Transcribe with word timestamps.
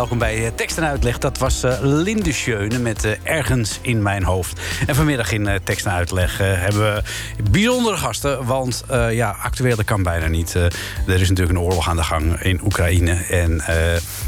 Welkom 0.00 0.18
bij 0.18 0.46
eh, 0.46 0.52
Tekst 0.54 0.78
en 0.78 0.84
Uitleg. 0.84 1.18
Dat 1.18 1.38
was 1.38 1.62
eh, 1.62 1.76
Linde 1.80 2.32
Schöne 2.32 2.78
met 2.78 3.04
eh, 3.04 3.12
Ergens 3.22 3.78
in 3.82 4.02
mijn 4.02 4.22
hoofd. 4.22 4.60
En 4.86 4.94
vanmiddag 4.94 5.32
in 5.32 5.60
Tekst 5.64 5.86
en 5.86 5.92
Uitleg 5.92 6.38
hebben 6.38 6.80
we 6.80 7.02
bijzondere 7.50 7.96
gasten. 7.96 8.44
Want 8.44 8.84
ja, 9.10 9.36
actueel 9.42 9.84
kan 9.84 10.02
bijna 10.02 10.26
niet. 10.26 10.54
Er 10.54 10.72
is 11.06 11.28
natuurlijk 11.28 11.58
een 11.58 11.64
oorlog 11.64 11.88
aan 11.88 11.96
de 11.96 12.02
gang 12.02 12.42
in 12.42 12.60
Oekraïne. 12.64 13.12
En 13.12 13.62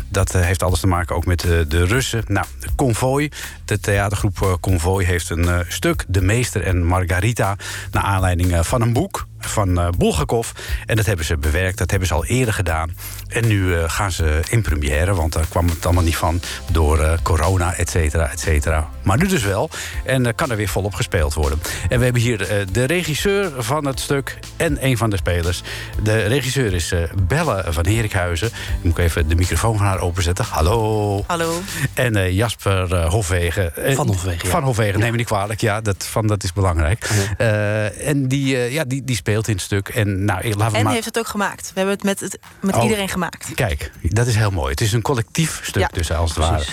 dat 0.08 0.32
heeft 0.32 0.62
alles 0.62 0.80
te 0.80 0.86
maken 0.86 1.16
ook 1.16 1.26
met 1.26 1.40
de 1.68 1.84
Russen. 1.84 2.24
Nou, 2.26 2.46
de 2.60 2.68
Convoy, 2.76 3.30
de 3.64 3.80
theatergroep 3.80 4.58
Convoy 4.60 5.04
heeft 5.04 5.30
een 5.30 5.64
stuk... 5.68 6.04
De 6.08 6.22
Meester 6.22 6.62
en 6.62 6.84
Margarita, 6.84 7.56
naar 7.90 8.02
aanleiding 8.02 8.66
van 8.66 8.82
een 8.82 8.92
boek 8.92 9.26
van 9.46 9.80
eh 9.80 9.88
Bulgakov. 9.98 10.50
En 10.86 10.96
dat 10.96 11.06
hebben 11.06 11.24
ze 11.24 11.36
bewerkt, 11.36 11.78
dat 11.78 11.90
hebben 11.90 12.08
ze 12.08 12.14
al 12.14 12.24
eerder 12.24 12.54
gedaan. 12.54 12.96
En 13.28 13.46
nu 13.46 13.74
eh, 13.74 13.84
gaan 13.86 14.12
ze 14.12 14.40
in 14.48 14.62
première, 14.62 15.14
want 15.14 15.32
daar 15.32 15.46
kwam 15.48 15.68
het 15.68 15.84
allemaal 15.84 16.04
niet 16.04 16.16
van... 16.16 16.40
door 16.70 17.00
eh, 17.00 17.12
corona, 17.22 17.74
et 17.74 17.90
cetera, 17.90 18.30
et 18.30 18.40
cetera. 18.40 18.88
Maar 19.02 19.18
nu 19.18 19.26
dus 19.26 19.42
wel. 19.42 19.70
En 20.04 20.24
uh, 20.26 20.32
kan 20.34 20.50
er 20.50 20.56
weer 20.56 20.68
volop 20.68 20.94
gespeeld 20.94 21.34
worden. 21.34 21.60
En 21.88 21.98
we 21.98 22.04
hebben 22.04 22.22
hier 22.22 22.40
uh, 22.40 22.66
de 22.72 22.84
regisseur 22.84 23.52
van 23.58 23.86
het 23.86 24.00
stuk 24.00 24.38
en 24.56 24.84
een 24.86 24.96
van 24.96 25.10
de 25.10 25.16
spelers. 25.16 25.62
De 26.02 26.22
regisseur 26.22 26.72
is 26.72 26.92
uh, 26.92 27.00
Belle 27.22 27.64
van 27.68 27.86
Herikhuizen. 27.86 28.46
Ik 28.46 28.82
moet 28.82 28.98
even 28.98 29.28
de 29.28 29.34
microfoon 29.34 29.76
van 29.76 29.86
haar 29.86 30.00
openzetten. 30.00 30.44
Hallo. 30.44 31.24
Hallo. 31.26 31.60
En 31.94 32.16
uh, 32.16 32.30
Jasper 32.30 33.06
Hofwegen. 33.06 33.72
Van 33.94 34.06
Hofwegen, 34.06 34.48
Van. 34.48 34.62
Hofwegen, 34.62 34.92
Ja. 34.92 34.98
neem 34.98 35.10
me 35.10 35.16
niet 35.16 35.26
kwalijk. 35.26 35.60
Ja, 35.60 35.80
dat, 35.80 36.04
van, 36.04 36.26
dat 36.26 36.42
is 36.42 36.52
belangrijk. 36.52 37.08
Uh, 37.38 38.08
en 38.08 38.28
die, 38.28 38.54
uh, 38.54 38.72
ja, 38.72 38.84
die, 38.84 39.04
die 39.04 39.16
speelt 39.16 39.31
in 39.32 39.54
het 39.54 39.62
stuk. 39.62 39.88
En, 39.88 40.24
nou, 40.24 40.42
laten 40.48 40.70
we 40.72 40.78
En 40.78 40.84
maar... 40.84 40.92
heeft 40.92 41.04
het 41.04 41.18
ook 41.18 41.26
gemaakt. 41.26 41.66
We 41.68 41.72
hebben 41.74 41.94
het 41.94 42.04
met, 42.04 42.20
het, 42.20 42.38
met 42.60 42.76
Oh. 42.76 42.82
iedereen 42.82 43.08
gemaakt. 43.08 43.54
Kijk, 43.54 43.92
dat 44.02 44.26
is 44.26 44.34
heel 44.34 44.50
mooi. 44.50 44.70
Het 44.70 44.80
is 44.80 44.92
een 44.92 45.02
collectief 45.02 45.60
stuk 45.62 45.82
Ja, 45.82 45.88
dus, 45.92 46.12
als 46.12 46.30
het 46.30 46.38
ware. 46.38 46.64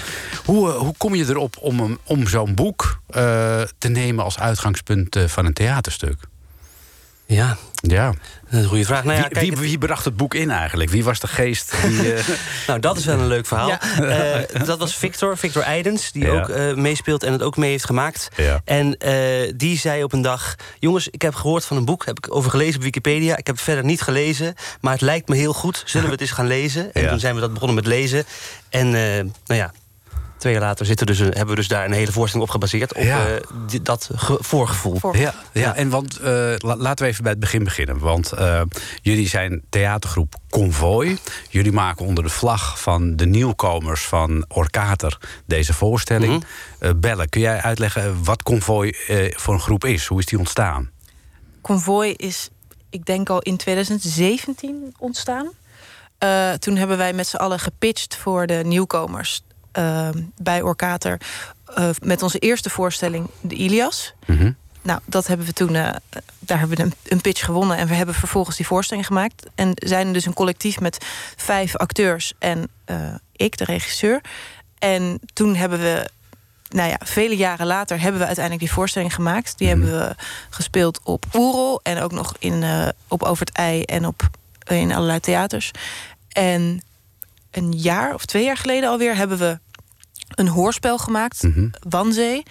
Hoe, 0.45 0.69
eh, 0.71 0.77
hoe 0.77 0.93
kom 0.97 1.15
je 1.15 1.25
erop 1.25 1.55
om, 1.59 1.99
om 2.03 2.27
zo'n 2.27 2.55
boek 2.55 3.01
eh, 3.07 3.61
te 3.77 3.87
nemen 3.87 4.23
als 4.23 4.39
uitgangspunt 4.39 5.15
eh, 5.15 5.25
van 5.25 5.45
een 5.45 5.53
theaterstuk? 5.53 6.17
Ja, 7.35 7.57
Ja. 7.81 8.05
dat 8.49 8.53
is 8.53 8.59
een 8.59 8.65
goede 8.65 8.85
vraag. 8.85 9.03
Nou 9.03 9.15
ja, 9.17 9.21
wie, 9.23 9.31
kijk, 9.31 9.45
wie, 9.57 9.67
wie 9.67 9.77
bracht 9.77 10.05
het 10.05 10.17
boek 10.17 10.33
in 10.33 10.51
eigenlijk? 10.51 10.89
Wie 10.89 11.03
was 11.03 11.19
de 11.19 11.27
geest? 11.27 11.73
Die, 11.87 12.13
eh, 12.13 12.23
nou, 12.67 12.79
dat 12.79 12.97
is 12.97 13.05
wel 13.05 13.19
een 13.19 13.27
leuk 13.27 13.45
verhaal. 13.45 13.67
Ja. 13.69 13.79
Eh, 13.81 14.65
dat 14.65 14.79
was 14.79 14.95
Victor, 14.95 15.37
Victor 15.37 15.61
Eidens, 15.63 16.11
die 16.11 16.25
Ja. 16.25 16.29
ook 16.41 16.49
eh, 16.49 16.73
meespeelt 16.73 17.23
en 17.23 17.31
het 17.31 17.41
ook 17.41 17.57
mee 17.57 17.69
heeft 17.69 17.85
gemaakt. 17.85 18.29
Ja. 18.35 18.61
En 18.65 18.97
eh, 18.97 19.51
die 19.55 19.77
zei 19.77 20.03
op 20.03 20.13
een 20.13 20.21
dag: 20.21 20.55
Jongens, 20.79 21.07
ik 21.07 21.21
heb 21.21 21.35
gehoord 21.35 21.65
van 21.65 21.77
een 21.77 21.85
boek, 21.85 22.05
heb 22.05 22.17
ik 22.17 22.35
over 22.35 22.49
gelezen 22.51 22.75
op 22.75 22.81
Wikipedia. 22.83 23.37
Ik 23.37 23.47
heb 23.47 23.55
het 23.55 23.63
verder 23.65 23.83
niet 23.83 24.01
gelezen, 24.01 24.53
maar 24.81 24.93
het 24.93 25.01
lijkt 25.01 25.27
me 25.29 25.35
heel 25.35 25.53
goed. 25.53 25.81
Zullen 25.85 26.05
we 26.07 26.11
het 26.13 26.21
eens 26.25 26.31
gaan 26.31 26.47
lezen? 26.47 26.93
En 26.93 27.01
Ja. 27.01 27.09
toen 27.09 27.19
zijn 27.19 27.35
we 27.35 27.41
dat 27.41 27.51
begonnen 27.53 27.75
met 27.75 27.85
lezen. 27.85 28.23
En 28.69 28.85
eh, 28.85 29.23
nou 29.45 29.59
ja. 29.59 29.73
Twee 30.39 30.53
jaar 30.53 30.61
later 30.61 30.85
zitten 30.85 31.05
dus, 31.07 31.19
een- 31.19 31.25
hebben 31.25 31.47
we 31.47 31.55
dus 31.55 31.67
daar 31.67 31.85
een 31.85 31.91
hele 31.91 32.11
voorstelling 32.11 32.47
op 32.47 32.53
gebaseerd. 32.53 32.93
Op 32.93 33.03
Ja. 33.03 33.27
eh, 33.27 33.79
dat 33.83 34.09
ge- 34.15 34.37
voorgevoel. 34.39 34.99
Voor- 34.99 35.17
ja, 35.17 35.33
ja, 35.53 35.75
en 35.75 35.89
want 35.89 36.17
eh, 36.17 36.53
la- 36.57 36.75
laten 36.77 37.05
we 37.05 37.11
even 37.11 37.23
bij 37.23 37.31
het 37.31 37.41
begin 37.41 37.63
beginnen. 37.63 37.99
Want 37.99 38.31
eh, 38.31 38.61
jullie 39.01 39.27
zijn 39.27 39.61
theatergroep 39.69 40.35
Convoy. 40.49 41.17
Jullie 41.49 41.71
maken 41.71 42.05
onder 42.05 42.23
de 42.23 42.29
vlag 42.29 42.81
van 42.81 43.15
de 43.15 43.25
nieuwkomers 43.25 44.01
van 44.05 44.45
Orkater 44.47 45.17
deze 45.45 45.73
voorstelling. 45.73 46.33
Mhm. 46.33 46.43
Eh, 46.79 46.91
Belle, 46.95 47.27
kun 47.27 47.41
jij 47.41 47.61
uitleggen 47.61 48.23
wat 48.23 48.43
Convoy 48.43 48.95
eh, 49.07 49.33
voor 49.35 49.53
een 49.53 49.59
groep 49.59 49.85
is? 49.85 50.05
Hoe 50.05 50.19
is 50.19 50.25
die 50.25 50.39
ontstaan? 50.39 50.89
Convoy 51.61 52.07
is 52.17 52.49
ik 52.89 53.05
denk 53.05 53.29
al 53.29 53.39
in 53.41 53.57
2017 53.57 54.93
ontstaan. 54.97 55.49
Uh, 56.23 56.51
toen 56.53 56.75
hebben 56.75 56.97
wij 56.97 57.13
met 57.13 57.27
z'n 57.27 57.35
allen 57.35 57.59
gepitcht 57.59 58.15
voor 58.15 58.47
de 58.47 58.61
nieuwkomers 58.65 59.41
bij 60.41 60.61
Orkater. 60.61 61.21
Uh, 61.77 61.89
met 62.01 62.23
onze 62.23 62.39
eerste 62.39 62.69
voorstelling, 62.69 63.29
de 63.41 63.55
Ilias. 63.55 64.13
Mm 64.25 64.37
-hmm. 64.37 64.55
Nou, 64.81 64.99
dat 65.05 65.27
hebben 65.27 65.45
we 65.45 65.53
toen, 65.53 65.73
daar 66.39 66.59
hebben 66.59 66.77
we 66.77 66.91
een, 67.03 67.21
pitch 67.21 67.45
gewonnen. 67.45 67.77
En 67.77 67.87
we 67.87 67.93
hebben 67.93 68.15
vervolgens 68.15 68.57
die 68.57 68.65
voorstelling 68.65 69.05
gemaakt. 69.05 69.45
En 69.55 69.71
zijn 69.75 70.13
dus 70.13 70.25
een 70.25 70.33
collectief 70.33 70.79
met 70.79 71.05
vijf 71.35 71.75
acteurs 71.75 72.33
en 72.39 72.69
ik, 73.35 73.57
de 73.57 73.63
regisseur. 73.63 74.21
En 74.79 75.19
toen 75.33 75.55
hebben 75.55 75.79
we 75.79 76.09
nou 76.69 76.89
ja, 76.89 76.99
vele 77.03 77.35
jaren 77.35 77.67
later 77.67 78.01
hebben 78.01 78.19
we 78.19 78.25
uiteindelijk 78.25 78.65
die 78.65 78.73
voorstelling 78.73 79.13
gemaakt. 79.13 79.57
Die 79.57 79.75
mm. 79.75 79.81
hebben 79.81 79.99
we 79.99 80.15
gespeeld 80.49 80.99
op 81.03 81.25
Oerol 81.33 81.79
en 81.83 82.01
ook 82.01 82.11
nog 82.11 82.35
in, 82.39 82.61
uh, 82.61 82.87
op 83.07 83.23
Over 83.23 83.45
het 83.45 83.55
Ei 83.55 83.83
en 83.83 84.05
op, 84.05 84.29
in 84.67 84.91
allerlei 84.91 85.19
theaters. 85.19 85.71
En 86.29 86.83
een 87.51 87.71
jaar 87.71 88.13
of 88.13 88.25
twee 88.25 88.43
jaar 88.43 88.57
geleden 88.57 88.89
alweer 88.89 89.15
hebben 89.15 89.37
we 89.37 89.59
een 90.29 90.47
hoorspel 90.47 90.97
gemaakt, 90.97 91.43
mm 91.43 91.53
-hmm. 91.53 91.71
Wanzee, 91.89 92.43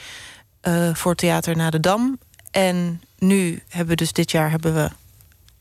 uh, 0.62 0.94
voor 0.94 1.14
Theater 1.14 1.56
naar 1.56 1.70
de 1.70 1.80
Dam. 1.80 2.18
En 2.50 3.02
nu 3.18 3.62
hebben 3.68 3.88
we 3.88 3.94
dus 3.94 4.12
dit 4.12 4.30
jaar 4.30 4.50
hebben 4.50 4.74
we 4.74 4.90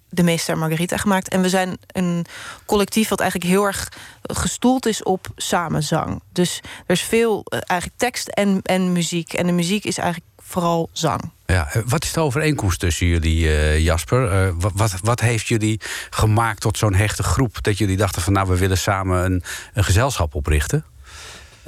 de 0.09 0.23
meester 0.23 0.57
Margarita 0.57 0.97
gemaakt. 0.97 1.27
En 1.27 1.41
we 1.41 1.49
zijn 1.49 1.77
een 1.87 2.25
collectief 2.65 3.09
wat 3.09 3.19
eigenlijk 3.19 3.51
heel 3.51 3.65
erg 3.65 3.91
gestoeld 4.21 4.85
is 4.85 5.03
op 5.03 5.27
samenzang. 5.35 6.21
Dus 6.31 6.61
er 6.85 6.95
is 6.95 7.01
veel 7.01 7.45
uh, 7.45 7.59
eigenlijk 7.65 7.99
tekst 7.99 8.27
en, 8.27 8.59
en 8.63 8.91
muziek. 8.91 9.33
En 9.33 9.45
de 9.45 9.51
muziek 9.51 9.83
is 9.83 9.97
eigenlijk 9.97 10.31
vooral 10.37 10.89
zang. 10.91 11.31
Ja, 11.45 11.71
eh, 11.71 11.81
wat 11.85 12.03
is 12.03 12.13
de 12.13 12.19
overeenkomst 12.19 12.79
tussen 12.79 13.07
jullie, 13.07 13.43
uh, 13.43 13.79
Jasper? 13.79 14.47
Uh, 14.47 14.53
wat, 14.73 14.93
wat 15.01 15.19
heeft 15.19 15.47
jullie 15.47 15.81
gemaakt 16.09 16.61
tot 16.61 16.77
zo'n 16.77 16.95
hechte 16.95 17.23
groep... 17.23 17.63
dat 17.63 17.77
jullie 17.77 17.97
dachten 17.97 18.21
van 18.21 18.33
nou, 18.33 18.47
we 18.47 18.57
willen 18.57 18.77
samen 18.77 19.25
een, 19.25 19.43
een 19.73 19.83
gezelschap 19.83 20.35
oprichten? 20.35 20.85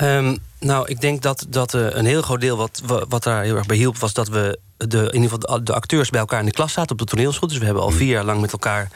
Um, 0.01 0.37
nou, 0.59 0.87
ik 0.87 1.01
denk 1.01 1.21
dat, 1.21 1.45
dat 1.49 1.73
uh, 1.73 1.87
een 1.89 2.05
heel 2.05 2.21
groot 2.21 2.41
deel 2.41 2.57
wat, 2.57 2.81
wat 3.09 3.23
daar 3.23 3.43
heel 3.43 3.55
erg 3.55 3.65
bij 3.65 3.77
hielp... 3.77 3.97
was 3.97 4.13
dat 4.13 4.27
we 4.27 4.59
de, 4.77 4.97
in 4.97 5.21
ieder 5.21 5.29
geval 5.29 5.63
de 5.63 5.73
acteurs 5.73 6.09
bij 6.09 6.19
elkaar 6.19 6.39
in 6.39 6.45
de 6.45 6.51
klas 6.51 6.73
zaten 6.73 6.91
op 6.91 6.97
de 6.97 7.05
toneelschool. 7.05 7.47
Dus 7.47 7.57
we 7.57 7.65
hebben 7.65 7.83
al 7.83 7.89
vier 7.89 8.07
jaar 8.07 8.23
lang 8.23 8.41
met 8.41 8.51
elkaar 8.51 8.89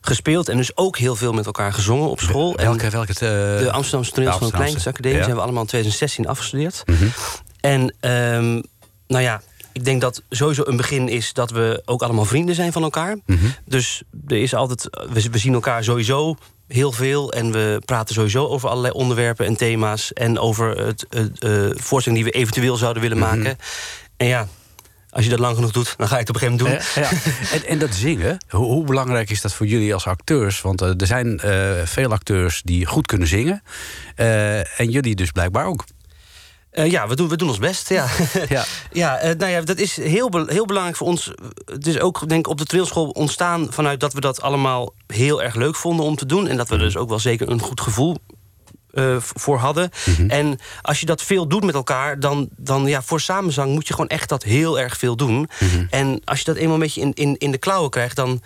gespeeld. 0.00 0.48
En 0.48 0.56
dus 0.56 0.76
ook 0.76 0.98
heel 0.98 1.16
veel 1.16 1.32
met 1.32 1.46
elkaar 1.46 1.72
gezongen 1.72 2.10
op 2.10 2.20
school. 2.20 2.54
Welke? 2.56 2.90
welke 2.90 3.12
uh, 3.12 3.18
de 3.18 3.70
Amsterdamse 3.72 4.12
toneelschool 4.12 4.48
en 4.48 4.54
Kleinkunstacademie. 4.54 5.18
Ja. 5.18 5.24
zijn 5.24 5.36
we 5.36 5.42
allemaal 5.42 5.62
in 5.62 5.68
2016 5.68 6.28
afgestudeerd. 6.28 6.82
Mm 6.86 6.96
-hmm. 6.96 7.12
En 7.60 7.80
um, 8.10 8.62
nou 9.06 9.22
ja, 9.22 9.42
ik 9.72 9.84
denk 9.84 10.00
dat 10.00 10.22
sowieso 10.30 10.62
een 10.66 10.76
begin 10.76 11.08
is 11.08 11.32
dat 11.32 11.50
we 11.50 11.82
ook 11.84 12.02
allemaal 12.02 12.24
vrienden 12.24 12.54
zijn 12.54 12.72
van 12.72 12.82
elkaar. 12.82 13.16
Mm 13.26 13.38
-hmm. 13.38 13.54
Dus 13.64 14.02
er 14.26 14.42
is 14.42 14.54
altijd, 14.54 14.88
we, 15.12 15.30
we 15.30 15.38
zien 15.38 15.54
elkaar 15.54 15.84
sowieso 15.84 16.36
heel 16.68 16.92
veel. 16.92 17.32
En 17.32 17.52
we 17.52 17.82
praten 17.84 18.14
sowieso 18.14 18.46
over 18.46 18.68
allerlei 18.68 18.92
onderwerpen 18.92 19.46
en 19.46 19.56
thema's. 19.56 20.12
En 20.12 20.38
over 20.38 20.86
het, 20.86 21.06
uh, 21.40 21.70
voorstelling 21.74 22.22
die 22.22 22.32
we 22.32 22.38
eventueel 22.38 22.76
zouden 22.76 23.02
willen 23.02 23.18
maken. 23.18 23.38
Mm 23.38 23.44
-hmm. 23.44 23.56
En 24.16 24.26
ja, 24.26 24.48
als 25.10 25.24
je 25.24 25.30
dat 25.30 25.40
lang 25.40 25.54
genoeg 25.54 25.72
doet, 25.72 25.94
dan 25.96 26.08
ga 26.08 26.14
je 26.14 26.20
het 26.20 26.28
op 26.28 26.34
een 26.34 26.40
gegeven 26.40 26.64
moment 26.64 26.94
doen. 26.94 27.02
Ja, 27.02 27.10
ja. 27.10 27.16
En, 27.56 27.66
en, 27.66 27.78
dat 27.78 27.94
zingen, 27.94 28.44
hoe, 28.48 28.64
hoe, 28.64 28.84
belangrijk 28.84 29.30
is 29.30 29.40
dat 29.40 29.52
voor 29.54 29.66
jullie 29.66 29.94
als 29.94 30.06
acteurs? 30.06 30.60
Want 30.60 30.82
uh, 30.82 31.00
er 31.00 31.06
zijn 31.06 31.40
uh, 31.44 31.70
veel 31.84 32.12
acteurs 32.12 32.62
die 32.64 32.86
goed 32.86 33.06
kunnen 33.06 33.28
zingen. 33.28 33.62
Uh, 34.16 34.80
en 34.80 34.90
jullie 34.90 35.14
dus 35.14 35.30
blijkbaar 35.30 35.66
ook. 35.66 35.84
Uh, 36.78 36.90
ja, 36.90 37.08
we 37.08 37.16
doen, 37.16 37.28
we 37.28 37.36
doen 37.36 37.48
ons 37.48 37.58
best. 37.58 37.88
Ja, 37.88 38.06
ja. 38.48 38.64
ja 38.92 39.24
uh, 39.24 39.34
nou 39.34 39.50
ja, 39.50 39.60
dat 39.60 39.78
is 39.78 39.96
heel, 39.96 40.28
be 40.28 40.44
heel 40.48 40.66
belangrijk 40.66 40.96
voor 40.96 41.06
ons. 41.06 41.30
Het 41.64 41.86
is 41.86 42.00
ook 42.00 42.28
denk 42.28 42.46
ik, 42.46 42.52
op 42.52 42.58
de 42.58 42.64
toneelschool 42.64 43.08
ontstaan 43.08 43.66
vanuit 43.70 44.00
dat 44.00 44.12
we 44.12 44.20
dat 44.20 44.42
allemaal 44.42 44.92
heel 45.06 45.42
erg 45.42 45.54
leuk 45.54 45.74
vonden 45.74 46.06
om 46.06 46.16
te 46.16 46.26
doen. 46.26 46.48
En 46.48 46.56
dat 46.56 46.68
we 46.68 46.76
dus 46.76 46.96
ook 46.96 47.08
wel 47.08 47.18
zeker 47.18 47.50
een 47.50 47.60
goed 47.60 47.80
gevoel 47.80 48.16
uh, 48.92 49.16
voor 49.18 49.58
hadden. 49.58 49.90
Mm 50.06 50.14
-hmm. 50.14 50.30
En 50.30 50.58
als 50.82 51.00
je 51.00 51.06
dat 51.06 51.22
veel 51.22 51.48
doet 51.48 51.64
met 51.64 51.74
elkaar, 51.74 52.20
dan, 52.20 52.48
dan 52.56 52.86
ja, 52.86 53.02
voor 53.02 53.20
samenzang 53.20 53.72
moet 53.72 53.86
je 53.86 53.94
gewoon 53.94 54.08
echt 54.08 54.28
dat 54.28 54.42
heel 54.42 54.78
erg 54.78 54.96
veel 54.96 55.16
doen. 55.16 55.34
Mm 55.34 55.48
-hmm. 55.58 55.86
En 55.90 56.20
als 56.24 56.38
je 56.38 56.44
dat 56.44 56.56
eenmaal 56.56 56.74
een 56.74 56.80
beetje 56.80 57.00
in, 57.00 57.12
in, 57.14 57.36
in 57.38 57.50
de 57.50 57.58
klauwen 57.58 57.90
krijgt, 57.90 58.16
dan 58.16 58.42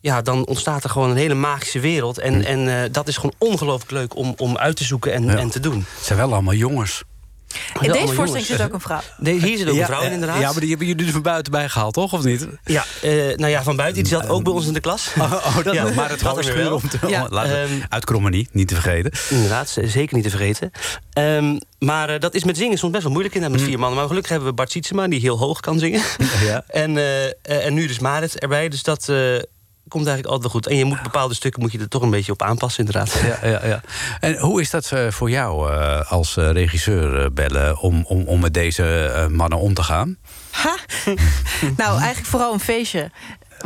ja, 0.00 0.22
dan 0.22 0.46
ontstaat 0.46 0.84
er 0.84 0.90
gewoon 0.90 1.10
een 1.10 1.16
hele 1.16 1.34
magische 1.34 1.80
wereld. 1.80 2.18
En, 2.18 2.44
en 2.44 2.60
uh, 2.66 2.82
dat 2.92 3.08
is 3.08 3.14
gewoon 3.16 3.34
ongelooflijk 3.38 3.90
leuk 3.90 4.16
om, 4.16 4.34
om 4.36 4.56
uit 4.56 4.76
te 4.76 4.84
zoeken 4.84 5.12
en, 5.12 5.24
ja. 5.24 5.36
en 5.36 5.50
te 5.50 5.60
doen. 5.60 5.86
Het 5.96 6.04
zijn 6.04 6.18
wel 6.18 6.32
allemaal 6.32 6.54
jongens. 6.54 7.04
In 7.80 7.92
deze 7.92 8.12
voorstelling 8.14 8.46
zit 8.46 8.62
ook 8.62 8.72
een 8.72 8.80
vrouw. 8.80 9.00
De, 9.18 9.30
hier 9.30 9.58
zit 9.58 9.68
ook 9.68 9.76
een 9.76 9.84
vrouw 9.84 10.02
in, 10.02 10.12
inderdaad. 10.12 10.40
Ja, 10.40 10.50
maar 10.50 10.60
die 10.60 10.68
hebben 10.68 10.86
jullie 10.86 11.06
er 11.06 11.12
van 11.12 11.22
buiten 11.22 11.52
bij 11.52 11.68
gehaald, 11.68 11.94
toch? 11.94 12.12
Of 12.12 12.24
niet? 12.24 12.46
Ja, 12.64 12.84
uh, 13.04 13.36
nou 13.36 13.50
ja, 13.50 13.62
van 13.62 13.76
buiten. 13.76 14.02
Die 14.02 14.12
zat 14.12 14.28
ook 14.28 14.44
bij 14.44 14.52
ons 14.52 14.66
in 14.66 14.72
de 14.72 14.80
klas. 14.80 15.12
Oh, 15.24 15.32
oh 15.32 15.64
dat 15.64 15.74
ja, 15.74 15.90
maar 15.94 16.10
het 16.10 16.20
hoofdschuur 16.20 16.72
om 16.72 16.88
te... 16.88 16.98
Ja. 17.06 17.28
Um, 17.62 17.82
Uitkrommen 17.88 18.30
niet, 18.30 18.54
niet 18.54 18.68
te 18.68 18.74
vergeten. 18.74 19.12
Inderdaad, 19.30 19.76
zeker 19.84 20.14
niet 20.14 20.24
te 20.24 20.30
vergeten. 20.30 20.70
Um, 21.18 21.58
maar 21.78 22.10
uh, 22.10 22.18
dat 22.18 22.34
is 22.34 22.44
met 22.44 22.56
zingen 22.56 22.78
soms 22.78 22.92
best 22.92 23.02
wel 23.02 23.12
moeilijk 23.12 23.34
in 23.34 23.40
met 23.40 23.60
mm. 23.60 23.66
vier 23.66 23.78
mannen. 23.78 23.98
Maar 23.98 24.06
gelukkig 24.06 24.30
hebben 24.30 24.48
we 24.48 24.54
Bart 24.54 24.70
Sietsema, 24.70 25.08
die 25.08 25.20
heel 25.20 25.38
hoog 25.38 25.60
kan 25.60 25.78
zingen. 25.78 26.02
Ja. 26.44 26.64
en, 26.66 26.96
uh, 26.96 27.26
en 27.42 27.74
nu 27.74 27.86
dus 27.86 27.98
Marit 27.98 28.38
erbij. 28.38 28.68
Dus 28.68 28.82
dat 28.82 29.12
komt 29.94 30.06
eigenlijk 30.06 30.34
altijd 30.34 30.52
wel 30.52 30.60
goed. 30.60 30.70
En 30.70 30.76
je 30.76 30.84
moet 30.84 31.02
bepaalde 31.02 31.34
stukken 31.34 31.62
moet 31.62 31.72
je 31.72 31.78
er 31.78 31.88
toch 31.88 32.02
een 32.02 32.10
beetje 32.10 32.32
op 32.32 32.42
aanpassen, 32.42 32.84
inderdaad. 32.84 33.20
Ja, 33.42 33.48
ja, 33.48 33.66
ja. 33.66 33.80
En 34.28 34.38
hoe 34.38 34.60
is 34.60 34.70
dat 34.70 34.90
uh, 34.94 35.10
voor 35.10 35.30
jou 35.30 35.70
uh, 35.70 36.10
als 36.10 36.36
uh, 36.36 36.50
regisseur, 36.50 37.32
Belle, 37.32 37.80
om, 37.80 38.04
om, 38.06 38.22
om 38.26 38.40
met 38.40 38.54
deze 38.54 39.28
mannen 39.30 39.58
om 39.58 39.74
te 39.74 39.82
gaan? 39.82 40.16
Ha? 40.50 40.76
nou, 41.82 41.98
eigenlijk 41.98 42.26
vooral 42.26 42.52
een 42.52 42.60
feestje. 42.60 43.10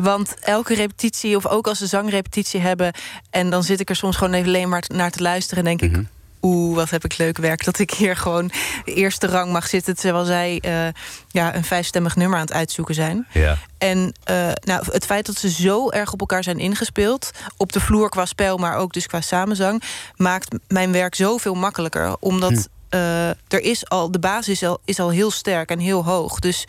Want 0.01 0.35
elke 0.41 0.75
repetitie, 0.75 1.37
of 1.37 1.47
ook 1.47 1.67
als 1.67 1.79
ze 1.79 1.87
zangrepetitie 1.87 2.61
hebben... 2.61 2.93
en 3.31 3.51
dan 3.51 3.63
zit 3.63 3.81
ik 3.81 3.89
er 3.89 3.97
soms 3.97 4.17
gewoon 4.17 4.35
even 4.35 4.49
alleen 4.49 4.69
maar 4.69 4.85
naar 4.87 5.11
te 5.11 5.23
luisteren... 5.23 5.67
en 5.67 5.77
denk 5.77 5.91
mm 5.91 5.99
-hmm. 5.99 6.09
Oeh, 6.43 6.77
wat 6.77 6.91
heb 6.91 7.05
ik 7.05 7.19
leuk 7.19 7.39
werk 7.39 7.65
dat 7.65 7.79
ik 7.79 7.91
hier 7.91 8.17
gewoon 8.17 8.51
de 8.85 8.95
eerste 8.95 9.27
rang 9.27 9.53
mag 9.53 9.69
zitten... 9.69 9.97
terwijl 9.97 10.25
zij 10.25 10.63
uh, 10.65 10.89
ja, 11.29 11.55
een 11.55 11.65
vijfstemmig 11.65 12.17
nummer 12.17 12.39
aan 12.39 12.45
het 12.45 12.55
uitzoeken 12.55 12.95
zijn. 12.95 13.27
Ja. 13.33 13.59
En 13.79 13.99
uh, 14.31 14.51
nou, 14.61 14.85
het 14.91 15.05
feit 15.05 15.27
dat 15.27 15.39
ze 15.39 15.51
zo 15.51 15.91
erg 15.91 16.13
op 16.13 16.21
elkaar 16.21 16.43
zijn 16.43 16.59
ingespeeld... 16.59 17.31
op 17.57 17.73
de 17.73 17.81
vloer 17.81 18.09
qua 18.09 18.27
spel, 18.27 18.57
maar 18.57 18.77
ook 18.77 18.93
dus 18.93 19.07
qua 19.07 19.21
samenzang... 19.21 19.83
maakt 20.17 20.57
mijn 20.69 20.93
werk 20.93 21.15
zoveel 21.15 21.55
makkelijker. 21.55 22.17
Omdat 22.21 22.69
hm. 22.91 22.97
uh, 22.97 23.29
er 23.29 23.61
is 23.61 23.89
al, 23.89 24.11
de 24.11 24.19
basis 24.19 24.63
is 24.63 24.69
al, 24.69 24.81
is 24.85 25.01
al 25.01 25.11
heel 25.11 25.31
sterk 25.31 25.71
en 25.71 25.79
heel 25.79 26.05
hoog. 26.05 26.39
Dus 26.39 26.65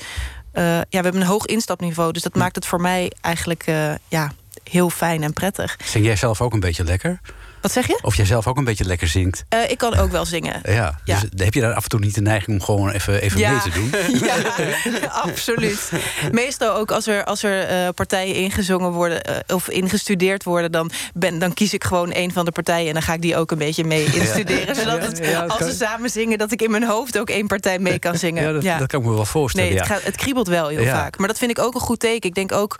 ja, 0.53 0.85
we 0.89 0.97
hebben 0.99 1.21
een 1.21 1.27
hoog 1.27 1.45
instapniveau. 1.45 2.11
Dus 2.11 2.23
dat 2.23 2.33
hm. 2.33 2.39
maakt 2.39 2.55
het 2.55 2.65
voor 2.65 2.81
mij 2.81 3.11
eigenlijk 3.21 3.65
ja, 4.07 4.31
heel 4.63 4.89
fijn 4.89 5.23
en 5.23 5.33
prettig. 5.33 5.77
Zing 5.85 6.05
jij 6.05 6.15
zelf 6.15 6.41
ook 6.41 6.53
een 6.53 6.59
beetje 6.59 6.83
lekker? 6.83 7.19
Wat 7.61 7.71
zeg 7.71 7.87
je? 7.87 7.99
Of 8.01 8.15
jij 8.15 8.25
zelf 8.25 8.47
ook 8.47 8.57
een 8.57 8.63
beetje 8.63 8.85
lekker 8.85 9.07
zingt. 9.07 9.45
Uh, 9.53 9.69
ik 9.69 9.77
kan 9.77 9.95
ook 9.95 10.11
wel 10.11 10.25
zingen. 10.25 10.61
Ja, 10.69 10.99
ja. 11.03 11.19
Dus 11.19 11.43
heb 11.43 11.53
je 11.53 11.61
daar 11.61 11.73
af 11.73 11.83
en 11.83 11.89
toe 11.89 11.99
niet 11.99 12.15
de 12.15 12.21
neiging 12.21 12.59
om 12.59 12.65
gewoon 12.65 12.89
even, 12.89 13.21
even 13.21 13.39
ja. 13.39 13.51
mee 13.51 13.61
te 13.61 13.69
doen? 13.69 13.91
Ja, 14.27 15.09
absoluut. 15.27 15.91
Meestal 16.31 16.75
ook 16.75 16.91
als 16.91 17.07
er, 17.07 17.23
als 17.23 17.43
er 17.43 17.71
uh, 17.71 17.89
partijen 17.95 18.35
ingezongen 18.35 18.91
worden 18.91 19.29
uh, 19.29 19.55
of 19.55 19.69
ingestudeerd 19.69 20.43
worden... 20.43 20.71
Dan, 20.71 20.91
ben, 21.13 21.39
dan 21.39 21.53
kies 21.53 21.73
ik 21.73 21.83
gewoon 21.83 22.09
een 22.13 22.33
van 22.33 22.45
de 22.45 22.51
partijen 22.51 22.87
en 22.87 22.93
dan 22.93 23.01
ga 23.01 23.13
ik 23.13 23.21
die 23.21 23.37
ook 23.37 23.51
een 23.51 23.57
beetje 23.57 23.83
mee 23.83 24.05
instuderen. 24.05 24.75
Zodat 24.75 25.01
het, 25.01 25.35
als 25.47 25.59
we 25.59 25.73
samen 25.73 26.09
zingen, 26.09 26.37
dat 26.37 26.51
ik 26.51 26.61
in 26.61 26.71
mijn 26.71 26.83
hoofd 26.83 27.19
ook 27.19 27.29
één 27.29 27.47
partij 27.47 27.79
mee 27.79 27.99
kan 27.99 28.17
zingen. 28.17 28.43
Ja, 28.43 28.51
dat, 28.51 28.79
dat 28.79 28.87
kan 28.87 28.99
ik 28.99 29.05
me 29.05 29.13
wel 29.13 29.25
voorstellen. 29.25 29.69
Nee, 29.69 29.79
het, 29.79 29.87
gaat, 29.87 30.03
het 30.03 30.15
kriebelt 30.15 30.47
wel 30.47 30.67
heel 30.67 30.85
vaak. 30.85 31.17
Maar 31.17 31.27
dat 31.27 31.37
vind 31.37 31.51
ik 31.51 31.59
ook 31.59 31.73
een 31.73 31.81
goed 31.81 31.99
teken. 31.99 32.29
Ik 32.29 32.35
denk 32.35 32.51
ook 32.51 32.79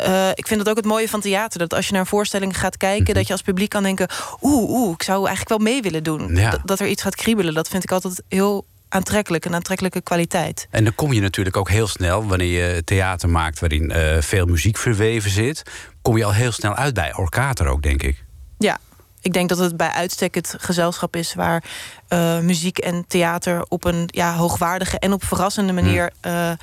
uh, 0.00 0.28
ik 0.34 0.46
vind 0.46 0.60
dat 0.60 0.68
ook 0.68 0.76
het 0.76 0.84
mooie 0.84 1.08
van 1.08 1.20
theater. 1.20 1.58
Dat 1.58 1.74
als 1.74 1.86
je 1.86 1.92
naar 1.92 2.00
een 2.00 2.06
voorstelling 2.06 2.58
gaat 2.58 2.76
kijken... 2.76 3.00
Mm 3.00 3.06
-hmm. 3.06 3.14
dat 3.14 3.26
je 3.26 3.32
als 3.32 3.42
publiek 3.42 3.68
kan 3.68 3.82
denken... 3.82 4.08
oeh, 4.40 4.70
oeh, 4.70 4.92
ik 4.92 5.02
zou 5.02 5.26
eigenlijk 5.26 5.48
wel 5.48 5.72
mee 5.72 5.82
willen 5.82 6.02
doen. 6.02 6.34
Ja. 6.34 6.50
Dat, 6.50 6.60
dat 6.64 6.80
er 6.80 6.86
iets 6.86 7.02
gaat 7.02 7.14
kriebelen. 7.14 7.54
Dat 7.54 7.68
vind 7.68 7.82
ik 7.82 7.92
altijd 7.92 8.22
heel 8.28 8.66
aantrekkelijk. 8.88 9.44
Een 9.44 9.54
aantrekkelijke 9.54 10.00
kwaliteit. 10.00 10.66
En 10.70 10.84
dan 10.84 10.94
kom 10.94 11.12
je 11.12 11.20
natuurlijk 11.20 11.56
ook 11.56 11.70
heel 11.70 11.86
snel... 11.86 12.26
wanneer 12.26 12.74
je 12.74 12.84
theater 12.84 13.28
maakt 13.28 13.60
waarin 13.60 13.92
uh, 13.96 14.20
veel 14.20 14.46
muziek 14.46 14.76
verweven 14.76 15.30
zit... 15.30 15.62
kom 16.02 16.16
je 16.16 16.24
al 16.24 16.34
heel 16.34 16.52
snel 16.52 16.74
uit 16.74 16.94
bij 16.94 17.14
Orkater 17.14 17.66
ook, 17.66 17.82
denk 17.82 18.02
ik. 18.02 18.24
Ja, 18.58 18.78
ik 19.20 19.32
denk 19.32 19.48
dat 19.48 19.58
het 19.58 19.76
bij 19.76 19.90
uitstek 19.90 20.34
het 20.34 20.54
gezelschap 20.58 21.16
is... 21.16 21.34
waar 21.34 21.64
uh, 22.08 22.38
muziek 22.38 22.78
en 22.78 23.04
theater 23.06 23.64
op 23.68 23.84
een 23.84 24.04
ja, 24.06 24.34
hoogwaardige 24.34 24.98
en 24.98 25.12
op 25.12 25.24
verrassende 25.24 25.72
manier... 25.72 26.12
Mm 26.22 26.56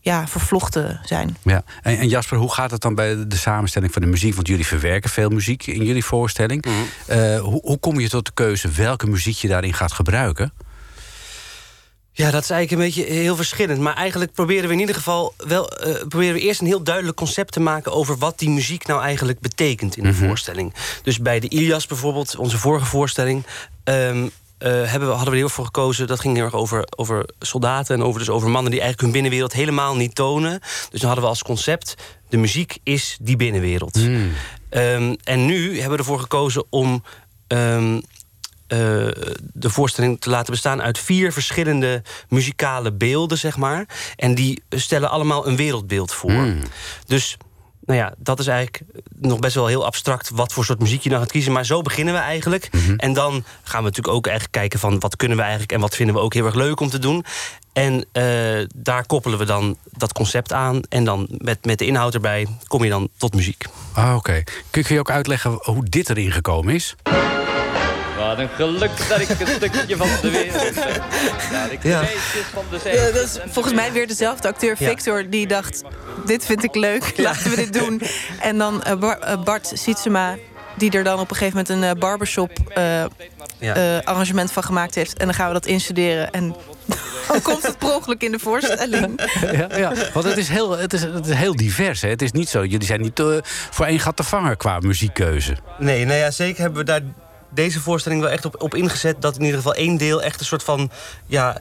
ja, 0.00 0.28
vervlochten 0.28 1.00
zijn. 1.04 1.36
Ja. 1.42 1.62
En, 1.82 1.98
en, 1.98 2.08
Jasper, 2.08 2.38
hoe 2.38 2.52
gaat 2.52 2.70
het 2.70 2.80
dan 2.80 2.94
bij 2.94 3.26
de 3.28 3.36
samenstelling 3.36 3.92
van 3.92 4.02
de 4.02 4.08
muziek? 4.08 4.34
Want 4.34 4.48
jullie 4.48 4.66
verwerken 4.66 5.10
veel 5.10 5.28
muziek 5.28 5.66
in 5.66 5.84
jullie 5.84 6.04
voorstelling. 6.04 6.64
Mm 6.64 6.72
-hmm. 6.72 7.18
uh, 7.18 7.40
hoe, 7.40 7.60
hoe 7.62 7.78
kom 7.78 8.00
je 8.00 8.08
tot 8.08 8.26
de 8.26 8.32
keuze 8.34 8.68
welke 8.68 9.06
muziek 9.06 9.36
je 9.36 9.48
daarin 9.48 9.74
gaat 9.74 9.92
gebruiken? 9.92 10.52
Ja, 12.12 12.30
dat 12.30 12.42
is 12.42 12.50
eigenlijk 12.50 12.70
een 12.70 12.86
beetje 12.86 13.14
heel 13.14 13.36
verschillend. 13.36 13.80
Maar 13.80 13.94
eigenlijk 13.94 14.32
proberen 14.32 14.68
we 14.68 14.74
in 14.74 14.80
ieder 14.80 14.94
geval 14.94 15.34
wel 15.36 15.86
uh, 15.86 15.94
proberen 16.08 16.34
we 16.34 16.40
eerst 16.40 16.60
een 16.60 16.66
heel 16.66 16.82
duidelijk 16.82 17.16
concept 17.16 17.52
te 17.52 17.60
maken 17.60 17.92
over 17.92 18.16
wat 18.16 18.38
die 18.38 18.50
muziek 18.50 18.86
nou 18.86 19.02
eigenlijk 19.02 19.40
betekent 19.40 19.96
in 19.96 20.02
de 20.02 20.08
mm 20.08 20.14
-hmm. 20.14 20.26
voorstelling. 20.26 20.74
Dus 21.02 21.18
bij 21.18 21.40
de 21.40 21.48
Ilias 21.48 21.86
bijvoorbeeld, 21.86 22.36
onze 22.36 22.58
vorige 22.58 22.86
voorstelling. 22.86 23.46
Um, 23.84 24.30
hebben 24.68 25.08
we, 25.08 25.14
hadden 25.14 25.30
we 25.30 25.36
heel 25.36 25.48
voor 25.48 25.64
gekozen. 25.64 26.06
Dat 26.06 26.20
ging 26.20 26.36
heel 26.36 26.44
erg 26.44 26.54
over, 26.54 26.84
over 26.96 27.28
soldaten 27.38 27.94
en 27.94 28.02
over, 28.02 28.18
dus 28.18 28.28
over 28.28 28.50
mannen 28.50 28.70
die 28.70 28.80
eigenlijk 28.80 29.00
hun 29.00 29.22
binnenwereld 29.22 29.52
helemaal 29.52 29.96
niet 29.96 30.14
tonen. 30.14 30.60
Dus 30.90 31.00
dan 31.00 31.08
hadden 31.08 31.22
we 31.22 31.30
als 31.30 31.42
concept: 31.42 31.94
de 32.28 32.36
muziek 32.36 32.78
is 32.82 33.16
die 33.20 33.36
binnenwereld. 33.36 33.94
Hmm. 33.96 34.32
Ehm, 34.68 35.14
en 35.24 35.46
nu 35.46 35.72
hebben 35.72 35.90
we 35.90 35.98
ervoor 35.98 36.20
gekozen 36.20 36.64
om. 36.70 37.04
ehm, 37.46 38.00
eh, 38.66 38.78
de 39.52 39.70
voorstelling 39.70 40.20
te 40.20 40.30
laten 40.30 40.52
bestaan 40.52 40.82
uit 40.82 40.98
vier 40.98 41.32
verschillende 41.32 42.02
muzikale 42.28 42.92
beelden, 42.92 43.38
zeg 43.38 43.56
maar. 43.56 43.86
En 44.16 44.34
die 44.34 44.62
stellen 44.70 45.10
allemaal 45.10 45.46
een 45.46 45.56
wereldbeeld 45.56 46.12
voor. 46.12 46.30
Hmm. 46.30 46.60
Dus 47.06 47.36
nou 47.90 48.02
ja, 48.02 48.14
dat 48.18 48.38
is 48.38 48.46
eigenlijk 48.46 48.82
nog 49.18 49.38
best 49.38 49.54
wel 49.54 49.66
heel 49.66 49.86
abstract... 49.86 50.30
wat 50.30 50.52
voor 50.52 50.64
soort 50.64 50.80
muziek 50.80 51.02
je 51.02 51.08
dan 51.08 51.18
gaat 51.18 51.30
kiezen. 51.30 51.52
Maar 51.52 51.64
zo 51.64 51.82
beginnen 51.82 52.14
we 52.14 52.20
eigenlijk. 52.20 52.68
Mhm. 52.72 52.94
En 52.96 53.12
dan 53.12 53.44
gaan 53.62 53.78
we 53.78 53.88
natuurlijk 53.88 54.16
ook 54.16 54.26
eigenlijk 54.26 54.56
kijken 54.56 54.78
van... 54.78 54.98
wat 54.98 55.16
kunnen 55.16 55.36
we 55.36 55.42
eigenlijk 55.42 55.72
en 55.72 55.80
wat 55.80 55.96
vinden 55.96 56.14
we 56.14 56.20
ook 56.20 56.34
heel 56.34 56.46
erg 56.46 56.54
leuk 56.54 56.80
om 56.80 56.90
te 56.90 56.98
doen. 56.98 57.24
En 57.72 58.04
eh, 58.12 58.24
daar 58.74 59.06
koppelen 59.06 59.38
we 59.38 59.44
dan 59.44 59.76
dat 59.84 60.12
concept 60.12 60.52
aan. 60.52 60.80
En 60.88 61.04
dan 61.04 61.28
met, 61.38 61.64
met 61.64 61.78
de 61.78 61.86
inhoud 61.86 62.14
erbij 62.14 62.46
kom 62.66 62.84
je 62.84 62.90
dan 62.90 63.08
tot 63.16 63.34
muziek. 63.34 63.64
Ah, 63.92 64.14
oké. 64.16 64.42
Kun, 64.70 64.82
kun 64.82 64.94
je 64.94 65.00
ook 65.00 65.10
uitleggen 65.10 65.58
hoe 65.62 65.84
dit 65.84 66.10
erin 66.10 66.32
gekomen 66.32 66.74
is? 66.74 66.96
Wat 68.26 68.38
een 68.38 68.48
geluk 68.48 68.90
dat 69.08 69.20
ik 69.20 69.28
een 69.28 69.46
stukje 69.46 69.96
van 69.96 70.08
de 70.22 70.30
wereld 70.30 70.74
ben. 70.74 70.94
Dat 71.62 71.70
ik 71.70 71.82
Ja. 71.82 72.02
van 72.52 72.64
de 72.70 72.78
zee. 72.78 72.94
Ja, 72.94 73.04
dat 73.10 73.22
is 73.22 73.38
volgens 73.48 73.74
mij 73.74 73.92
weer 73.92 74.06
dezelfde 74.06 74.48
acteur 74.48 74.76
Ja. 74.78 74.86
Victor 74.88 75.30
die 75.30 75.46
dacht: 75.46 75.82
dit 76.26 76.44
vind 76.44 76.64
ik 76.64 76.74
leuk, 76.74 77.12
laten 77.16 77.50
we 77.50 77.56
dit 77.56 77.72
doen. 77.72 78.02
En 78.40 78.58
dan 78.58 78.82
eh, 78.82 78.94
Bar- 78.96 79.18
eh, 79.18 79.42
Bart 79.42 79.70
Sietsema 79.74 80.36
die 80.76 80.90
er 80.90 81.04
dan 81.04 81.18
op 81.20 81.30
een 81.30 81.36
gegeven 81.36 81.64
moment 81.66 81.82
een 81.82 81.90
eh, 81.96 82.00
barbershop 82.00 82.50
eh, 82.74 82.84
Ja. 83.58 83.74
eh, 83.74 83.98
arrangement 84.04 84.52
van 84.52 84.62
gemaakt 84.62 84.94
heeft. 84.94 85.18
En 85.18 85.24
dan 85.26 85.34
gaan 85.34 85.46
we 85.46 85.52
dat 85.52 85.66
instuderen. 85.66 86.30
En 86.30 86.54
dan 87.28 87.42
komt 87.42 87.62
het 87.62 87.78
per 87.78 87.94
ongeluk 87.94 88.22
in 88.22 88.32
de 88.32 88.38
voorstelling. 88.38 89.20
Ja, 89.52 89.68
ja. 89.76 89.92
Want 90.12 90.24
het 90.26 90.36
is, 90.36 90.48
heel, 90.48 90.78
het, 90.78 90.92
is, 90.92 91.02
het 91.02 91.26
is 91.26 91.34
heel 91.34 91.56
divers. 91.56 92.00
Hè? 92.00 92.08
Het 92.08 92.22
is 92.22 92.32
niet 92.32 92.48
zo, 92.48 92.64
jullie 92.64 92.86
zijn 92.86 93.00
niet 93.00 93.22
voor 93.70 93.86
één 93.86 94.00
gat 94.00 94.16
te 94.16 94.22
vangen 94.22 94.56
qua 94.56 94.78
muziekkeuze. 94.78 95.56
Nee, 95.78 96.04
nou 96.04 96.18
ja, 96.18 96.30
zeker 96.30 96.60
hebben 96.60 96.78
we 96.78 96.84
daar 96.84 97.00
deze 97.50 97.80
voorstelling 97.80 98.20
wel 98.20 98.30
echt 98.30 98.44
op, 98.44 98.62
op 98.62 98.74
ingezet... 98.74 99.22
dat 99.22 99.34
in 99.36 99.40
ieder 99.40 99.56
geval 99.56 99.74
één 99.74 99.96
deel 99.96 100.22
echt 100.22 100.40
een 100.40 100.46
soort 100.46 100.62
van... 100.64 100.90
ja, 101.26 101.60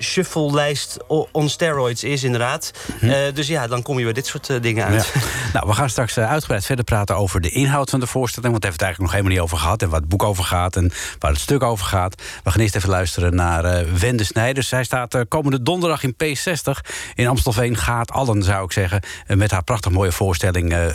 shuffle-lijst 0.00 0.96
on 1.32 1.48
steroids 1.48 2.04
is, 2.04 2.24
inderdaad. 2.24 2.72
Eh, 3.00 3.10
dus 3.34 3.46
ja, 3.46 3.66
dan 3.66 3.82
kom 3.82 3.98
je 3.98 4.04
bij 4.04 4.12
dit 4.12 4.26
soort 4.26 4.50
eh, 4.50 4.60
dingen 4.60 4.86
Ja. 4.86 4.92
uit. 4.92 5.14
Nou, 5.52 5.66
we 5.66 5.74
gaan 5.74 5.90
straks 5.90 6.16
eh, 6.16 6.30
uitgebreid 6.30 6.64
verder 6.64 6.84
praten 6.84 7.16
over 7.16 7.40
de 7.40 7.50
inhoud 7.50 7.90
van 7.90 8.00
de 8.00 8.06
voorstelling. 8.06 8.50
Want 8.50 8.62
daar 8.62 8.70
hebben 8.70 8.88
we 8.88 8.96
het 8.96 9.00
eigenlijk 9.00 9.00
nog 9.00 9.10
helemaal 9.12 9.32
niet 9.32 9.40
over 9.40 9.58
gehad. 9.58 9.82
En 9.82 9.88
waar 9.88 10.00
het 10.00 10.08
boek 10.08 10.22
over 10.22 10.44
gaat 10.44 10.76
en 10.76 10.92
waar 11.18 11.30
het 11.30 11.40
stuk 11.40 11.62
over 11.62 11.86
gaat. 11.86 12.22
We 12.44 12.50
gaan 12.50 12.60
eerst 12.60 12.76
even 12.76 12.88
luisteren 12.88 13.34
naar 13.34 13.84
Wende 13.98 14.24
Snijders. 14.24 14.68
Zij 14.68 14.84
staat 14.84 15.24
komende 15.28 15.62
donderdag 15.62 16.02
in 16.02 16.14
P60 16.24 16.90
in 17.14 17.26
Amstelveen. 17.26 17.76
Gaat 17.76 18.10
allen, 18.10 18.42
zou 18.42 18.64
ik 18.64 18.72
zeggen. 18.72 19.02
met 19.26 19.50
haar 19.50 19.64
prachtig 19.64 19.92
mooie 19.92 20.12
voorstelling 20.12 20.72
eh, 20.72 20.86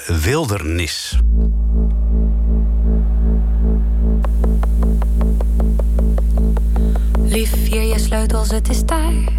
Wildernis. 7.33 7.51
Liefje, 7.51 7.87
je 7.87 7.99
sleutels, 7.99 8.49
het 8.49 8.69
is 8.69 8.85
tijd. 8.85 9.31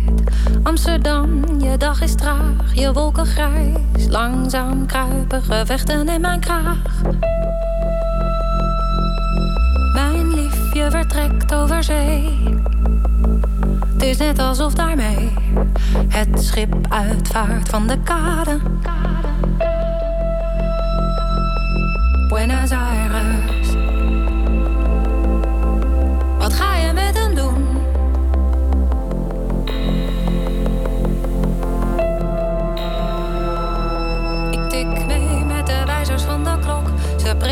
Amsterdam, 0.62 1.60
je 1.60 1.76
dag 1.76 2.00
is 2.00 2.14
traag, 2.14 2.74
je 2.74 2.92
wolken 2.92 3.26
grijs. 3.26 4.06
Langzaam 4.08 4.86
kruipen 4.86 5.42
gevechten 5.42 6.08
in 6.08 6.20
mijn 6.20 6.40
kraag. 6.40 7.02
Mijn 9.94 10.34
liefje 10.34 10.90
vertrekt 10.90 11.54
over 11.54 11.84
zee. 11.84 12.38
Het 13.92 14.02
is 14.02 14.16
net 14.16 14.38
alsof 14.38 14.74
daarmee 14.74 15.32
het 16.08 16.42
schip 16.42 16.74
uitvaart 16.88 17.68
van 17.68 17.86
de 17.86 17.98
kade. 18.02 18.58
Buenos 22.28 22.70
Aires. 22.70 23.63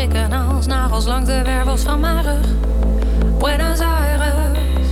Prikken 0.07 0.31
als 0.31 0.65
nagels 0.65 1.05
langs 1.05 1.27
de 1.27 1.41
wervels 1.43 1.81
van 1.81 1.99
mijn 1.99 2.23
rug. 2.23 2.47
Buenos 3.39 3.79
Aires. 3.79 4.87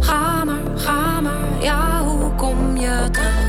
Ga 0.00 0.44
maar, 0.44 0.60
ga 0.74 1.20
maar, 1.20 1.62
ja, 1.62 2.04
hoe 2.04 2.34
kom 2.34 2.76
je 2.76 3.08
terug? 3.10 3.41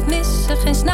Alsof 0.00 0.18
missen 0.18 0.56
geen 0.56 0.90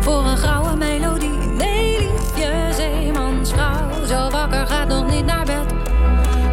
Voor 0.00 0.24
een 0.24 0.36
grauwe 0.36 0.76
melodie 0.76 1.28
Nee 1.28 1.98
liefje, 1.98 2.72
zeemansvrouw. 2.76 4.06
Zo 4.06 4.30
wakker 4.30 4.66
gaat 4.66 4.88
nog 4.88 5.10
niet 5.10 5.24
naar 5.24 5.44
bed. 5.44 5.74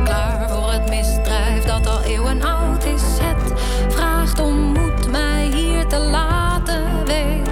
Klaar 0.04 0.50
voor 0.50 0.72
het 0.72 0.90
misdrijf 0.90 1.64
dat 1.64 1.88
al 1.88 2.02
eeuwen 2.02 2.42
oud 2.42 2.84
is. 2.84 3.04
Het 3.22 3.62
vraagt 3.94 4.40
om 4.40 4.56
moed 4.56 5.12
mij 5.12 5.46
hier 5.54 5.88
te 5.88 5.98
laten 5.98 7.06
Weet, 7.06 7.50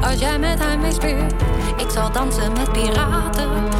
als 0.00 0.18
jij 0.20 0.38
met 0.38 0.58
hem 0.58 0.80
mee 0.80 0.92
speelt 0.92 1.32
Ik 1.76 1.90
zal 1.90 2.12
dansen 2.12 2.52
met 2.52 2.72
piraten 2.72 3.79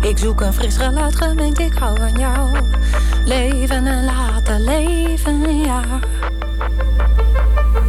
Ik 0.00 0.18
zoek 0.18 0.40
een 0.40 0.52
fris 0.52 0.76
geluid 0.76 1.16
gemengd, 1.16 1.58
ik 1.58 1.72
hou 1.72 1.98
van 1.98 2.18
jou. 2.18 2.58
Leven 3.24 3.86
en 3.86 4.04
laten 4.04 4.64
leven 4.64 5.60
jaar. 5.60 6.00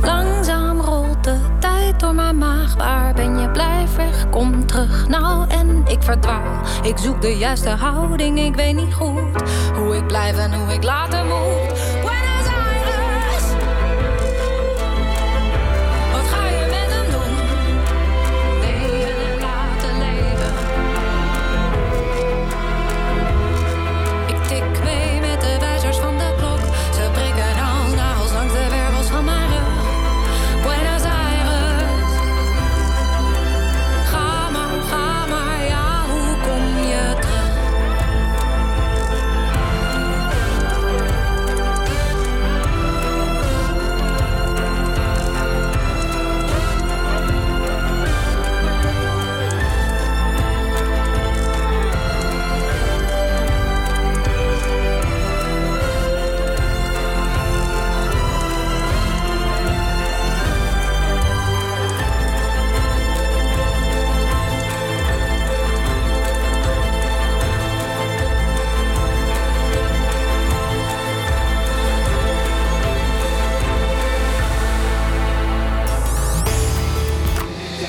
Langzaam 0.01 0.81
rolt 0.81 1.23
de 1.23 1.37
tijd 1.59 1.99
door 1.99 2.15
mijn 2.15 2.37
maag. 2.37 2.75
Waar 2.75 3.13
ben 3.13 3.39
je? 3.39 3.49
Blijf 3.49 3.95
weg, 3.95 4.29
kom 4.29 4.65
terug. 4.65 5.07
Nou, 5.07 5.49
en 5.49 5.83
ik 5.87 6.03
verdwaal. 6.03 6.61
Ik 6.83 6.97
zoek 6.97 7.21
de 7.21 7.37
juiste 7.37 7.69
houding, 7.69 8.39
ik 8.39 8.55
weet 8.55 8.75
niet 8.75 8.93
goed 8.93 9.41
hoe 9.75 9.95
ik 9.95 10.07
blijf 10.07 10.37
en 10.37 10.53
hoe 10.53 10.73
ik 10.73 10.83
later 10.83 11.25
moet. 11.25 11.70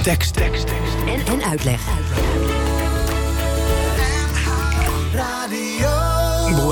Tekst. 0.03 0.35
tekst. 0.35 0.69
En, 1.07 1.33
en 1.33 1.45
uitleg. 1.45 1.81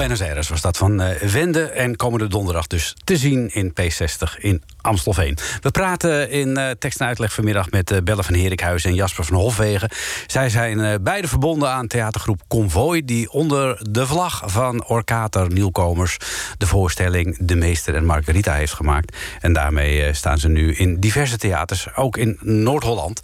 Buenos 0.00 0.22
Aires 0.22 0.48
was 0.48 0.60
dat 0.60 0.76
van 0.76 1.02
uh, 1.02 1.10
Wende. 1.10 1.64
En 1.64 1.96
komende 1.96 2.26
donderdag 2.26 2.66
dus 2.66 2.96
te 3.04 3.16
zien 3.16 3.54
in 3.54 3.72
P60 3.80 4.38
in 4.38 4.62
Amstelveen. 4.80 5.38
We 5.60 5.70
praten 5.70 6.30
in 6.30 6.48
uh, 6.48 6.70
tekst 6.70 7.00
en 7.00 7.06
uitleg 7.06 7.32
vanmiddag 7.32 7.70
met 7.70 7.90
uh, 7.90 7.98
Belle 8.04 8.22
van 8.22 8.34
Herikhuizen 8.34 8.90
en 8.90 8.96
Jasper 8.96 9.24
van 9.24 9.36
Hofwegen. 9.36 9.90
Zij 10.26 10.48
zijn 10.48 11.02
beide 11.02 11.28
verbonden 11.28 11.70
aan 11.70 11.86
theatergroep 11.86 12.40
Convoy... 12.48 13.04
die 13.04 13.30
onder 13.30 13.78
de 13.90 14.06
vlag 14.06 14.42
van 14.46 14.84
Orkater 14.84 15.52
Nieuwkomers... 15.52 16.16
de 16.58 16.66
voorstelling 16.66 17.36
De 17.40 17.56
Meester 17.56 17.94
en 17.94 18.04
Margarita 18.04 18.54
heeft 18.54 18.72
gemaakt. 18.72 19.16
En 19.40 19.52
daarmee 19.52 20.14
staan 20.14 20.38
ze 20.38 20.48
nu 20.48 20.74
in 20.74 21.00
diverse 21.00 21.38
theaters, 21.38 21.94
ook 21.96 22.16
in 22.16 22.38
Noord-Holland. 22.40 23.20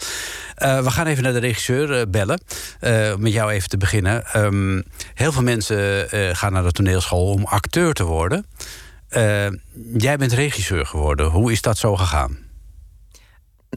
We 0.57 0.91
gaan 0.91 1.07
even 1.07 1.23
naar 1.23 1.33
de 1.33 1.39
regisseur 1.39 2.11
bellen. 2.11 2.41
met 3.19 3.33
jou 3.33 3.51
even 3.51 3.69
te 3.69 3.77
beginnen. 3.77 4.45
Um, 4.45 4.85
heel 5.15 5.33
veel 5.33 5.43
mensen 5.43 6.09
gaan 6.37 6.53
naar 6.53 6.63
de 6.63 6.73
toneelschool 6.73 7.33
om 7.33 7.45
acteur 7.45 7.93
te 7.93 8.05
worden. 8.05 8.47
Jij 9.97 10.17
bent 10.17 10.33
regisseur 10.33 10.87
geworden. 10.87 11.27
Hoe 11.27 11.53
is 11.53 11.63
dat 11.63 11.79
zo 11.79 11.97
gegaan? 11.97 12.39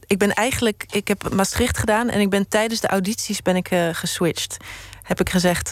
Ik 0.07 0.17
ben 0.17 0.33
eigenlijk, 0.33 0.85
ik 0.91 1.07
heb 1.07 1.33
Maastricht 1.33 1.77
gedaan 1.77 2.09
en 2.09 2.19
ik 2.19 2.29
ben 2.29 2.47
tijdens 2.47 2.79
de 2.79 2.87
audities 2.87 3.41
ben 3.41 3.55
ik 3.55 3.69
geswitcht. 3.91 4.57
Heb 5.03 5.19
ik 5.19 5.29
gezegd, 5.29 5.69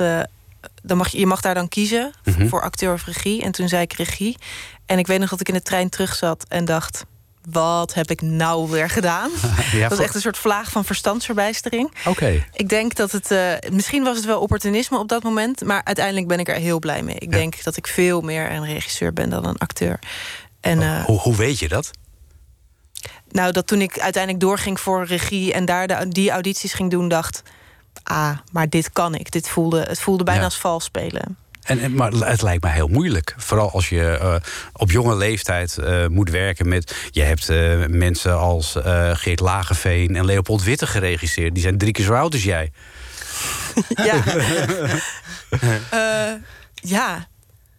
dan 0.83 0.97
mag 0.97 1.07
je, 1.07 1.19
je 1.19 1.25
mag 1.25 1.41
daar 1.41 1.53
dan 1.53 1.67
kiezen 1.67 2.11
mm 2.23 2.33
-hmm. 2.33 2.49
voor 2.49 2.61
acteur 2.61 2.93
of 2.93 3.05
regie. 3.05 3.43
En 3.43 3.51
toen 3.51 3.67
zei 3.67 3.81
ik 3.81 3.93
regie. 3.93 4.37
En 4.85 4.99
ik 4.99 5.07
weet 5.07 5.19
nog 5.19 5.29
dat 5.29 5.39
ik 5.39 5.47
in 5.47 5.53
de 5.53 5.61
trein 5.61 5.89
terug 5.89 6.15
zat 6.15 6.45
en 6.47 6.65
dacht 6.65 7.05
wat 7.51 7.93
heb 7.93 8.09
ik 8.09 8.21
nou 8.21 8.69
weer 8.69 8.89
gedaan? 8.89 9.31
dat 9.79 9.89
was 9.89 9.99
echt 9.99 10.15
een 10.15 10.21
soort 10.21 10.37
vlaag 10.37 10.71
van 10.71 10.85
verstandsverbijstering. 10.85 11.91
Oké. 12.05 12.45
Ik 12.53 12.69
denk 12.69 12.95
dat 12.95 13.11
het... 13.11 13.31
Uh, 13.31 13.53
misschien 13.71 14.03
was 14.03 14.15
het 14.15 14.25
wel 14.25 14.39
opportunisme 14.39 14.97
op 14.97 15.07
dat 15.07 15.23
moment... 15.23 15.63
maar 15.63 15.81
uiteindelijk 15.83 16.27
ben 16.27 16.39
ik 16.39 16.47
er 16.47 16.55
heel 16.55 16.79
blij 16.79 17.03
mee. 17.03 17.15
Ik 17.15 17.31
denk 17.31 17.63
dat 17.63 17.77
ik 17.77 17.87
veel 17.87 18.21
meer 18.21 18.51
een 18.51 18.65
regisseur 18.65 19.13
ben 19.13 19.29
dan 19.29 19.45
een 19.45 19.57
acteur. 19.57 19.99
En, 20.59 20.81
uh, 20.81 21.03
hoe, 21.03 21.19
hoe 21.19 21.35
weet 21.35 21.59
je 21.59 21.67
dat? 21.67 21.91
Nou, 23.29 23.51
dat 23.51 23.67
toen 23.67 23.81
ik 23.81 23.99
uiteindelijk 23.99 24.43
doorging 24.43 24.79
voor 24.79 25.05
regie... 25.05 25.53
en 25.53 25.65
daar 25.65 25.87
de, 25.87 26.07
die 26.07 26.31
audities 26.31 26.73
ging 26.73 26.91
doen, 26.91 27.07
dacht... 27.07 27.43
ah, 28.03 28.37
maar 28.51 28.69
dit 28.69 28.91
kan 28.91 29.15
ik. 29.15 29.31
Dit 29.31 29.49
voelde, 29.49 29.81
het 29.81 29.99
voelde 29.99 30.23
bijna 30.23 30.39
ja. 30.39 30.45
als 30.45 30.57
vals 30.57 30.83
spelen. 30.83 31.37
En, 31.67 31.93
maar 31.93 32.11
het 32.11 32.41
lijkt 32.41 32.63
me 32.63 32.69
heel 32.69 32.87
moeilijk. 32.87 33.33
Vooral 33.37 33.71
als 33.71 33.89
je 33.89 34.19
uh, 34.21 34.35
op 34.73 34.91
jonge 34.91 35.15
leeftijd 35.15 35.77
uh, 35.79 36.07
moet 36.07 36.29
werken 36.29 36.67
met... 36.67 36.95
Je 37.11 37.21
hebt 37.21 37.49
uh, 37.49 37.85
mensen 37.85 38.37
als 38.37 38.75
Geert 39.13 39.39
Lageveen 39.39 40.15
en 40.15 40.25
Leopold 40.25 40.63
Witte 40.63 40.87
geregisseerd. 40.87 41.53
Die 41.53 41.63
zijn 41.63 41.77
drie 41.77 41.91
keer 41.91 42.05
zo 42.05 42.13
oud 42.13 42.33
als 42.33 42.43
jij. 42.43 42.71
Ja. 43.95 44.23
ja. 46.95 47.27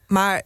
Maar... 0.06 0.42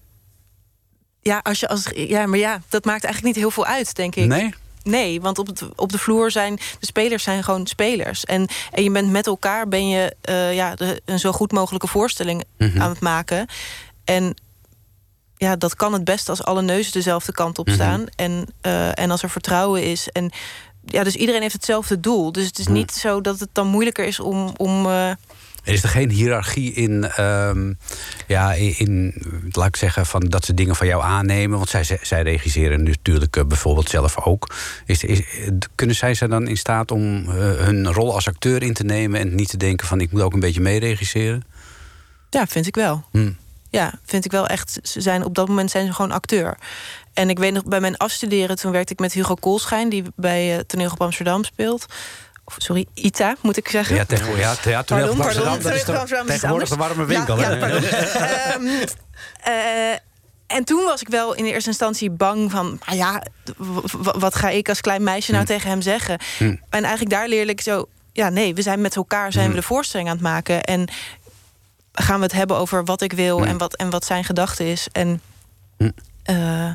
Ja, 1.20 1.40
als 1.42 1.60
je 1.60 1.68
als, 1.68 1.86
ja, 1.94 2.26
maar 2.26 2.38
ja, 2.38 2.60
dat 2.68 2.84
maakt 2.84 3.04
eigenlijk 3.04 3.34
niet 3.34 3.44
heel 3.44 3.50
veel 3.50 3.66
uit, 3.66 3.94
denk 3.94 4.16
ik. 4.16 4.26
Nee? 4.26 4.54
Nee, 4.84 5.20
want 5.20 5.38
op, 5.38 5.46
het, 5.46 5.62
op 5.76 5.92
de 5.92 5.98
vloer 5.98 6.30
zijn 6.30 6.56
de 6.56 6.86
spelers 6.86 7.22
zijn 7.22 7.44
gewoon 7.44 7.66
spelers. 7.66 8.24
En, 8.24 8.48
en 8.70 8.82
je 8.82 8.90
bent 8.90 9.10
met 9.10 9.26
elkaar 9.26 9.68
ben 9.68 9.88
je 9.88 10.16
uh, 10.28 10.54
ja, 10.54 10.74
de, 10.74 11.02
een 11.04 11.18
zo 11.18 11.32
goed 11.32 11.52
mogelijke 11.52 11.86
voorstelling 11.86 12.44
mm 12.58 12.68
-hmm. 12.68 12.82
aan 12.82 12.90
het 12.90 13.00
maken. 13.00 13.46
En 14.04 14.34
ja, 15.36 15.56
dat 15.56 15.76
kan 15.76 15.92
het 15.92 16.04
best 16.04 16.28
als 16.28 16.44
alle 16.44 16.62
neuzen 16.62 16.92
dezelfde 16.92 17.32
kant 17.32 17.58
op 17.58 17.68
staan. 17.68 18.00
Mm 18.00 18.06
-hmm. 18.16 18.24
en, 18.24 18.46
uh, 18.66 18.98
en 18.98 19.10
als 19.10 19.22
er 19.22 19.30
vertrouwen 19.30 19.82
is. 19.82 20.08
En 20.08 20.30
ja, 20.84 21.04
dus 21.04 21.16
iedereen 21.16 21.40
heeft 21.40 21.52
hetzelfde 21.52 22.00
doel. 22.00 22.32
Dus 22.32 22.46
het 22.46 22.58
is 22.58 22.66
mm. 22.66 22.72
niet 22.72 22.92
zo 22.92 23.20
dat 23.20 23.40
het 23.40 23.48
dan 23.52 23.66
moeilijker 23.66 24.04
is 24.04 24.20
om. 24.20 24.52
om 24.56 24.86
uh, 24.86 25.10
is 25.64 25.82
er 25.82 25.88
geen 25.88 26.10
hiërarchie 26.10 26.72
in, 26.72 27.20
um, 27.20 27.78
ja, 28.26 28.52
in, 28.52 28.78
in, 28.78 29.14
laat 29.50 29.66
ik 29.66 29.76
zeggen, 29.76 30.06
van 30.06 30.20
dat 30.20 30.44
ze 30.44 30.54
dingen 30.54 30.76
van 30.76 30.86
jou 30.86 31.02
aannemen? 31.02 31.58
Want 31.58 31.70
zij, 31.70 31.98
zij 32.02 32.22
regisseren 32.22 32.82
natuurlijk 32.82 33.36
uh, 33.36 33.44
bijvoorbeeld 33.44 33.88
zelf 33.88 34.18
ook. 34.18 34.54
Is, 34.86 35.04
is, 35.04 35.22
kunnen 35.74 35.96
zij 35.96 36.14
ze 36.14 36.28
dan 36.28 36.48
in 36.48 36.56
staat 36.56 36.90
om 36.90 37.16
uh, 37.16 37.34
hun 37.34 37.92
rol 37.92 38.14
als 38.14 38.28
acteur 38.28 38.62
in 38.62 38.72
te 38.72 38.84
nemen 38.84 39.20
en 39.20 39.34
niet 39.34 39.48
te 39.48 39.56
denken 39.56 39.86
van 39.86 40.00
ik 40.00 40.12
moet 40.12 40.22
ook 40.22 40.32
een 40.32 40.40
beetje 40.40 40.60
meeregisseren? 40.60 41.44
Ja, 42.30 42.46
vind 42.46 42.66
ik 42.66 42.74
wel. 42.74 43.04
Hmm. 43.10 43.36
Ja, 43.70 43.92
vind 44.04 44.24
ik 44.24 44.30
wel 44.30 44.46
echt. 44.46 44.78
Ze 44.82 45.00
zijn, 45.00 45.24
op 45.24 45.34
dat 45.34 45.48
moment 45.48 45.70
zijn 45.70 45.86
ze 45.86 45.92
gewoon 45.92 46.10
acteur. 46.10 46.58
En 47.12 47.30
ik 47.30 47.38
weet 47.38 47.52
nog, 47.52 47.64
bij 47.64 47.80
mijn 47.80 47.96
afstuderen, 47.96 48.56
toen 48.56 48.72
werkte 48.72 48.92
ik 48.92 48.98
met 48.98 49.12
Hugo 49.12 49.34
Koolschijn, 49.34 49.88
die 49.88 50.04
bij 50.16 50.54
uh, 50.54 50.60
Toneel 50.60 50.90
op 50.90 51.00
Amsterdam 51.00 51.44
speelt 51.44 51.86
sorry, 52.46 52.86
ITA, 52.94 53.36
moet 53.40 53.56
ik 53.56 53.68
zeggen. 53.68 53.96
Ja, 53.96 54.04
tegenwoordig, 54.04 54.64
ja, 54.64 54.70
ja 54.70 54.82
pardon, 54.82 55.16
pardon, 55.16 55.44
pardon, 55.44 55.62
dat 55.62 55.72
is 55.72 55.84
toch, 55.84 56.04
tegenwoordig 56.26 56.68
de 56.68 56.76
warme 56.76 57.04
winkel. 57.04 57.40
Ja, 57.40 57.50
ja, 57.50 58.54
um, 58.54 58.64
uh, 59.48 59.96
en 60.46 60.64
toen 60.64 60.84
was 60.84 61.00
ik 61.00 61.08
wel 61.08 61.34
in 61.34 61.44
de 61.44 61.52
eerste 61.52 61.68
instantie 61.68 62.10
bang 62.10 62.50
van... 62.50 62.78
Ah 62.84 62.96
ja, 62.96 63.22
wat 63.94 64.34
ga 64.34 64.48
ik 64.48 64.68
als 64.68 64.80
klein 64.80 65.02
meisje 65.02 65.30
nou 65.32 65.44
hm. 65.44 65.50
tegen 65.50 65.70
hem 65.70 65.82
zeggen? 65.82 66.18
Hm. 66.38 66.44
En 66.44 66.82
eigenlijk 66.82 67.10
daar 67.10 67.28
leerde 67.28 67.50
ik 67.50 67.60
zo... 67.60 67.84
ja, 68.12 68.28
nee, 68.28 68.54
we 68.54 68.62
zijn 68.62 68.80
met 68.80 68.96
elkaar 68.96 69.32
zijn 69.32 69.44
hm. 69.44 69.50
we 69.50 69.56
de 69.56 69.66
voorstelling 69.66 70.08
aan 70.08 70.14
het 70.14 70.24
maken... 70.24 70.62
en 70.62 70.88
gaan 71.92 72.16
we 72.16 72.22
het 72.22 72.32
hebben 72.32 72.56
over 72.56 72.84
wat 72.84 73.00
ik 73.02 73.12
wil 73.12 73.46
en, 73.46 73.58
wat, 73.58 73.76
en 73.76 73.90
wat 73.90 74.04
zijn 74.04 74.24
gedachte 74.24 74.70
is. 74.70 74.88
En... 74.92 75.20
Uh, 76.30 76.70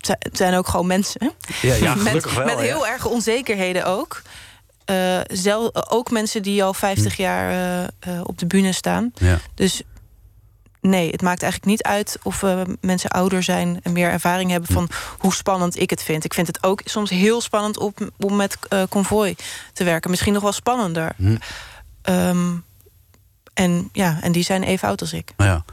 het 0.00 0.36
zijn 0.36 0.54
ook 0.54 0.68
gewoon 0.68 0.86
mensen. 0.86 1.32
Ja, 1.60 1.74
ja 1.74 1.94
met, 2.12 2.34
wel, 2.34 2.44
met 2.44 2.58
heel 2.58 2.84
ja. 2.84 2.92
erg 2.92 3.06
onzekerheden 3.06 3.86
ook. 3.86 4.22
Uh, 4.90 5.20
zel, 5.26 5.90
ook 5.90 6.10
mensen 6.10 6.42
die 6.42 6.64
al 6.64 6.74
50 6.74 7.16
hm. 7.16 7.22
jaar 7.22 7.52
uh, 7.52 8.14
uh, 8.14 8.20
op 8.24 8.38
de 8.38 8.46
bühne 8.46 8.72
staan. 8.72 9.12
Ja. 9.14 9.38
Dus 9.54 9.82
nee, 10.80 11.10
het 11.10 11.22
maakt 11.22 11.42
eigenlijk 11.42 11.72
niet 11.72 11.82
uit 11.82 12.18
of 12.22 12.44
mensen 12.80 13.10
ouder 13.10 13.42
zijn 13.42 13.80
en 13.82 13.92
meer 13.92 14.10
ervaring 14.10 14.50
hebben 14.50 14.72
van 14.72 14.88
hoe 15.18 15.34
spannend 15.34 15.80
ik 15.80 15.90
het 15.90 16.02
vind. 16.02 16.24
Ik 16.24 16.34
vind 16.34 16.46
het 16.46 16.62
ook 16.62 16.80
soms 16.84 17.10
heel 17.10 17.40
spannend 17.40 17.78
op, 17.78 18.10
om 18.18 18.36
met 18.36 18.58
convoy 18.88 19.36
te 19.72 19.84
werken. 19.84 20.10
Misschien 20.10 20.32
nog 20.32 20.42
wel 20.42 20.52
spannender. 20.52 21.12
Hm. 21.16 21.36
Um, 22.02 22.64
en 23.54 23.88
ja, 23.92 24.18
en 24.20 24.32
die 24.32 24.44
zijn 24.44 24.62
even 24.62 24.88
oud 24.88 25.00
als 25.00 25.12
ik. 25.12 25.32
Ja. 25.36 25.64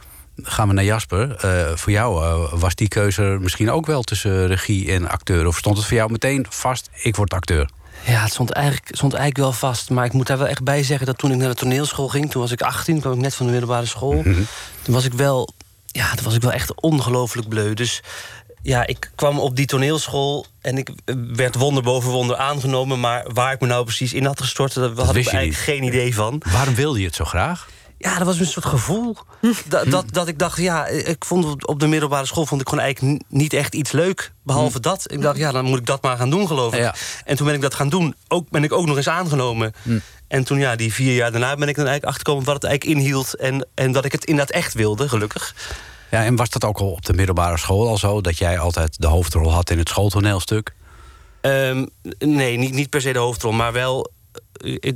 Gaan 0.42 0.68
we 0.68 0.74
naar 0.74 0.84
Jasper. 0.84 1.36
voor 1.78 1.92
jou 1.92 2.46
was 2.58 2.74
die 2.74 2.88
keuze 2.88 3.22
misschien 3.40 3.70
ook 3.70 3.86
wel 3.86 4.02
tussen 4.02 4.46
regie 4.46 4.92
en 4.92 5.08
acteur? 5.08 5.46
Of 5.46 5.56
stond 5.56 5.76
het 5.76 5.86
voor 5.86 5.96
jou 5.96 6.10
meteen 6.10 6.46
vast, 6.48 6.90
ik 7.02 7.16
word 7.16 7.32
acteur? 7.32 7.70
Ja, 8.04 8.22
het 8.22 8.32
stond 8.32 8.50
eigenlijk, 8.50 8.86
stond 8.96 9.12
eigenlijk 9.14 9.42
wel 9.44 9.58
vast. 9.70 9.90
Maar 9.90 10.04
ik 10.04 10.12
moet 10.12 10.26
daar 10.26 10.38
wel 10.38 10.46
echt 10.46 10.62
bij 10.62 10.82
zeggen 10.82 11.06
dat 11.06 11.18
toen 11.18 11.30
ik 11.30 11.36
naar 11.36 11.48
de 11.48 11.54
toneelschool 11.54 12.08
ging... 12.08 12.30
toen 12.30 12.42
was 12.42 12.50
ik 12.50 12.62
18, 12.62 13.00
kwam 13.00 13.12
ik 13.12 13.18
net 13.18 13.34
van 13.34 13.46
de 13.46 13.52
middelbare 13.52 13.86
school... 13.86 14.12
Mm 14.14 14.22
-hmm. 14.22 14.46
toen 14.82 14.94
was 14.94 15.04
ik 15.04 15.12
wel, 15.12 15.48
ja, 15.86 16.14
toen 16.14 16.24
was 16.24 16.34
ik 16.34 16.42
wel 16.42 16.52
echt 16.52 16.80
ongelooflijk 16.80 17.48
bleu. 17.48 17.74
Dus 17.74 18.02
ja, 18.62 18.86
ik 18.86 19.10
kwam 19.14 19.38
op 19.38 19.56
die 19.56 19.66
toneelschool 19.66 20.46
en 20.60 20.78
ik 20.78 20.90
werd 21.32 21.54
wonder 21.54 21.82
boven 21.82 22.10
wonder 22.10 22.36
aangenomen... 22.36 23.00
maar 23.00 23.24
waar 23.32 23.52
ik 23.52 23.60
me 23.60 23.66
nou 23.66 23.84
precies 23.84 24.12
in 24.12 24.24
had 24.24 24.40
gestort, 24.40 24.74
daar 24.74 24.90
had 24.90 25.16
ik 25.16 25.26
eigenlijk 25.26 25.62
geen 25.62 25.82
idee 25.82 26.14
van. 26.14 26.42
Waarom 26.52 26.74
wilde 26.74 26.98
je 26.98 27.06
het 27.06 27.14
zo 27.14 27.24
graag? 27.24 27.68
Ja, 27.98 28.18
dat 28.18 28.26
was 28.26 28.38
een 28.38 28.46
soort 28.46 28.66
gevoel. 28.66 29.16
dat, 29.68 29.90
dat, 29.90 30.04
dat 30.12 30.28
ik 30.28 30.38
dacht, 30.38 30.58
ja, 30.58 30.86
ik 30.86 31.24
vond 31.24 31.66
op 31.66 31.80
de 31.80 31.86
middelbare 31.86 32.26
school 32.26 32.46
vond 32.46 32.60
ik 32.60 32.68
gewoon 32.68 32.84
eigenlijk 32.84 33.22
niet 33.28 33.52
echt 33.52 33.74
iets 33.74 33.92
leuk. 33.92 34.32
Behalve 34.42 34.76
hm. 34.76 34.82
dat. 34.82 35.12
Ik 35.12 35.20
dacht, 35.20 35.38
ja, 35.38 35.52
dan 35.52 35.64
moet 35.64 35.78
ik 35.78 35.86
dat 35.86 36.02
maar 36.02 36.16
gaan 36.16 36.30
doen, 36.30 36.46
geloof 36.46 36.72
ik. 36.72 36.80
Ja. 36.80 36.94
En 37.24 37.36
toen 37.36 37.46
ben 37.46 37.54
ik 37.54 37.60
dat 37.60 37.74
gaan 37.74 37.88
doen. 37.88 38.14
Ook, 38.28 38.50
ben 38.50 38.64
ik 38.64 38.72
ook 38.72 38.86
nog 38.86 38.96
eens 38.96 39.08
aangenomen. 39.08 39.72
Hm. 39.82 39.98
En 40.28 40.44
toen, 40.44 40.58
ja, 40.58 40.76
die 40.76 40.92
vier 40.92 41.14
jaar 41.14 41.30
daarna 41.30 41.56
ben 41.56 41.68
ik 41.68 41.76
dan 41.76 41.86
eigenlijk 41.86 42.04
achterkomen 42.04 42.44
wat 42.44 42.54
het 42.54 42.64
eigenlijk 42.64 42.98
inhield. 42.98 43.34
En, 43.34 43.66
en 43.74 43.92
dat 43.92 44.04
ik 44.04 44.12
het 44.12 44.24
inderdaad 44.24 44.54
echt 44.54 44.74
wilde, 44.74 45.08
gelukkig. 45.08 45.54
Ja, 46.10 46.24
en 46.24 46.36
was 46.36 46.50
dat 46.50 46.64
ook 46.64 46.78
al 46.78 46.90
op 46.90 47.04
de 47.04 47.12
middelbare 47.12 47.58
school 47.58 47.88
al 47.88 47.98
zo? 47.98 48.20
Dat 48.20 48.38
jij 48.38 48.58
altijd 48.58 49.00
de 49.00 49.06
hoofdrol 49.06 49.52
had 49.52 49.70
in 49.70 49.78
het 49.78 49.88
schooltoneelstuk? 49.88 50.74
Um, 51.40 51.88
nee, 52.18 52.56
niet, 52.56 52.72
niet 52.72 52.90
per 52.90 53.00
se 53.00 53.12
de 53.12 53.18
hoofdrol, 53.18 53.52
maar 53.52 53.72
wel 53.72 54.10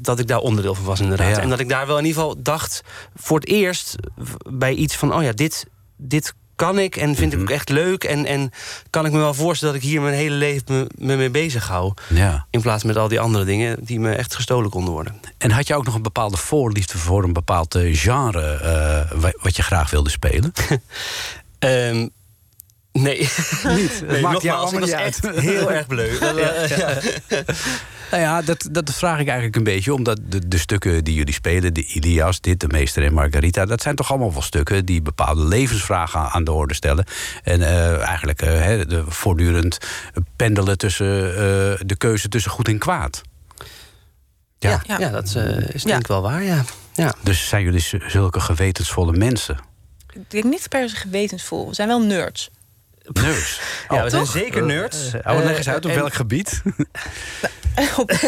dat 0.00 0.18
ik 0.18 0.26
daar 0.26 0.38
onderdeel 0.38 0.74
van 0.74 0.84
was 0.84 1.00
inderdaad. 1.00 1.36
Ja. 1.36 1.42
En 1.42 1.48
dat 1.48 1.60
ik 1.60 1.68
daar 1.68 1.86
wel 1.86 1.98
in 1.98 2.04
ieder 2.04 2.20
geval 2.20 2.42
dacht... 2.42 2.82
voor 3.16 3.38
het 3.38 3.48
eerst 3.48 3.96
bij 4.50 4.74
iets 4.74 4.96
van... 4.96 5.14
oh 5.14 5.22
ja, 5.22 5.32
dit, 5.32 5.66
dit 5.96 6.34
kan 6.56 6.78
ik 6.78 6.96
en 6.96 7.14
vind 7.14 7.18
mm 7.18 7.38
-hmm. 7.38 7.42
ik 7.42 7.50
ook 7.50 7.56
echt 7.56 7.68
leuk... 7.68 8.04
En, 8.04 8.26
en 8.26 8.50
kan 8.90 9.06
ik 9.06 9.12
me 9.12 9.18
wel 9.18 9.34
voorstellen 9.34 9.74
dat 9.74 9.82
ik 9.82 9.88
hier 9.88 10.00
mijn 10.00 10.14
hele 10.14 10.34
leven 10.34 10.64
me, 10.66 10.86
me 10.94 11.16
mee 11.16 11.30
bezig 11.30 11.68
hou. 11.68 11.92
Ja. 12.08 12.46
In 12.50 12.60
plaats 12.60 12.84
met 12.84 12.96
al 12.96 13.08
die 13.08 13.20
andere 13.20 13.44
dingen 13.44 13.84
die 13.84 14.00
me 14.00 14.14
echt 14.14 14.34
gestolen 14.34 14.70
konden 14.70 14.92
worden. 14.92 15.20
En 15.38 15.50
had 15.50 15.66
je 15.66 15.74
ook 15.74 15.84
nog 15.84 15.94
een 15.94 16.02
bepaalde 16.02 16.36
voorliefde 16.36 16.98
voor 16.98 17.24
een 17.24 17.32
bepaald 17.32 17.78
genre... 17.80 18.60
Uh, 19.14 19.30
wat 19.42 19.56
je 19.56 19.62
graag 19.62 19.90
wilde 19.90 20.10
spelen? 20.10 20.52
um, 21.58 22.10
Nee. 22.92 23.18
Niet. 23.76 24.02
Nee, 24.06 24.20
maakt 24.20 24.42
jou 24.42 24.60
was 24.60 24.72
niet 24.72 24.90
echt 24.90 25.26
uit. 25.26 25.40
heel 25.40 25.72
erg 25.72 25.86
bleu. 25.86 26.18
Dat, 26.18 26.36
Ja, 26.36 27.00
ja. 27.28 27.44
Nou 28.10 28.24
ja, 28.24 28.42
dat, 28.42 28.68
dat 28.70 28.94
vraag 28.94 29.18
ik 29.18 29.26
eigenlijk 29.26 29.56
een 29.56 29.64
beetje. 29.64 29.94
Omdat 29.94 30.20
de, 30.22 30.48
de 30.48 30.58
stukken 30.58 31.04
die 31.04 31.14
jullie 31.14 31.34
spelen, 31.34 31.74
de 31.74 31.84
Ilias, 31.84 32.40
dit, 32.40 32.60
de 32.60 32.66
Meester 32.68 33.04
en 33.04 33.12
Margarita... 33.12 33.64
dat 33.64 33.82
zijn 33.82 33.96
toch 33.96 34.10
allemaal 34.10 34.32
wel 34.32 34.42
stukken 34.42 34.84
die 34.84 35.02
bepaalde 35.02 35.44
levensvragen 35.44 36.20
aan 36.20 36.44
de 36.44 36.52
orde 36.52 36.74
stellen. 36.74 37.04
En 37.42 37.60
uh, 37.60 37.98
eigenlijk 37.98 38.42
uh, 38.42 38.48
de, 38.88 39.04
voortdurend 39.06 39.78
pendelen 40.36 40.78
tussen 40.78 41.28
uh, 41.28 41.34
de 41.86 41.94
keuze 41.98 42.28
tussen 42.28 42.50
goed 42.50 42.68
en 42.68 42.78
kwaad. 42.78 43.22
Ja, 44.58 44.82
ja. 44.86 45.08
dat 45.08 45.34
uh, 45.36 45.68
is 45.68 45.82
denk 45.82 46.00
ik 46.00 46.06
wel 46.06 46.22
waar, 46.22 46.42
ja. 46.42 46.64
ja. 46.92 47.14
Dus 47.22 47.48
zijn 47.48 47.62
jullie 47.62 47.84
zulke 48.06 48.40
gewetensvolle 48.40 49.12
mensen? 49.12 49.58
Ik 50.12 50.30
denk 50.30 50.44
niet 50.44 50.68
per 50.68 50.88
se 50.88 50.96
gewetensvol. 50.96 51.68
We 51.68 51.74
zijn 51.74 51.88
wel 51.88 52.02
nerds. 52.02 52.50
Nerds? 53.06 53.60
ja, 53.88 53.96
we 53.96 54.02
oh, 54.02 54.10
zijn 54.10 54.26
zeker 54.26 54.62
nerds. 54.62 55.14
Uh, 55.14 55.38
leg 55.44 55.56
eens 55.56 55.68
uit, 55.68 55.84
op 55.84 55.94
welk 55.94 56.14
gebied? 56.14 56.62
op, 57.96 58.10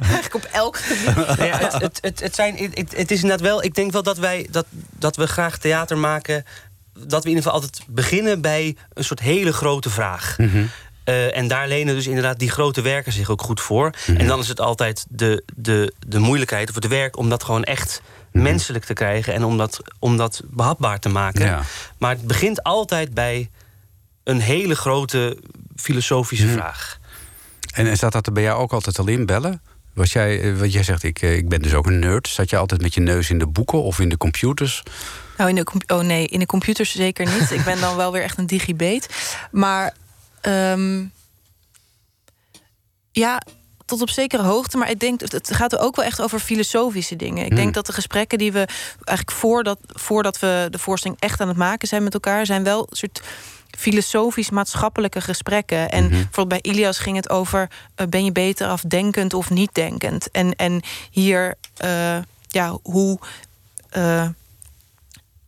eigenlijk 0.00 0.34
op 0.34 0.48
elk 0.52 0.76
gebied. 0.76 1.36
Ja, 1.36 1.58
het, 1.58 1.72
het, 1.72 1.98
het, 2.00 2.20
het, 2.20 2.34
zijn, 2.34 2.56
het, 2.74 2.96
het 2.96 3.10
is 3.10 3.22
inderdaad 3.22 3.46
wel... 3.46 3.62
Ik 3.62 3.74
denk 3.74 3.92
wel 3.92 4.02
dat, 4.02 4.18
wij, 4.18 4.46
dat, 4.50 4.66
dat 4.90 5.16
we 5.16 5.26
graag 5.26 5.58
theater 5.58 5.98
maken... 5.98 6.44
dat 6.92 7.22
we 7.24 7.30
in 7.30 7.36
ieder 7.36 7.42
geval 7.42 7.52
altijd 7.52 7.82
beginnen 7.86 8.40
bij 8.40 8.76
een 8.92 9.04
soort 9.04 9.20
hele 9.20 9.52
grote 9.52 9.90
vraag. 9.90 10.38
Mm 10.38 10.70
uh, 11.04 11.36
en 11.36 11.48
daar 11.48 11.68
lenen 11.68 11.94
dus 11.94 12.06
inderdaad 12.06 12.38
die 12.38 12.50
grote 12.50 12.80
werken 12.80 13.12
zich 13.12 13.30
ook 13.30 13.42
goed 13.42 13.60
voor. 13.60 13.90
Mhm. 14.06 14.16
En 14.16 14.26
dan 14.26 14.38
is 14.38 14.48
het 14.48 14.60
altijd 14.60 15.06
de, 15.08 15.44
de, 15.56 15.92
de 16.06 16.18
moeilijkheid 16.18 16.68
of 16.68 16.74
het 16.74 16.88
werk 16.88 17.16
om 17.16 17.28
dat 17.28 17.44
gewoon 17.44 17.64
echt 17.64 18.02
mhm. 18.32 18.42
menselijk 18.42 18.84
te 18.84 18.92
krijgen 18.92 19.34
en 19.34 19.44
om 19.44 19.58
dat, 19.58 19.80
om 19.98 20.16
dat 20.16 20.42
behapbaar 20.44 20.98
te 20.98 21.08
maken. 21.08 21.44
Ja. 21.44 21.62
Maar 21.98 22.10
het 22.10 22.26
begint 22.26 22.62
altijd 22.62 23.14
bij 23.14 23.50
een 24.24 24.40
hele 24.40 24.74
grote 24.74 25.38
filosofische 25.76 26.46
mhm. 26.46 26.54
vraag. 26.54 26.98
En 27.74 27.96
staat 27.96 28.12
dat 28.12 28.26
er 28.26 28.32
bij 28.32 28.42
jou 28.42 28.60
ook 28.60 28.72
altijd 28.72 28.98
al 28.98 29.08
in, 29.08 29.26
bellen? 29.26 29.62
Was 29.92 30.12
jij, 30.12 30.40
eh, 30.40 30.58
wat 30.58 30.72
jij 30.72 30.82
zegt, 30.82 31.02
ik, 31.02 31.22
eh, 31.22 31.36
ik 31.36 31.48
ben 31.48 31.62
dus 31.62 31.74
ook 31.74 31.86
een 31.86 31.98
nerd. 31.98 32.28
Zat 32.28 32.50
je 32.50 32.56
altijd 32.56 32.80
met 32.80 32.94
je 32.94 33.00
neus 33.00 33.30
in 33.30 33.38
de 33.38 33.46
boeken 33.46 33.82
of 33.82 34.00
in 34.00 34.08
de 34.08 34.16
computers? 34.16 34.82
Nou, 35.36 35.48
in 35.50 35.54
de, 35.54 35.94
oh 35.94 36.00
nee, 36.00 36.26
in 36.26 36.38
de 36.38 36.46
computers 36.46 36.94
zeker 36.94 37.26
niet. 37.26 37.50
ik 37.50 37.64
ben 37.64 37.80
dan 37.80 37.96
wel 37.96 38.12
weer 38.12 38.22
echt 38.22 38.38
een 38.38 38.46
digibeet. 38.46 39.08
Maar 39.50 39.94
Um, 40.48 41.12
ja, 43.12 43.42
tot 43.84 44.00
op 44.00 44.10
zekere 44.10 44.42
hoogte. 44.42 44.76
Maar 44.76 44.90
ik 44.90 45.00
denk, 45.00 45.20
het 45.20 45.54
gaat 45.54 45.72
er 45.72 45.78
ook 45.78 45.96
wel 45.96 46.04
echt 46.04 46.20
over 46.20 46.38
filosofische 46.38 47.16
dingen. 47.16 47.44
Ik 47.44 47.50
denk 47.50 47.62
hmm. 47.62 47.72
dat 47.72 47.86
de 47.86 47.92
gesprekken 47.92 48.38
die 48.38 48.52
we 48.52 48.68
eigenlijk 49.04 49.38
voordat, 49.38 49.78
voordat 49.86 50.38
we 50.38 50.66
de 50.70 50.78
voorstelling 50.78 51.20
echt 51.20 51.40
aan 51.40 51.48
het 51.48 51.56
maken 51.56 51.88
zijn 51.88 52.02
met 52.02 52.14
elkaar, 52.14 52.46
zijn 52.46 52.64
wel 52.64 52.86
een 52.90 52.96
soort 52.96 53.22
filosofisch-maatschappelijke 53.78 55.20
gesprekken. 55.20 55.90
En 55.90 56.04
mhm. 56.04 56.12
bijvoorbeeld 56.12 56.62
bij 56.62 56.72
Ilias 56.72 56.98
ging 56.98 57.16
het 57.16 57.30
over: 57.30 57.70
uh, 57.96 58.06
ben 58.06 58.24
je 58.24 58.32
beter 58.32 58.66
af 58.66 58.80
denkend 58.80 59.34
of 59.34 59.50
niet 59.50 59.74
denkend? 59.74 60.30
En, 60.30 60.56
en 60.56 60.80
hier, 61.10 61.54
uh, 61.84 62.18
ja, 62.48 62.78
hoe. 62.82 63.18
Uh, 63.96 64.26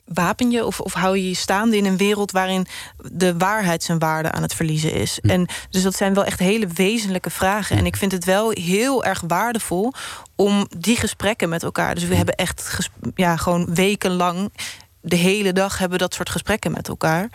wapen 0.04 0.50
je 0.50 0.64
of, 0.64 0.80
of 0.80 0.92
hou 0.92 1.16
je 1.16 1.28
je 1.28 1.34
staande 1.34 1.76
in 1.76 1.84
een 1.84 1.96
wereld 1.96 2.30
waarin 2.30 2.66
de 2.96 3.36
waarheid 3.36 3.82
zijn 3.82 3.98
waarde 3.98 4.30
aan 4.30 4.42
het 4.42 4.54
verliezen 4.54 4.92
is? 4.92 5.18
Hm. 5.22 5.28
En 5.28 5.48
dus 5.70 5.82
dat 5.82 5.94
zijn 5.94 6.14
wel 6.14 6.24
echt 6.24 6.38
hele 6.38 6.66
wezenlijke 6.66 7.30
vragen. 7.30 7.76
En 7.76 7.86
ik 7.86 7.96
vind 7.96 8.12
het 8.12 8.24
wel 8.24 8.50
heel 8.50 9.04
erg 9.04 9.22
waardevol 9.26 9.92
om 10.34 10.66
die 10.78 10.96
gesprekken 10.96 11.48
met 11.48 11.62
elkaar. 11.62 11.94
Dus 11.94 12.04
we 12.04 12.10
hm. 12.10 12.16
hebben 12.16 12.34
echt 12.34 12.88
ja, 13.14 13.36
gewoon 13.36 13.74
wekenlang, 13.74 14.52
de 15.00 15.16
hele 15.16 15.52
dag 15.52 15.78
hebben 15.78 15.98
we 15.98 16.04
dat 16.04 16.14
soort 16.14 16.30
gesprekken 16.30 16.72
met 16.72 16.88
elkaar. 16.88 17.30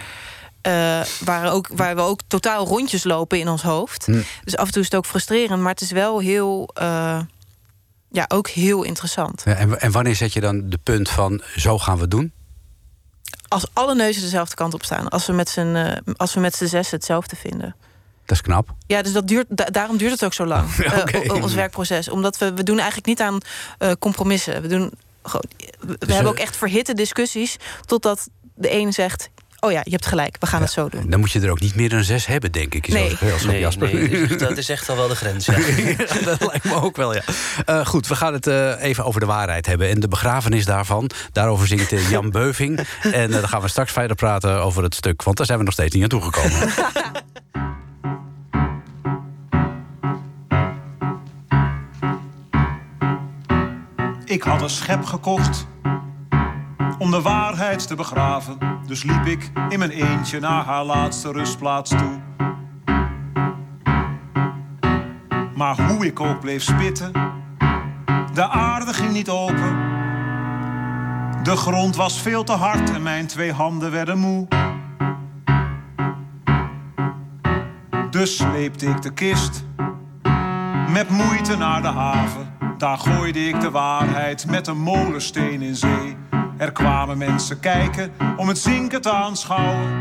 Uh, 0.68 1.02
waar, 1.20 1.52
ook, 1.52 1.68
waar 1.74 1.96
we 1.96 2.02
ook 2.02 2.20
totaal 2.28 2.66
rondjes 2.66 3.04
lopen 3.04 3.40
in 3.40 3.48
ons 3.48 3.62
hoofd. 3.62 4.06
Hm. 4.06 4.22
Dus 4.44 4.58
af 4.58 4.66
en 4.66 4.72
toe 4.72 4.82
is 4.82 4.88
het 4.88 4.96
ook 4.96 5.06
frustrerend, 5.06 5.62
maar 5.62 5.72
het 5.72 5.82
is 5.82 5.92
wel 5.92 6.20
heel. 6.20 6.70
Uh, 6.82 7.20
ja, 8.12 8.26
ook 8.28 8.48
heel 8.48 8.84
interessant. 8.84 9.42
Ja, 9.46 9.54
en, 9.54 9.82
en 9.82 9.92
wanneer 9.92 10.16
zet 10.16 10.34
je 10.34 10.40
dan 10.40 10.70
de 10.70 10.80
punt 10.84 11.10
van 11.10 11.42
zo 11.56 11.80
gaan 11.80 11.98
we 11.98 12.08
doen? 12.08 12.34
als 13.50 13.66
alle 13.74 13.96
neuzen 13.96 14.22
dezelfde 14.22 14.56
kant 14.56 14.74
op 14.74 14.84
staan. 14.84 15.10
Als 15.10 15.26
we 15.26 15.34
met 15.34 15.50
z'n 15.50 15.76
uh, 15.76 16.14
als 16.18 16.34
we 16.34 16.40
met 16.40 16.56
z'n 16.56 16.66
zes 16.66 16.92
hetzelfde 16.92 17.36
vinden. 17.36 17.76
Dat 18.26 18.38
is 18.38 18.44
knap. 18.44 18.74
Ja, 18.88 19.02
dus 19.02 19.14
dat 19.14 19.28
duurt, 19.28 19.74
daarom 19.74 19.98
duurt 19.98 20.12
het 20.12 20.24
ook 20.24 20.34
zo 20.34 20.46
lang. 20.46 20.70
Uh, 21.14 21.44
ons 21.44 21.54
werkproces. 21.54 22.10
Omdat 22.10 22.38
we, 22.38 22.54
we 22.54 22.64
doen 22.64 22.78
eigenlijk 22.78 23.08
niet 23.08 23.22
aan 23.22 23.38
uh, 23.80 23.92
compromissen. 24.00 24.62
We 24.62 24.68
doen 24.68 24.92
gewoon. 25.24 25.46
We, 25.80 25.98
dus, 25.98 26.14
hebben 26.14 26.32
ook 26.32 26.40
echt 26.40 26.58
verhitte 26.58 26.94
discussies. 26.94 27.58
Totdat 27.86 28.30
de 28.56 28.74
een 28.74 28.94
zegt: 28.94 29.30
oh 29.60 29.72
ja, 29.72 29.82
je 29.84 29.92
hebt 29.92 30.06
gelijk, 30.06 30.36
we 30.40 30.48
gaan 30.48 30.62
het 30.62 30.72
zo 30.72 30.90
doen. 30.90 31.10
Dan 31.10 31.20
moet 31.20 31.32
je 31.32 31.40
er 31.40 31.50
ook 31.50 31.60
niet 31.60 31.76
meer 31.76 31.90
dan 31.90 32.04
zes 32.04 32.26
hebben, 32.26 32.52
denk 32.52 32.76
ik. 32.76 32.88
Nee. 32.88 33.18
Als 33.34 33.44
nee, 33.44 33.60
Jasper. 33.60 33.94
nee, 33.94 34.28
dat 34.28 34.58
is 34.58 34.70
echt 34.70 34.90
al 34.90 34.96
wel 34.96 35.08
de 35.08 35.16
grens. 35.16 35.46
Ja. 35.46 35.54
dat 36.26 36.46
lijkt 36.48 36.64
me 36.64 36.82
ook 36.82 36.96
wel, 36.96 37.14
ja. 37.14 37.22
Uh, 37.70 37.86
goed, 37.86 38.08
we 38.08 38.16
gaan 38.16 38.34
het 38.34 38.48
uh, 38.48 38.84
even 38.84 39.06
over 39.06 39.20
de 39.20 39.26
waarheid 39.26 39.66
hebben. 39.66 39.90
En 39.90 40.00
de 40.00 40.08
begrafenis 40.08 40.66
daarvan. 40.66 41.10
Daarover 41.32 41.68
zingt 41.68 41.92
uh, 41.92 42.10
Jan 42.10 42.30
Beuving. 42.40 42.80
en 43.02 43.32
dan 43.32 43.48
gaan 43.48 43.62
we 43.62 43.68
straks 43.68 43.92
verder 43.92 44.16
praten 44.16 44.62
over 44.64 44.84
het 44.84 44.96
stuk. 44.96 45.24
Want 45.24 45.38
daar 45.38 45.46
zijn 45.46 45.58
we 45.58 45.66
nog 45.66 45.74
steeds 45.74 45.94
niet 45.94 46.04
aan 46.04 46.10
toegekomen. 46.10 46.70
Ik 54.26 54.44
had 54.44 54.62
een 54.62 54.70
schep 54.70 55.06
gekocht 55.06 55.66
om 56.98 57.12
de 57.12 57.22
waarheid 57.22 57.88
te 57.88 57.96
begraven. 57.96 58.58
Dus 58.86 59.04
liep 59.04 59.26
ik 59.26 59.52
in 59.70 59.80
mijn 59.80 59.92
eentje 59.92 60.40
naar 60.40 60.66
haar 60.66 60.84
laatste 60.84 61.32
rustplaats 61.32 61.90
toe. 61.90 62.20
Maar 65.56 65.82
hoe 65.88 66.06
ik 66.06 66.20
ook 66.20 66.40
bleef 66.40 66.64
spitten, 66.64 67.12
de 68.34 68.48
aarde 68.50 68.94
ging 68.94 69.12
niet 69.12 69.30
open. 69.30 69.88
De 71.44 71.56
grond 71.56 71.96
was 71.96 72.22
veel 72.22 72.44
te 72.44 72.54
hard 72.54 72.92
en 72.92 73.04
mijn 73.04 73.28
twee 73.28 73.54
handen 73.54 73.92
werden 73.92 74.18
moe. 74.18 74.48
Dus 78.10 78.36
sleepte 78.36 78.86
ik 78.86 79.02
de 79.02 79.14
kist 79.14 79.66
met 80.90 81.10
moeite 81.10 81.58
naar 81.58 81.82
de 81.82 81.88
haven. 81.88 82.54
Daar 82.78 82.98
gooide 82.98 83.48
ik 83.48 83.60
de 83.60 83.72
waarheid 83.72 84.46
met 84.48 84.68
een 84.68 84.80
molensteen 84.80 85.62
in 85.62 85.76
zee. 85.76 86.18
Er 86.60 86.72
kwamen 86.72 87.18
mensen 87.18 87.60
kijken 87.60 88.12
om 88.38 88.48
het 88.48 88.58
zinken 88.58 89.02
te 89.02 89.12
aanschouwen. 89.12 90.00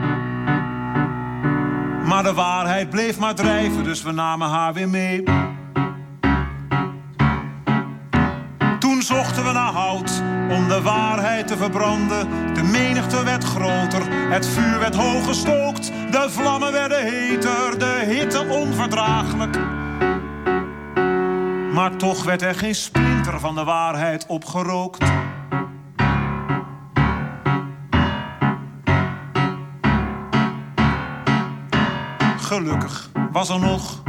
Maar 2.06 2.22
de 2.22 2.32
waarheid 2.34 2.90
bleef 2.90 3.18
maar 3.18 3.34
drijven, 3.34 3.84
dus 3.84 4.02
we 4.02 4.12
namen 4.12 4.48
haar 4.48 4.72
weer 4.72 4.88
mee. 4.88 5.22
Toen 8.78 9.02
zochten 9.02 9.44
we 9.44 9.52
naar 9.52 9.72
hout 9.72 10.22
om 10.50 10.68
de 10.68 10.80
waarheid 10.82 11.46
te 11.46 11.56
verbranden. 11.56 12.28
De 12.54 12.62
menigte 12.62 13.24
werd 13.24 13.44
groter, 13.44 14.02
het 14.30 14.46
vuur 14.46 14.78
werd 14.78 14.94
hoog 14.94 15.26
gestookt. 15.26 15.92
De 16.10 16.26
vlammen 16.30 16.72
werden 16.72 17.04
heter, 17.04 17.78
de 17.78 18.04
hitte 18.06 18.46
onverdraaglijk. 18.48 19.58
Maar 21.72 21.96
toch 21.96 22.24
werd 22.24 22.42
er 22.42 22.54
geen 22.54 22.74
splinter 22.74 23.40
van 23.40 23.54
de 23.54 23.64
waarheid 23.64 24.26
opgerookt. 24.26 25.04
Gelukkig 32.58 33.10
was 33.32 33.48
er 33.48 33.60
nog 33.60 34.02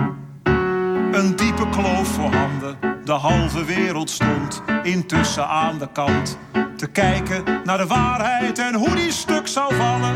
een 1.12 1.36
diepe 1.36 1.70
kloof 1.70 2.08
voorhanden. 2.08 2.78
De 3.04 3.12
halve 3.12 3.66
wereld 3.66 4.10
stond 4.10 4.62
intussen 4.84 5.48
aan 5.48 5.78
de 5.78 5.92
kant 5.92 6.38
te 6.76 6.88
kijken 6.88 7.44
naar 7.64 7.78
de 7.78 7.88
waarheid 7.88 8.60
en 8.60 8.76
hoe 8.76 8.96
die 8.96 9.12
stuk 9.12 9.48
zou 9.48 9.76
vallen. 9.76 10.16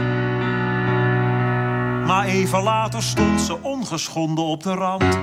Maar 2.06 2.26
even 2.26 2.63
later 2.63 3.04
stond 3.04 3.41
ze 3.41 3.62
ongeschonden 3.62 4.43
op 4.43 4.63
de 4.63 4.74
rand. 4.74 5.19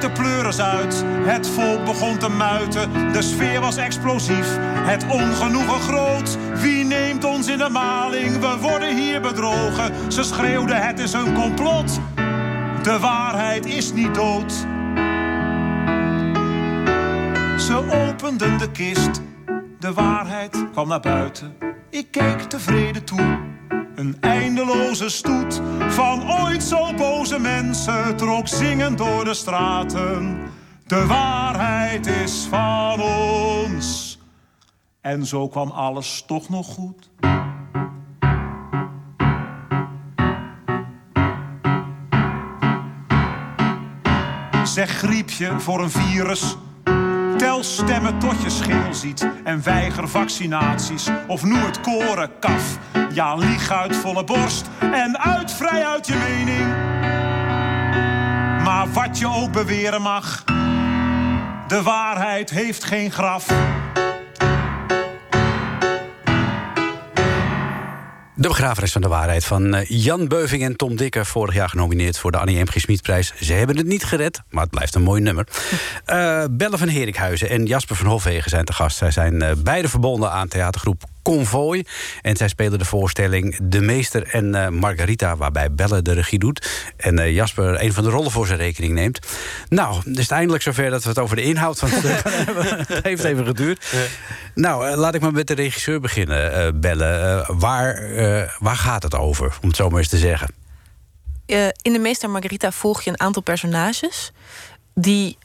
de 0.00 0.10
pleuris 0.10 0.60
uit. 0.60 1.04
Het 1.06 1.48
volk 1.48 1.84
begon 1.84 2.18
te 2.18 2.28
muiten, 2.28 3.12
de 3.12 3.22
sfeer 3.22 3.60
was 3.60 3.76
explosief. 3.76 4.58
Het 4.82 5.06
ongenoegen 5.08 5.80
groot, 5.80 6.38
wie 6.54 6.84
neemt 6.84 7.24
ons 7.24 7.48
in 7.48 7.58
de 7.58 7.68
maling? 7.68 8.38
We 8.38 8.56
worden 8.60 8.96
hier 8.96 9.20
bedrogen. 9.20 10.12
Ze 10.12 10.22
schreeuwden, 10.22 10.86
het 10.86 10.98
is 10.98 11.12
een 11.12 11.34
complot. 11.34 12.00
De 12.82 12.98
waarheid 13.00 13.66
is 13.66 13.92
niet 13.92 14.14
dood. 14.14 14.52
Ze 17.60 18.08
openden 18.08 18.58
de 18.58 18.70
kist, 18.72 19.20
de 19.78 19.92
waarheid 19.92 20.64
kwam 20.72 20.88
naar 20.88 21.00
buiten. 21.00 21.56
Ik 21.90 22.10
keek 22.10 22.40
tevreden 22.40 23.04
toe. 23.04 23.38
Een 23.94 24.16
eindeloze 24.20 25.08
stoet 25.08 25.60
van 25.88 26.30
ooit 26.30 26.62
zo 26.62 26.94
boze 26.94 27.38
mensen 27.38 28.16
trok 28.16 28.48
zingend 28.48 28.98
door 28.98 29.24
de 29.24 29.34
straten. 29.34 30.38
De 30.86 31.06
waarheid 31.06 32.06
is 32.06 32.46
van 32.50 33.00
ons. 33.00 34.09
En 35.00 35.26
zo 35.26 35.48
kwam 35.48 35.70
alles 35.70 36.24
toch 36.26 36.48
nog 36.48 36.66
goed. 36.66 37.10
Zeg 44.64 44.90
griepje 44.90 45.60
voor 45.60 45.82
een 45.82 45.90
virus 45.90 46.56
Tel 47.40 47.62
stemmen 47.62 48.18
tot 48.18 48.42
je 48.42 48.50
scheel 48.50 48.94
ziet 48.94 49.28
en 49.44 49.62
weiger 49.62 50.08
vaccinaties. 50.08 51.08
Of 51.26 51.42
noem 51.42 51.64
het 51.64 51.80
koren 51.80 52.38
kaf. 52.38 52.78
Ja, 53.12 53.34
lieg 53.34 53.70
uit 53.70 53.96
volle 53.96 54.24
borst 54.24 54.68
en 54.80 55.18
uit 55.18 55.52
vrij 55.52 55.86
uit 55.86 56.06
je 56.06 56.14
mening. 56.14 56.66
Maar 58.64 58.92
wat 58.92 59.18
je 59.18 59.26
ook 59.26 59.52
beweren 59.52 60.02
mag, 60.02 60.44
de 61.66 61.82
waarheid 61.82 62.50
heeft 62.50 62.84
geen 62.84 63.10
graf. 63.10 63.46
De 68.40 68.48
begrafenis 68.48 68.92
van 68.92 69.02
de 69.02 69.08
waarheid 69.08 69.44
van 69.44 69.74
eh, 69.74 69.84
Jan 69.88 70.28
Beuving 70.28 70.62
en 70.62 70.76
Tom 70.76 70.96
Dikker. 70.96 71.26
Vorig 71.26 71.54
jaar 71.54 71.68
genomineerd 71.68 72.18
voor 72.18 72.32
de 72.32 72.38
Annie 72.38 72.62
M. 72.62 72.66
G. 72.66 72.80
Smitprijs. 72.80 73.32
Ze 73.40 73.52
hebben 73.52 73.76
het 73.76 73.86
niet 73.86 74.04
gered, 74.04 74.40
maar 74.50 74.62
het 74.62 74.70
blijft 74.70 74.94
een 74.94 75.02
mooi 75.02 75.20
nummer. 75.20 75.46
Uh, 76.06 76.44
Belle 76.58 76.78
van 76.78 76.88
Herikhuizen 76.88 77.48
en 77.48 77.66
Jasper 77.66 77.96
van 77.96 78.06
Hofwegen 78.06 78.50
zijn 78.50 78.64
te 78.64 78.72
gast. 78.72 78.96
Zij 78.96 79.10
zijn 79.10 79.34
uh, 79.34 79.50
beide 79.62 79.88
verbonden 79.88 80.30
aan 80.30 80.48
theatergroep 80.48 81.09
Convoy. 81.22 81.84
En 82.22 82.36
zij 82.36 82.48
spelen 82.48 82.78
de 82.78 82.84
voorstelling 82.84 83.58
De 83.62 83.80
Meester 83.80 84.26
en 84.26 84.54
uh, 84.54 84.68
Margarita... 84.68 85.36
waarbij 85.36 85.72
Belle 85.72 86.02
de 86.02 86.12
regie 86.12 86.38
doet. 86.38 86.92
En 86.96 87.18
uh, 87.18 87.34
Jasper 87.34 87.82
een 87.82 87.92
van 87.92 88.04
de 88.04 88.10
rollen 88.10 88.30
voor 88.30 88.46
zijn 88.46 88.58
rekening 88.58 88.92
neemt. 88.92 89.18
Nou, 89.68 90.02
het 90.04 90.18
is 90.18 90.28
eindelijk 90.28 90.62
zover 90.62 90.90
dat 90.90 91.02
we 91.02 91.08
het 91.08 91.18
over 91.18 91.36
de 91.36 91.42
inhoud 91.42 91.78
van 91.78 91.88
het 91.92 92.02
het 92.88 93.02
heeft 93.04 93.24
even 93.24 93.46
geduurd. 93.46 93.86
Ja. 93.92 93.98
Nou, 94.54 94.90
uh, 94.90 94.96
laat 94.96 95.14
ik 95.14 95.20
maar 95.20 95.32
met 95.32 95.46
de 95.46 95.54
regisseur 95.54 96.00
beginnen, 96.00 96.80
Belle. 96.80 97.44
waar, 97.48 98.10
waar 98.58 98.76
gaat 98.76 99.02
het 99.02 99.14
over, 99.14 99.58
om 99.62 99.68
het 99.68 99.76
zo 99.76 99.88
maar 99.88 99.98
eens 99.98 100.08
te 100.08 100.18
zeggen? 100.18 100.58
in 101.82 101.92
De 101.92 101.98
Meester 101.98 102.24
en 102.24 102.30
Margarita 102.30 102.72
volg 102.72 103.02
je 103.02 103.10
een 103.10 103.20
aantal 103.20 103.42
personages... 103.42 104.32
die 104.94 105.38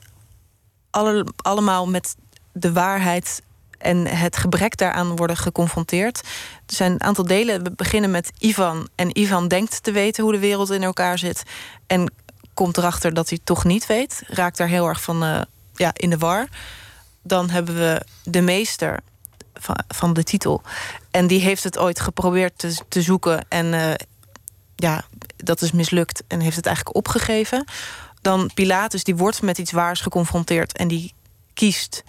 alle, 0.90 1.26
allemaal 1.36 1.88
met 1.88 2.16
de 2.52 2.72
waarheid 2.72 3.42
en 3.78 4.08
het 4.08 4.38
gebrek 4.38 4.78
daaraan 4.78 5.16
worden 5.16 5.38
geconfronteerd. 5.38 6.20
Er 6.66 6.76
zijn 6.76 6.92
een 6.92 7.04
aantal 7.04 7.26
delen. 7.26 7.64
We 7.64 7.72
beginnen 7.72 8.12
met 8.12 8.32
Ivan. 8.40 8.88
En 8.96 9.20
Ivan 9.20 9.48
denkt 9.48 9.84
te 9.84 9.92
weten 9.92 10.24
hoe 10.24 10.34
de 10.34 10.40
wereld 10.40 10.70
in 10.70 10.84
elkaar 10.84 11.18
zit. 11.18 11.44
En 11.88 12.12
komt 12.54 12.78
erachter 12.78 13.14
dat 13.14 13.30
hij 13.30 13.40
toch 13.44 13.64
niet 13.64 13.86
weet. 13.86 14.24
Raakt 14.28 14.58
daar 14.58 14.68
heel 14.68 14.88
erg 14.88 15.02
van 15.02 15.24
uh, 15.24 15.42
ja, 15.76 15.92
in 15.94 16.10
de 16.10 16.18
war. 16.18 16.48
Dan 17.22 17.50
hebben 17.50 17.76
we 17.76 18.06
de 18.24 18.42
meester 18.42 19.00
van, 19.88 20.14
de 20.14 20.24
titel. 20.24 20.62
En 21.12 21.28
die 21.28 21.40
heeft 21.40 21.64
het 21.64 21.78
ooit 21.78 22.00
geprobeerd 22.00 22.66
te, 22.88 23.02
zoeken. 23.02 23.46
En 23.50 23.66
uh, 23.74 23.94
ja, 24.76 25.06
dat 25.36 25.62
is 25.62 25.72
mislukt. 25.72 26.24
En 26.28 26.40
heeft 26.40 26.56
het 26.56 26.66
eigenlijk 26.66 26.96
opgegeven. 26.96 27.66
Dan 28.22 28.52
Pilatus, 28.54 29.04
die 29.04 29.16
wordt 29.16 29.42
met 29.42 29.58
iets 29.58 29.72
waars 29.72 30.02
geconfronteerd. 30.02 30.78
En 30.78 30.88
die 30.88 31.14
kiest 31.54 32.04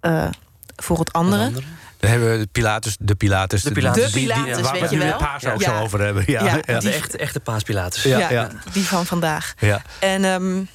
uh, 0.00 0.28
voor 0.76 0.98
het 0.98 1.12
andere. 1.12 1.50
Dan 1.98 2.10
hebben 2.10 2.30
we 2.30 2.38
de 2.38 2.48
Pilatus, 2.52 2.96
de 3.00 3.14
Pilatus, 3.14 3.62
de 3.62 3.72
Pilatus, 3.72 4.12
de 4.12 4.20
Pilatus 4.20 4.52
die, 4.52 4.72
die, 4.72 4.80
weet 4.80 4.90
je 4.90 4.98
wel. 4.98 5.18
de 5.18 5.24
paas 5.24 5.44
ook 5.46 5.60
ja. 5.60 5.76
zo 5.76 5.82
over 5.82 6.00
hebben. 6.00 6.24
Ja, 6.26 6.44
ja, 6.44 6.60
ja. 6.66 6.80
De 6.80 6.90
echte, 6.90 7.18
echte 7.18 7.40
paaspilatus. 7.40 8.02
Ja, 8.02 8.30
ja, 8.30 8.50
die 8.72 8.84
van 8.84 9.06
vandaag. 9.06 9.54
Ja. 9.58 9.82
En, 9.98 10.24
um, 10.24 10.68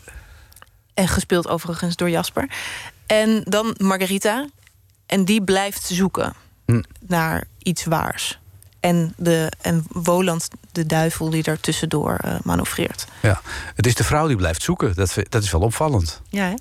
en 0.93 1.07
gespeeld 1.07 1.47
overigens 1.47 1.95
door 1.95 2.09
Jasper. 2.09 2.49
En 3.05 3.41
dan 3.43 3.75
Margarita. 3.77 4.47
En 5.05 5.25
die 5.25 5.43
blijft 5.43 5.85
zoeken 5.85 6.33
hm. 6.65 6.81
naar 7.07 7.43
iets 7.57 7.85
waars. 7.85 8.39
En, 8.79 9.13
de, 9.17 9.51
en 9.61 9.85
Woland, 9.87 10.47
de 10.71 10.85
duivel 10.85 11.29
die 11.29 11.43
daar 11.43 11.59
tussendoor 11.59 12.19
uh, 12.25 12.35
manoeuvreert. 12.43 13.05
Ja, 13.21 13.41
het 13.75 13.85
is 13.85 13.95
de 13.95 14.03
vrouw 14.03 14.27
die 14.27 14.35
blijft 14.35 14.61
zoeken. 14.61 14.95
Dat, 14.95 15.15
dat 15.29 15.43
is 15.43 15.51
wel 15.51 15.61
opvallend. 15.61 16.21
Ja, 16.29 16.43
hè? 16.45 16.53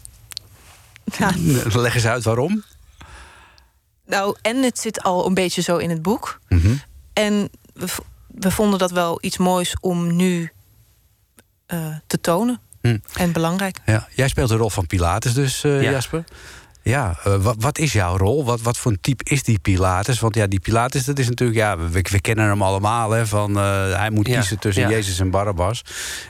Ja. 1.18 1.31
Leg 1.81 1.94
eens 1.94 2.07
uit 2.07 2.24
waarom. 2.24 2.64
Nou, 4.09 4.37
en 4.42 4.62
het 4.62 4.79
zit 4.79 5.03
al 5.03 5.27
een 5.27 5.35
beetje 5.35 5.62
zo 5.62 5.77
in 5.77 5.90
het 5.90 6.03
boek. 6.03 6.40
Mm 6.49 6.61
-hmm. 6.61 6.81
En 7.12 7.51
we, 7.73 7.87
we, 8.27 8.51
vonden 8.51 8.79
dat 8.79 8.90
wel 8.90 9.18
iets 9.21 9.37
moois 9.37 9.77
om 9.81 10.16
nu 10.16 10.53
uh, 11.75 11.97
te 12.07 12.21
tonen. 12.21 12.61
Hm. 12.81 12.99
En 13.14 13.33
belangrijk. 13.33 13.79
Ja. 13.87 14.09
Jij 14.14 14.29
speelt 14.29 14.49
de 14.49 14.57
rol 14.57 14.71
van 14.71 14.87
Pilatus 14.87 15.35
dus, 15.35 15.64
uh, 15.64 15.83
ja. 15.83 15.90
Jasper. 15.90 16.25
Ja, 16.88 17.18
uh, 17.27 17.37
wat, 17.37 17.57
wat, 17.59 17.79
is 17.79 17.92
jouw 17.92 18.16
rol? 18.16 18.44
Wat, 18.44 18.61
wat 18.61 18.79
voor 18.79 18.90
een 18.92 19.01
type 19.01 19.24
is 19.24 19.42
die 19.42 19.59
Pilatus? 19.59 20.20
Want 20.20 20.35
ja, 20.35 20.46
die 20.46 20.61
Pilatus, 20.61 21.05
dat 21.05 21.18
is 21.18 21.29
natuurlijk... 21.29 21.59
Ja, 21.59 21.79
we, 21.79 22.03
we 22.11 22.20
kennen 22.20 22.46
hem 22.46 22.62
allemaal, 22.62 23.11
hè, 23.11 23.27
van 23.27 23.51
uh, 23.51 23.96
hij 23.96 24.11
moet 24.11 24.24
kiezen 24.24 24.55
ja, 24.55 24.61
tussen 24.61 24.83
ja. 24.83 24.88
Jezus 24.88 25.20
en 25.20 25.31
Barabbas. 25.31 25.83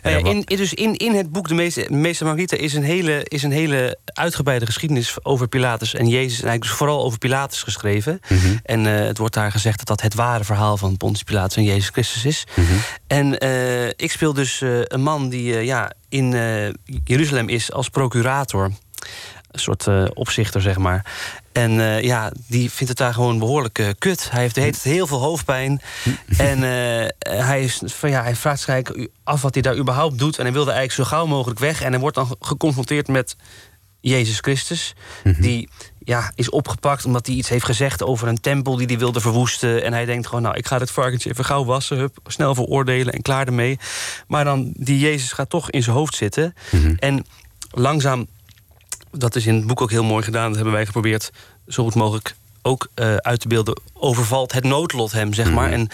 En 0.02 0.26
in, 0.26 0.40
dus 0.40 0.74
in, 0.74 0.96
in 0.96 1.14
het 1.14 1.32
boek 1.32 1.48
De 1.48 1.54
Meester, 1.54 1.92
Meester 1.92 2.26
Margarita 2.26 2.56
is 2.56 2.74
een, 2.74 2.82
hele, 2.82 3.24
is 3.24 3.42
een 3.42 3.52
hele 3.52 3.98
uitgebreide 4.04 4.66
geschiedenis 4.66 5.24
over 5.24 5.48
Pilatus 5.48 5.94
en 5.94 6.08
Jezus. 6.08 6.40
En 6.40 6.48
eigenlijk 6.48 6.62
dus 6.62 6.70
vooral 6.70 7.04
over 7.04 7.18
Pilatus 7.18 7.62
geschreven. 7.62 8.20
Mm 8.28 8.38
-hmm. 8.38 8.60
En 8.62 8.84
het 8.84 9.18
wordt 9.18 9.34
daar 9.34 9.50
gezegd 9.50 9.78
dat 9.78 9.86
dat 9.86 10.00
het 10.00 10.14
ware 10.14 10.44
verhaal 10.44 10.76
van 10.76 10.96
Pontius 10.96 11.22
Pilatus 11.22 11.56
en 11.56 11.64
Jezus 11.64 11.88
Christus 11.88 12.24
is. 12.24 12.46
Mm 12.54 12.64
-hmm. 12.64 12.78
En 13.06 13.32
ik 13.96 14.10
speel 14.10 14.32
dus 14.32 14.62
een 14.84 15.02
man 15.02 15.28
die 15.28 15.64
ja, 15.64 15.92
in 16.08 16.32
Jeruzalem 17.04 17.48
is 17.48 17.72
als 17.72 17.88
procurator 17.88 18.70
een 19.58 19.76
soort 19.76 19.86
uh, 19.86 20.04
opzichter, 20.14 20.60
zeg 20.60 20.78
maar. 20.78 21.04
En 21.52 21.72
uh, 21.72 22.02
ja, 22.02 22.32
die 22.46 22.70
vindt 22.70 22.88
het 22.88 22.96
daar 22.96 23.14
gewoon 23.14 23.38
behoorlijk 23.38 23.78
uh, 23.78 23.88
kut. 23.98 24.30
Hij 24.30 24.40
heeft, 24.40 24.56
heeft 24.56 24.82
heel 24.82 25.06
veel 25.06 25.20
hoofdpijn. 25.20 25.80
en 26.52 26.62
hij, 27.18 27.62
is, 27.62 27.82
van, 27.84 28.10
ja, 28.10 28.22
hij 28.22 28.36
vraagt 28.36 28.60
zich 28.60 28.68
eigenlijk 28.68 29.10
af 29.24 29.42
wat 29.42 29.54
hij 29.54 29.62
daar 29.62 29.76
überhaupt 29.76 30.18
doet. 30.18 30.38
En 30.38 30.44
hij 30.44 30.52
wilde 30.52 30.70
eigenlijk 30.70 31.08
zo 31.08 31.16
gauw 31.16 31.26
mogelijk 31.26 31.60
weg. 31.60 31.82
En 31.82 31.90
hij 31.90 32.00
wordt 32.00 32.16
dan 32.16 32.36
geconfronteerd 32.40 33.08
met 33.08 33.36
Jezus 34.00 34.38
Christus. 34.38 34.94
Mm 35.24 35.32
-hmm. 35.32 35.42
Die 35.42 35.68
ja, 36.08 36.32
is 36.34 36.50
opgepakt 36.50 37.04
omdat 37.04 37.26
hij 37.26 37.34
iets 37.34 37.48
heeft 37.48 37.64
gezegd 37.64 38.02
over 38.02 38.28
een 38.28 38.40
tempel 38.40 38.76
die 38.76 38.86
hij 38.86 38.98
wilde 38.98 39.20
verwoesten. 39.20 39.82
En 39.84 39.92
hij 39.92 40.04
denkt 40.04 40.26
gewoon, 40.26 40.42
nou, 40.42 40.56
ik 40.56 40.66
ga 40.66 40.78
dit 40.78 40.90
varkentje 40.90 41.30
even 41.30 41.44
gauw 41.44 41.64
wassen. 41.64 41.98
Hup, 41.98 42.18
snel 42.26 42.54
veroordelen 42.54 43.12
en 43.12 43.22
klaar 43.22 43.46
ermee. 43.46 43.78
Maar 44.26 44.44
dan, 44.44 44.72
die 44.76 44.98
Jezus 44.98 45.32
gaat 45.32 45.50
toch 45.50 45.70
in 45.70 45.82
zijn 45.82 45.96
hoofd 45.96 46.14
zitten. 46.14 46.54
Mm 46.70 46.82
-hmm. 46.82 46.94
En 46.98 47.26
langzaam 47.70 48.26
dat 49.18 49.36
is 49.36 49.46
in 49.46 49.54
het 49.54 49.66
boek 49.66 49.80
ook 49.80 49.90
heel 49.90 50.04
mooi 50.04 50.24
gedaan. 50.24 50.46
Dat 50.46 50.54
hebben 50.54 50.74
wij 50.74 50.86
geprobeerd 50.86 51.30
zo 51.68 51.82
goed 51.82 51.94
mogelijk 51.94 52.34
ook 52.62 52.88
uh, 52.94 53.16
uit 53.16 53.40
te 53.40 53.48
beelden. 53.48 53.80
Overvalt 53.92 54.52
het 54.52 54.64
noodlot 54.64 55.12
hem, 55.12 55.34
zeg 55.34 55.50
maar. 55.50 55.68
Mhm. 55.68 55.74
En 55.78 55.88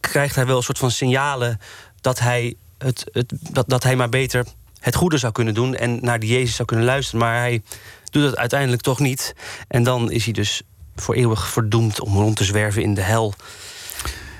krijgt 0.00 0.34
hij 0.34 0.46
wel 0.46 0.56
een 0.56 0.62
soort 0.62 0.78
van 0.78 0.90
signalen 0.90 1.60
dat 2.00 2.18
hij, 2.18 2.54
het, 2.78 3.04
het, 3.12 3.32
dat, 3.50 3.68
dat 3.68 3.82
hij 3.82 3.96
maar 3.96 4.08
beter 4.08 4.44
het 4.78 4.94
goede 4.94 5.18
zou 5.18 5.32
kunnen 5.32 5.54
doen. 5.54 5.74
En 5.74 5.98
naar 6.00 6.18
die 6.18 6.30
Jezus 6.30 6.54
zou 6.54 6.68
kunnen 6.68 6.86
luisteren. 6.86 7.20
Maar 7.20 7.38
hij 7.38 7.62
doet 8.10 8.24
het 8.24 8.36
uiteindelijk 8.36 8.82
toch 8.82 8.98
niet. 8.98 9.34
En 9.68 9.82
dan 9.82 10.10
is 10.10 10.24
hij 10.24 10.32
dus 10.32 10.62
voor 10.96 11.14
eeuwig 11.14 11.48
verdoemd 11.48 12.00
om 12.00 12.16
rond 12.16 12.36
te 12.36 12.44
zwerven 12.44 12.82
in 12.82 12.94
de 12.94 13.00
hel. 13.00 13.34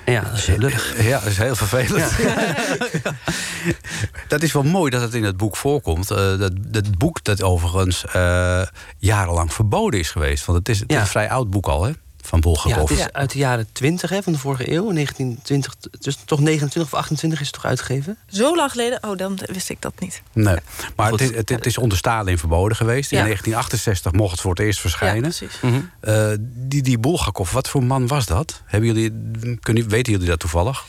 Ja, 0.05 0.21
dat 0.21 0.33
is, 0.71 0.93
ja, 0.99 1.19
dat 1.19 1.25
is 1.29 1.37
heel 1.37 1.55
vervelend. 1.55 2.11
Ja. 2.17 3.13
dat 4.27 4.41
is 4.43 4.51
wel 4.53 4.63
mooi 4.63 4.91
dat 4.91 5.01
het 5.01 5.13
in 5.13 5.23
het 5.23 5.37
boek 5.37 5.57
voorkomt. 5.57 6.11
Uh, 6.11 6.17
dat, 6.17 6.51
dat 6.57 6.97
boek 6.97 7.23
dat 7.23 7.41
overigens 7.43 8.05
uh, 8.15 8.61
jarenlang 8.97 9.53
verboden 9.53 9.99
is 9.99 10.09
geweest. 10.11 10.45
Want 10.45 10.57
het 10.57 10.69
is, 10.69 10.79
het 10.79 10.89
is 10.89 10.95
Ja. 10.95 11.01
een 11.01 11.07
vrij 11.07 11.29
oud 11.29 11.49
boek 11.49 11.67
al, 11.67 11.83
hè? 11.83 11.91
Van 12.25 12.39
Ja, 12.43 12.49
Bulgakov. 12.49 12.89
het 12.89 12.99
is 12.99 13.11
uit 13.11 13.31
de 13.31 13.37
jaren 13.37 13.67
20 13.71 14.09
hè, 14.09 14.23
van 14.23 14.33
de 14.33 14.39
vorige 14.39 14.71
eeuw. 14.71 14.91
1920, 14.93 15.75
dus 15.99 16.17
toch 16.25 16.39
29 16.39 16.93
of 16.93 16.99
28 16.99 17.39
is 17.39 17.45
het 17.45 17.55
toch 17.55 17.65
uitgegeven? 17.65 18.17
Zo 18.27 18.55
lang 18.55 18.71
geleden? 18.71 19.03
Oh, 19.03 19.17
dan 19.17 19.39
wist 19.51 19.69
ik 19.69 19.81
dat 19.81 19.93
niet. 19.99 20.21
Nee. 20.33 20.55
Maar 20.95 21.09
Goed. 21.09 21.19
het 21.19 21.29
is, 21.31 21.35
het, 21.37 21.49
het 21.49 21.65
is 21.65 21.77
onder 21.77 21.97
Stalin 21.97 22.37
verboden 22.37 22.77
geweest. 22.77 23.11
In 23.11 23.17
Ja. 23.17 23.23
1968 23.23 24.11
mocht 24.11 24.31
het 24.31 24.41
voor 24.41 24.51
het 24.51 24.59
eerst 24.59 24.75
Ja, 24.83 24.89
verschijnen. 24.89 25.21
precies. 25.21 25.59
Eh, 25.99 26.31
die, 26.39 26.81
die 26.81 26.99
Bulgakov, 26.99 27.51
wat 27.51 27.69
voor 27.69 27.83
man 27.83 28.07
was 28.07 28.25
dat? 28.25 28.61
Hebben 28.65 28.93
jullie, 28.93 29.11
kunnen, 29.59 29.89
weten 29.89 30.11
jullie 30.13 30.27
dat 30.27 30.39
toevallig? 30.39 30.85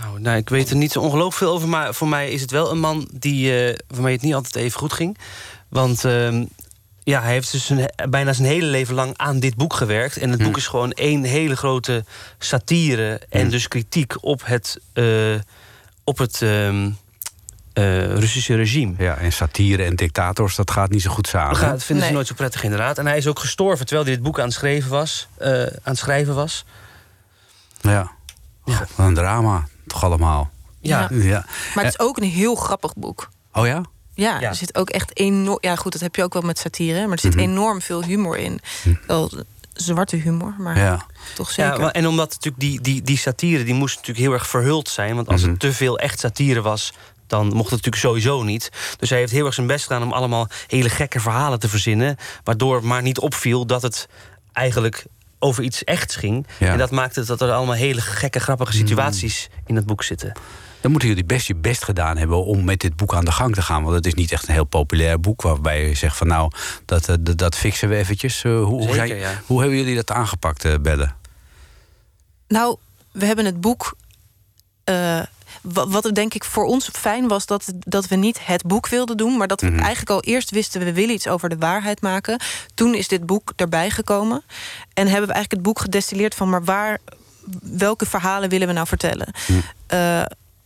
Nou, 0.00 0.20
nou, 0.20 0.36
ik 0.36 0.48
weet 0.48 0.70
er 0.70 0.76
niet 0.76 0.92
zo 0.92 1.00
ongelooflijk 1.00 1.36
veel 1.36 1.52
over. 1.52 1.68
Maar 1.68 1.94
voor 1.94 2.08
mij 2.08 2.30
is 2.30 2.40
het 2.40 2.50
wel 2.50 2.70
een 2.70 2.80
man 2.80 3.08
die, 3.12 3.66
eh 3.68 3.78
waarmee 3.88 4.12
het 4.14 4.22
niet 4.22 4.34
altijd 4.34 4.56
even 4.56 4.78
goed 4.78 4.92
ging. 4.92 5.18
Want 5.68 6.04
ehm, 6.04 6.44
ja, 7.04 7.22
hij 7.22 7.32
heeft 7.32 7.52
dus 7.52 7.66
zijn, 7.66 7.92
bijna 8.10 8.32
zijn 8.32 8.48
hele 8.48 8.66
leven 8.66 8.94
lang 8.94 9.12
aan 9.16 9.38
dit 9.40 9.56
boek 9.56 9.74
gewerkt. 9.74 10.16
En 10.16 10.30
het 10.30 10.38
Hm. 10.40 10.44
boek 10.46 10.56
is 10.56 10.66
gewoon 10.66 10.90
één 10.92 11.22
hele 11.24 11.56
grote 11.56 12.04
satire. 12.38 13.20
En 13.28 13.44
Hm. 13.44 13.50
dus 13.50 13.68
kritiek 13.68 14.14
op 14.20 14.42
het, 14.44 14.78
eh, 14.92 15.34
op 16.04 16.18
het 16.18 16.42
ehm, 16.42 16.90
eh, 17.72 18.04
Russische 18.14 18.54
regime. 18.56 18.94
Ja, 18.98 19.16
en 19.16 19.32
satire 19.32 19.84
en 19.84 19.96
dictators, 19.96 20.54
dat 20.56 20.70
gaat 20.70 20.90
niet 20.90 21.02
zo 21.02 21.10
goed 21.10 21.26
samen. 21.26 21.60
Dat 21.60 21.82
vinden 21.84 21.86
ze 21.86 21.94
Nee. 21.94 22.12
nooit 22.12 22.26
zo 22.26 22.34
prettig 22.34 22.62
inderdaad. 22.62 22.98
En 22.98 23.06
hij 23.06 23.16
is 23.16 23.26
ook 23.26 23.38
gestorven 23.38 23.86
terwijl 23.86 24.06
hij 24.06 24.14
dit 24.16 24.24
boek 24.24 24.38
aan 24.38 24.44
het 24.44 24.54
schrijven 24.54 24.90
was. 24.90 25.28
eh, 25.38 25.50
aan 25.62 25.68
het 25.82 25.98
schrijven 25.98 26.34
was. 26.34 26.64
Ja. 27.80 27.90
Ja. 28.64 28.74
God, 28.76 28.88
wat 28.96 29.06
een 29.06 29.14
drama, 29.14 29.66
toch 29.86 30.04
allemaal. 30.04 30.50
Ja, 30.80 31.08
Ja. 31.10 31.22
Ja. 31.22 31.44
Maar 31.74 31.84
het 31.84 31.92
is 31.92 32.06
ook 32.06 32.16
een 32.16 32.28
heel 32.28 32.54
grappig 32.54 32.94
boek. 32.96 33.28
Oh 33.52 33.66
ja? 33.66 33.82
Ja, 34.14 34.40
Ja. 34.40 34.48
er 34.48 34.54
zit 34.54 34.74
ook 34.76 34.90
echt 34.90 35.18
enorm... 35.18 35.58
Ja, 35.60 35.76
goed, 35.76 35.92
dat 35.92 36.00
heb 36.00 36.16
je 36.16 36.22
ook 36.22 36.32
wel 36.32 36.42
met 36.42 36.58
satire. 36.58 37.02
Maar 37.02 37.12
er 37.12 37.18
zit 37.18 37.34
Mhm. 37.34 37.42
enorm 37.44 37.82
veel 37.82 38.02
humor 38.04 38.36
in. 38.36 38.60
Wel 39.06 39.30
zwarte 39.72 40.16
humor, 40.16 40.54
maar 40.58 40.78
Ja. 40.78 41.06
toch 41.34 41.50
zeker. 41.50 41.72
Ja, 41.72 41.78
maar- 41.78 41.90
en 41.90 42.06
omdat 42.06 42.30
natuurlijk 42.30 42.62
die, 42.62 42.80
die, 42.80 43.02
die 43.02 43.18
satire 43.18 43.64
die 43.64 43.74
moest 43.74 43.96
natuurlijk 43.96 44.24
heel 44.26 44.32
erg 44.34 44.46
verhuld 44.46 44.88
zijn. 44.88 45.14
Want 45.14 45.28
als 45.28 45.40
Mhm. 45.40 45.50
het 45.50 45.60
te 45.60 45.72
veel 45.72 45.98
echt 45.98 46.18
satire 46.20 46.60
was, 46.62 46.92
dan 47.26 47.46
mocht 47.46 47.70
het 47.70 47.84
natuurlijk 47.84 47.96
sowieso 48.02 48.42
niet. 48.42 48.70
Dus 48.98 49.10
hij 49.10 49.18
heeft 49.18 49.32
heel 49.32 49.46
erg 49.46 49.54
zijn 49.54 49.66
best 49.66 49.82
gedaan 49.86 50.02
om 50.02 50.12
allemaal 50.12 50.48
hele 50.66 50.88
gekke 50.90 51.20
verhalen 51.20 51.58
te 51.58 51.68
verzinnen. 51.68 52.16
Waardoor 52.44 52.84
maar 52.84 53.02
niet 53.02 53.18
opviel 53.18 53.66
dat 53.66 53.82
het 53.82 54.08
eigenlijk 54.52 55.04
over 55.38 55.62
iets 55.62 55.84
echts 55.84 56.16
ging. 56.16 56.46
Ja. 56.58 56.68
En 56.72 56.78
dat 56.78 56.90
maakte 56.90 57.24
dat 57.24 57.40
er 57.40 57.52
allemaal 57.52 57.74
hele 57.74 58.00
gekke, 58.00 58.38
grappige 58.40 58.72
situaties 58.72 59.48
in 59.66 59.76
het 59.76 59.86
boek 59.86 60.02
zitten. 60.02 60.32
Dan 60.84 60.92
moeten 60.92 61.10
jullie 61.10 61.24
best 61.24 61.46
je 61.46 61.54
best 61.54 61.84
gedaan 61.84 62.16
hebben 62.16 62.44
om 62.44 62.64
met 62.64 62.80
dit 62.80 62.96
boek 62.96 63.14
aan 63.14 63.24
de 63.24 63.32
gang 63.32 63.54
te 63.54 63.62
gaan. 63.62 63.82
Want 63.82 63.94
het 63.94 64.06
is 64.06 64.14
niet 64.14 64.32
echt 64.32 64.48
een 64.48 64.54
heel 64.54 64.64
populair 64.64 65.20
boek 65.20 65.42
waarbij 65.42 65.88
je 65.88 65.94
zegt 65.94 66.16
van 66.16 66.26
nou, 66.26 66.50
dat, 66.84 67.08
eh, 67.08 67.16
dat, 67.20 67.38
dat 67.38 67.56
fixen 67.56 67.88
we 67.88 67.96
eventjes. 67.96 68.42
hoe, 68.42 68.64
hoe, 68.64 68.94
zijn, 68.94 69.38
hoe, 69.46 69.60
hebben 69.60 69.78
jullie 69.78 69.94
dat 69.94 70.10
aangepakt, 70.10 70.64
uh, 70.64 70.74
Belle? 70.80 71.10
Nou, 72.48 72.76
we 73.12 73.24
hebben 73.26 73.44
het 73.44 73.60
boek 73.60 73.96
wat, 75.62 75.90
wat 75.90 76.14
denk 76.14 76.34
ik 76.34 76.44
voor 76.44 76.64
ons 76.64 76.88
fijn 76.92 77.28
was, 77.28 77.46
dat, 77.46 77.72
dat 77.78 78.08
we 78.08 78.16
niet 78.16 78.46
het 78.46 78.62
boek 78.62 78.88
wilden 78.88 79.16
doen, 79.16 79.36
maar 79.36 79.48
dat 79.48 79.60
we 79.60 79.70
mhm. 79.70 79.78
eigenlijk 79.78 80.10
al 80.10 80.22
eerst 80.22 80.50
wisten 80.50 80.84
we 80.84 80.92
willen 80.92 81.14
iets 81.14 81.28
over 81.28 81.48
de 81.48 81.58
waarheid 81.58 82.00
maken. 82.00 82.40
Toen 82.74 82.94
is 82.94 83.08
dit 83.08 83.26
boek 83.26 83.52
erbij 83.56 83.90
gekomen 83.90 84.42
en 84.94 85.06
hebben 85.06 85.28
we 85.28 85.34
eigenlijk 85.34 85.50
het 85.50 85.62
boek 85.62 85.80
gedestilleerd 85.80 86.34
van, 86.34 86.48
maar 86.48 86.64
waar, 86.64 86.98
welke 87.62 88.06
verhalen 88.06 88.48
willen 88.48 88.66
we 88.66 88.72
nou 88.74 88.86
vertellen? 88.86 89.28
Eh, 89.86 90.22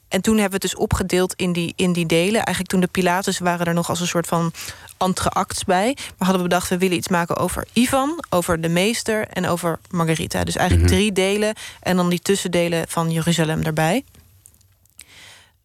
en 0.08 0.20
toen 0.20 0.38
hebben 0.38 0.60
we 0.60 0.66
het 0.66 0.74
dus 0.74 0.82
opgedeeld 0.82 1.34
in 1.36 1.52
die, 1.52 1.72
in 1.76 1.92
die 1.92 2.06
delen. 2.06 2.34
Eigenlijk 2.34 2.68
toen 2.68 2.80
de 2.80 2.86
Pilatus 2.86 3.38
waren 3.38 3.66
er 3.66 3.74
nog 3.74 3.88
als 3.88 4.00
een 4.00 4.06
soort 4.06 4.26
van 4.26 4.52
entreacts 4.98 5.64
bij. 5.64 5.96
Maar 5.96 6.28
hadden 6.28 6.36
we 6.36 6.48
bedacht, 6.48 6.68
we 6.68 6.78
willen 6.78 6.96
iets 6.96 7.08
maken 7.08 7.36
over 7.36 7.66
Ivan, 7.72 8.24
over 8.30 8.60
de 8.60 8.68
meester 8.68 9.28
en 9.28 9.46
over 9.46 9.78
Margarita. 9.90 10.44
Dus 10.44 10.56
eigenlijk 10.56 10.88
mhm. 10.88 10.98
drie 10.98 11.12
delen 11.12 11.54
en 11.80 11.96
dan 11.96 12.08
die 12.08 12.20
tussendelen 12.20 12.88
van 12.88 13.10
Jeruzalem 13.10 13.62
erbij. 13.62 14.04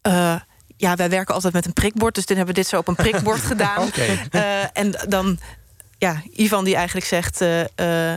Uh, 0.02 0.34
ja, 0.76 0.96
wij 0.96 1.10
werken 1.10 1.34
altijd 1.34 1.52
met 1.52 1.66
een 1.66 1.72
prikbord. 1.72 2.14
Dus 2.14 2.24
toen 2.24 2.36
hebben 2.36 2.54
we 2.54 2.60
dit 2.60 2.70
zo 2.70 2.78
op 2.78 2.88
een 2.88 2.94
prikbord 2.94 3.40
gedaan. 3.52 3.90
Uh, 4.30 4.62
en 4.72 4.94
dan, 5.08 5.38
ja, 5.98 6.22
Ivan 6.32 6.64
die 6.64 6.74
eigenlijk 6.74 7.06
zegt... 7.06 7.40
Uh, 7.40 8.14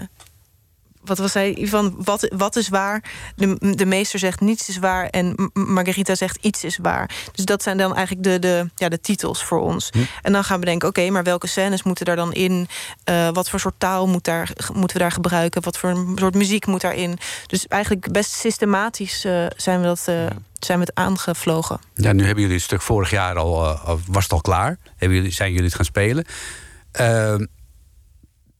wat 1.07 1.17
was 1.17 1.33
hij, 1.33 1.53
Ivan, 1.53 1.95
wat, 1.97 2.33
wat 2.35 2.55
is 2.55 2.69
waar? 2.69 3.03
De, 3.35 3.75
de 3.75 3.85
meester 3.85 4.19
zegt 4.19 4.39
niets 4.39 4.69
is 4.69 4.77
waar 4.77 5.07
en 5.07 5.51
Margarita 5.53 6.15
zegt 6.15 6.37
iets 6.41 6.63
is 6.63 6.77
waar. 6.77 7.09
Dus 7.31 7.45
dat 7.45 7.63
zijn 7.63 7.77
dan 7.77 7.95
eigenlijk 7.95 8.27
de, 8.27 8.39
de, 8.39 8.69
ja, 8.75 8.89
de 8.89 9.01
titels 9.01 9.43
voor 9.43 9.59
ons. 9.59 9.89
Hm. 9.91 9.99
En 10.21 10.33
dan 10.33 10.43
gaan 10.43 10.59
we 10.59 10.65
denken, 10.65 10.87
oké, 10.87 11.09
maar 11.09 11.23
welke 11.23 11.47
scènes 11.47 11.83
moeten 11.83 12.05
daar 12.05 12.15
dan 12.15 12.33
in? 12.33 12.67
Uh, 13.09 13.29
wat 13.31 13.49
voor 13.49 13.59
soort 13.59 13.79
taal 13.79 14.07
moet 14.07 14.23
daar, 14.23 14.51
moeten 14.73 14.97
we 14.97 15.03
daar 15.03 15.11
gebruiken? 15.11 15.63
Wat 15.63 15.77
voor 15.77 16.05
soort 16.15 16.35
muziek 16.35 16.65
moet 16.65 16.81
daarin? 16.81 17.17
Dus 17.47 17.67
eigenlijk 17.67 18.11
best 18.11 18.31
systematisch 18.31 19.25
uh, 19.25 19.45
zijn 19.55 19.79
we 19.79 19.85
dat... 19.85 20.05
Uh, 20.09 20.25
zijn 20.59 20.79
we 20.79 20.85
het 20.85 20.95
aangevlogen. 20.95 21.79
Ja, 21.93 22.11
nu 22.13 22.23
hebben 22.23 22.41
jullie 22.41 22.57
het 22.57 22.65
stuk 22.65 22.81
vorig 22.81 23.09
jaar 23.09 23.35
al, 23.35 23.79
was 24.07 24.23
het 24.23 24.33
al 24.33 24.41
klaar. 24.41 24.77
Hebben 24.95 25.17
jullie, 25.17 25.33
zijn 25.33 25.51
jullie 25.51 25.65
het 25.65 25.75
gaan 25.75 25.85
spelen? 25.85 26.25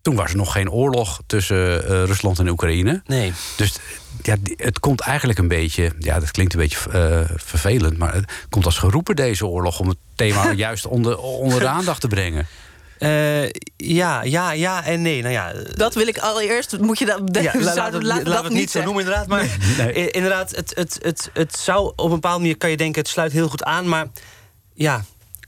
Toen 0.07 0.15
was 0.15 0.31
er 0.31 0.37
nog 0.37 0.51
geen 0.51 0.71
oorlog 0.71 1.21
tussen 1.25 1.57
uh, 1.57 2.03
Rusland 2.03 2.39
en 2.39 2.47
Oekraïne. 2.49 3.01
Nee. 3.05 3.33
Dus 3.55 3.77
ja, 4.21 4.35
het 4.57 4.79
komt 4.79 5.01
eigenlijk 5.01 5.39
een 5.39 5.47
beetje, 5.47 5.91
ja, 5.99 6.19
dat 6.19 6.31
klinkt 6.31 6.53
een 6.53 6.59
beetje 6.59 6.77
uh, 6.93 7.19
vervelend, 7.35 7.97
maar 7.97 8.13
het 8.13 8.31
komt 8.49 8.65
als 8.65 8.77
geroepen 8.77 9.15
deze 9.15 9.45
oorlog 9.45 9.79
om 9.79 9.87
het 9.87 9.97
thema 10.15 10.51
juist 10.65 10.85
onder, 10.85 11.17
onder 11.17 11.59
de 11.59 11.67
aandacht 11.67 12.01
te 12.01 12.07
brengen. 12.07 12.47
Uh, 12.99 13.49
ja, 13.77 14.23
ja, 14.23 14.51
ja 14.51 14.85
en 14.85 15.01
nee. 15.01 15.21
Nou 15.21 15.33
ja, 15.33 15.53
dat 15.75 15.93
wil 15.93 16.07
ik 16.07 16.17
allereerst. 16.17 16.79
Moet 16.79 16.99
je 16.99 17.05
dat, 17.05 17.21
ja, 17.41 17.51
la, 17.59 17.75
laat, 17.75 18.03
laat, 18.03 18.27
laat 18.27 18.43
het 18.43 18.53
niet 18.53 18.71
zo 18.71 18.83
noemen, 18.83 19.03
inderdaad. 19.03 19.27
Maar 19.27 19.57
nee. 19.77 20.11
inderdaad, 20.19 20.55
het, 20.55 20.71
het, 20.75 20.99
het, 21.01 21.29
het 21.33 21.57
zou 21.57 21.93
op 21.95 22.05
een 22.05 22.09
bepaalde 22.09 22.39
manier 22.39 22.57
kan 22.57 22.69
je 22.69 22.77
denken, 22.77 23.01
het 23.01 23.11
sluit 23.11 23.31
heel 23.31 23.49
goed 23.49 23.63
aan. 23.63 23.87
Maar 23.87 24.07
ja, 24.73 25.03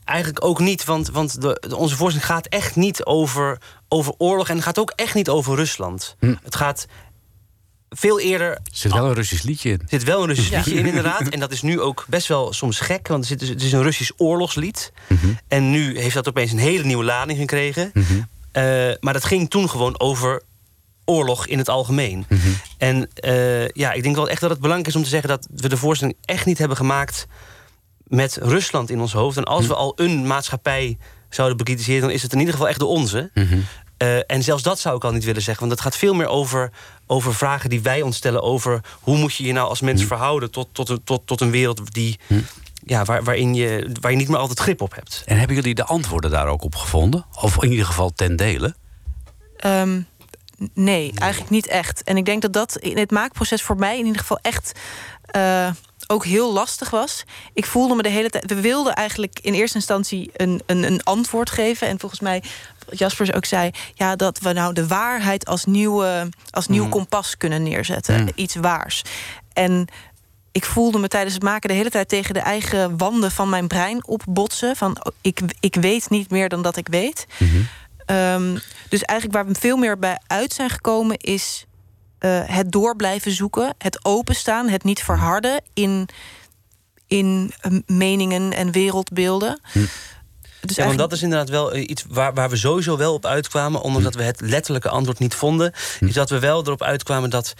eigenlijk 0.10 0.46
ook 0.46 0.60
niet. 0.60 0.86
Want, 0.86 1.10
want 1.10 1.42
de, 1.42 1.74
onze 1.76 1.96
voorstelling 1.96 2.32
gaat 2.32 2.48
echt 2.48 2.76
niet 2.76 3.06
over, 3.06 3.58
over 3.88 4.14
oorlog. 4.18 4.50
En 4.50 4.56
het 4.56 4.64
gaat 4.64 4.80
ook 4.80 4.94
echt 4.96 5.14
niet 5.14 5.30
over 5.30 5.56
Rusland. 5.56 6.16
Hm. 6.20 6.36
Het 6.44 6.56
gaat 6.56 6.86
veel 7.90 8.20
eerder... 8.20 8.50
Er 8.50 8.62
zit 8.72 8.94
wel 8.94 9.06
een 9.06 9.14
Russisch 9.14 9.44
liedje 9.44 9.70
in. 9.70 9.80
Er 9.80 9.90
zit 9.90 10.04
wel 10.04 10.22
een 10.22 10.28
Russisch 10.28 10.52
liedje 10.52 10.74
in, 10.74 10.86
inderdaad. 10.86 11.30
En 11.30 11.40
dat 11.40 11.52
is 11.52 11.62
nu 11.62 11.80
ook 11.82 12.06
best 12.08 12.28
wel 12.28 12.54
soms 12.54 12.80
gek. 12.80 13.08
Want 13.08 13.26
zit, 13.26 13.42
het 13.42 13.62
is 13.64 13.72
een 13.72 13.84
Russisch 13.84 14.12
oorlogslied. 14.18 14.92
Mhm. 15.08 15.28
En 15.48 15.72
nu 15.72 16.00
heeft 16.00 16.14
dat 16.14 16.28
opeens 16.28 16.52
een 16.52 16.58
hele 16.58 16.84
nieuwe 16.84 17.04
lading 17.04 17.40
gekregen. 17.40 17.92
Mhm. 17.94 18.04
Eh, 18.52 18.64
maar 19.00 19.14
dat 19.14 19.26
ging 19.26 19.50
toen 19.50 19.70
gewoon 19.70 20.00
over 20.00 20.42
oorlog 21.06 21.48
in 21.48 21.58
het 21.58 21.70
algemeen. 21.70 22.26
Mhm. 22.30 22.50
En 22.78 23.10
uh, 23.26 23.68
ja, 23.68 23.92
ik 23.92 24.04
denk 24.04 24.16
wel 24.16 24.30
echt 24.30 24.42
dat 24.42 24.50
het 24.50 24.60
belangrijk 24.60 24.90
is 24.90 24.96
om 24.96 25.04
te 25.04 25.10
zeggen... 25.10 25.30
dat 25.30 25.48
we 25.56 25.70
de 25.70 25.78
voorstelling 25.78 26.18
echt 26.26 26.46
niet 26.46 26.58
hebben 26.58 26.78
gemaakt 26.78 27.28
met 28.10 28.38
Rusland 28.42 28.90
in 28.90 29.00
ons 29.00 29.14
hoofd. 29.14 29.38
En 29.38 29.44
als 29.44 29.68
we 29.68 29.76
al 29.76 29.94
een 29.96 30.28
maatschappij 30.28 30.98
zouden 31.30 31.58
bekritiseren... 31.58 32.02
dan 32.02 32.12
is 32.12 32.22
het 32.22 32.34
in 32.34 32.40
ieder 32.40 32.54
geval 32.54 32.70
echt 32.70 32.80
de 32.80 32.86
onze. 32.86 33.30
Mhm. 33.34 33.60
Eh, 33.98 34.18
en 34.32 34.44
zelfs 34.44 34.64
dat 34.64 34.80
zou 34.80 34.96
ik 34.96 35.04
al 35.04 35.12
niet 35.12 35.24
willen 35.24 35.42
zeggen. 35.42 35.68
Want 35.68 35.80
het 35.80 35.88
gaat 35.88 35.98
veel 36.00 36.14
meer 36.14 36.28
over, 36.28 36.72
over 37.08 37.36
vragen 37.36 37.70
die 37.70 37.82
wij 37.82 38.02
ons 38.02 38.18
stellen... 38.18 38.42
over 38.42 38.82
hoe 39.00 39.18
moet 39.18 39.36
je 39.36 39.44
je 39.44 39.54
nou 39.54 39.70
als 39.70 39.82
mens 39.82 40.00
mhm. 40.00 40.08
verhouden... 40.08 40.52
tot, 40.52 40.68
tot, 40.72 41.00
tot, 41.04 41.28
tot 41.28 41.42
een 41.42 41.52
wereld 41.52 41.94
die, 41.94 42.20
mhm. 42.28 42.42
ja, 42.86 43.04
waar, 43.04 43.24
waarin 43.24 43.54
je, 43.54 43.96
waar 44.02 44.12
je 44.12 44.18
niet 44.18 44.28
meer 44.28 44.38
altijd 44.38 44.60
grip 44.60 44.82
op 44.82 44.96
hebt. 44.96 45.24
En 45.26 45.38
hebben 45.38 45.56
jullie 45.56 45.76
de 45.76 45.86
antwoorden 45.86 46.32
daar 46.32 46.48
ook 46.48 46.64
op 46.64 46.76
gevonden? 46.76 47.26
Of 47.42 47.64
in 47.64 47.72
ieder 47.72 47.86
geval 47.86 48.14
ten 48.14 48.36
dele? 48.36 48.76
Um, 49.66 50.08
nee, 50.74 51.12
eigenlijk 51.16 51.52
niet 51.52 51.68
echt. 51.68 52.04
En 52.04 52.18
ik 52.18 52.26
denk 52.26 52.42
dat 52.42 52.54
dat 52.54 52.78
in 52.78 52.98
het 52.98 53.12
maakproces 53.12 53.62
voor 53.62 53.78
mij 53.78 53.98
in 53.98 54.06
ieder 54.06 54.22
geval 54.22 54.40
echt... 54.42 54.80
Uh, 55.36 55.70
ook 56.12 56.26
heel 56.26 56.54
lastig 56.54 56.90
was. 56.90 57.24
Ik 57.54 57.66
voelde 57.66 57.96
me 57.96 58.02
de 58.02 58.10
hele 58.10 58.30
tijd. 58.30 58.46
We 58.46 58.62
wilden 58.62 58.94
eigenlijk 58.94 59.40
in 59.42 59.54
eerste 59.54 59.78
instantie 59.78 60.30
een, 60.34 60.62
een, 60.66 60.84
een 60.84 61.04
antwoord 61.04 61.50
geven. 61.50 61.88
En 61.88 62.00
volgens 62.00 62.22
mij, 62.22 62.44
Jaspers 62.90 63.34
ook 63.34 63.46
zei, 63.46 63.72
ja, 63.94 64.16
dat 64.16 64.40
we 64.40 64.54
nou 64.54 64.74
de 64.74 64.88
waarheid 64.88 65.46
als, 65.46 65.66
nieuwe, 65.66 66.30
als 66.50 66.68
nieuw 66.68 66.84
mm. 66.84 66.90
kompas 66.90 67.38
kunnen 67.38 67.64
neerzetten. 67.64 68.22
Mm. 68.22 68.30
Iets 68.36 68.56
waars. 68.56 69.02
En 69.54 69.88
ik 70.52 70.66
voelde 70.66 71.00
me 71.00 71.08
tijdens 71.08 71.34
het 71.34 71.44
maken 71.44 71.70
de 71.70 71.76
hele 71.76 71.90
tijd 71.90 72.10
tegen 72.10 72.34
de 72.34 72.40
eigen 72.40 72.98
wanden 72.98 73.32
van 73.32 73.50
mijn 73.50 73.68
brein 73.68 74.08
opbotsen. 74.08 74.76
Van 74.76 74.98
ik, 75.22 75.40
ik 75.60 75.76
weet 75.76 76.10
niet 76.10 76.30
meer 76.30 76.50
dan 76.50 76.62
dat 76.62 76.78
ik 76.78 76.88
weet. 76.88 77.26
Mm-hmm. 77.38 77.68
Ehm, 78.06 78.58
dus 78.90 79.02
eigenlijk 79.02 79.40
waar 79.40 79.54
we 79.54 79.60
veel 79.60 79.78
meer 79.78 80.00
bij 80.00 80.20
uit 80.28 80.54
zijn 80.54 80.70
gekomen 80.70 81.18
is 81.18 81.66
uh, 82.20 82.42
het 82.46 82.72
door 82.72 82.96
blijven 82.96 83.32
zoeken, 83.32 83.76
het 83.78 84.06
openstaan, 84.06 84.70
het 84.70 84.84
niet 84.84 85.04
verharden 85.04 85.62
in, 85.74 86.10
in 87.08 87.54
uh, 87.62 87.80
meningen 87.86 88.54
en 88.54 88.72
wereldbeelden. 88.72 89.60
Hm. 89.72 89.80
Dus 90.62 90.76
ja, 90.76 90.86
want 90.86 90.98
dat 90.98 91.12
is 91.12 91.22
inderdaad 91.22 91.50
wel 91.50 91.72
eh, 91.72 91.90
iets 91.90 92.06
waar, 92.08 92.34
waar 92.34 92.50
we 92.50 92.56
sowieso 92.56 92.98
wel 92.98 93.14
op 93.14 93.26
uitkwamen, 93.26 93.82
ondanks 93.82 94.08
hm. 94.08 94.12
dat 94.12 94.22
we 94.22 94.28
het 94.28 94.42
letterlijke 94.42 94.90
antwoord 94.90 95.20
niet 95.20 95.36
vonden, 95.36 95.74
hm. 96.00 96.06
is 96.06 96.14
dat 96.14 96.30
we 96.30 96.40
wel 96.40 96.64
erop 96.64 96.84
uitkwamen 96.84 97.30
dat, 97.30 97.54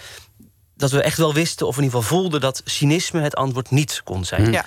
dat 0.76 0.90
we 0.90 1.02
echt 1.02 1.18
wel 1.18 1.34
wisten, 1.34 1.66
of 1.66 1.76
in 1.76 1.82
ieder 1.82 2.00
geval 2.00 2.18
voelden, 2.18 2.40
dat 2.40 2.62
cynisme 2.64 3.20
het 3.20 3.36
antwoord 3.36 3.70
niet 3.70 4.00
kon 4.04 4.24
zijn. 4.24 4.52
Ja. 4.52 4.64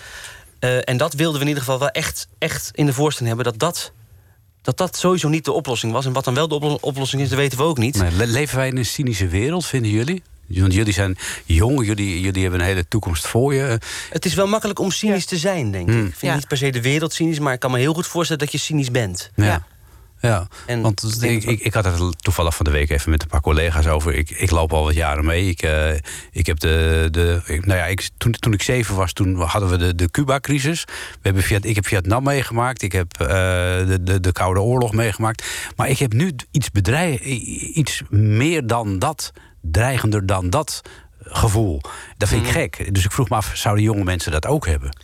Uh, 0.59 0.79
en 0.83 0.97
dat 0.97 1.13
wilden 1.13 1.35
we 1.35 1.41
in 1.41 1.47
ieder 1.47 1.63
geval 1.63 1.79
wel 1.79 1.89
echt, 1.89 2.27
echt 2.37 2.69
in 2.73 2.85
de 2.85 2.93
voorstelling 2.93 3.35
hebben, 3.35 3.53
dat 3.53 3.69
dat 3.69 3.91
dat 4.63 4.77
dat 4.77 4.97
sowieso 4.97 5.29
niet 5.29 5.45
de 5.45 5.51
oplossing 5.51 5.91
was. 5.93 6.05
En 6.05 6.13
wat 6.13 6.23
dan 6.23 6.33
wel 6.33 6.47
de 6.47 6.81
oplossing 6.81 7.21
is, 7.21 7.29
dat 7.29 7.37
weten 7.37 7.57
we 7.57 7.63
ook 7.63 7.77
niet. 7.77 7.97
Nee, 7.97 8.27
leven 8.27 8.57
wij 8.57 8.67
in 8.67 8.77
een 8.77 8.85
cynische 8.85 9.27
wereld, 9.27 9.65
vinden 9.65 9.91
jullie? 9.91 10.23
Want 10.47 10.73
jullie 10.73 10.93
zijn 10.93 11.17
jong, 11.45 11.85
jullie, 11.85 12.21
jullie 12.21 12.41
hebben 12.41 12.59
een 12.59 12.65
hele 12.65 12.87
toekomst 12.87 13.27
voor 13.27 13.53
je. 13.53 13.79
Het 14.09 14.25
is 14.25 14.33
wel 14.33 14.47
makkelijk 14.47 14.79
om 14.79 14.91
cynisch 14.91 15.25
te 15.25 15.37
zijn, 15.37 15.71
denk 15.71 15.87
ik. 15.87 15.93
Hmm. 15.93 16.05
Ik 16.05 16.15
vind 16.15 16.35
niet 16.35 16.47
per 16.47 16.57
se 16.57 16.69
de 16.69 16.81
wereld 16.81 17.13
cynisch, 17.13 17.39
maar 17.39 17.53
ik 17.53 17.59
kan 17.59 17.71
me 17.71 17.77
heel 17.77 17.93
goed 17.93 18.07
voorstellen 18.07 18.41
dat 18.41 18.51
je 18.51 18.57
cynisch 18.57 18.91
bent. 18.91 19.31
Ja. 19.35 19.65
Ja, 20.27 20.47
en 20.65 20.81
want 20.81 21.21
ik, 21.21 21.43
ik, 21.43 21.59
ik, 21.59 21.73
had 21.73 21.85
het 21.85 22.23
toevallig 22.23 22.55
van 22.55 22.65
de 22.65 22.71
week 22.71 22.89
even 22.89 23.09
met 23.09 23.21
een 23.21 23.27
paar 23.27 23.41
collega's 23.41 23.87
over. 23.87 24.13
Ik, 24.13 24.29
ik 24.29 24.51
loop 24.51 24.73
al 24.73 24.83
wat 24.83 24.93
jaren 24.93 25.25
mee. 25.25 25.47
Ik, 25.47 25.63
uh, 25.63 25.93
ik 26.31 26.45
heb 26.45 26.59
de. 26.59 27.07
de 27.11 27.41
nou 27.45 27.79
ja, 27.79 27.85
ik, 27.85 28.09
toen, 28.17 28.31
toen 28.31 28.53
ik 28.53 28.61
zeven 28.61 28.95
was, 28.95 29.13
toen 29.13 29.35
hadden 29.35 29.69
we 29.69 29.77
de, 29.77 29.95
de 29.95 30.11
Cuba-crisis. 30.11 30.83
We 30.85 31.19
hebben 31.21 31.43
Viet, 31.43 31.65
ik 31.65 31.75
heb 31.75 31.87
Vietnam 31.87 32.23
meegemaakt. 32.23 32.81
Ik 32.81 32.91
heb 32.91 33.21
uh, 33.21 33.27
de, 33.27 33.97
de, 34.01 34.19
de 34.19 34.31
Koude 34.31 34.61
Oorlog 34.61 34.93
meegemaakt. 34.93 35.45
Maar 35.75 35.89
ik 35.89 35.97
heb 35.97 36.13
nu 36.13 36.35
iets 36.51 36.71
bedrijf, 36.71 37.19
iets 37.21 38.01
meer 38.09 38.67
dan 38.67 38.99
dat, 38.99 39.31
dreigender 39.61 40.25
dan 40.25 40.49
dat 40.49 40.81
gevoel. 41.19 41.81
Dat 42.17 42.29
vind 42.29 42.41
ik 42.41 42.47
mm. 42.47 42.53
gek. 42.53 42.93
Dus 42.93 43.05
ik 43.05 43.11
vroeg 43.11 43.29
me 43.29 43.35
af, 43.35 43.51
zouden 43.53 43.83
jonge 43.83 44.03
mensen 44.03 44.31
dat 44.31 44.45
ook 44.45 44.65
hebben? 44.67 44.97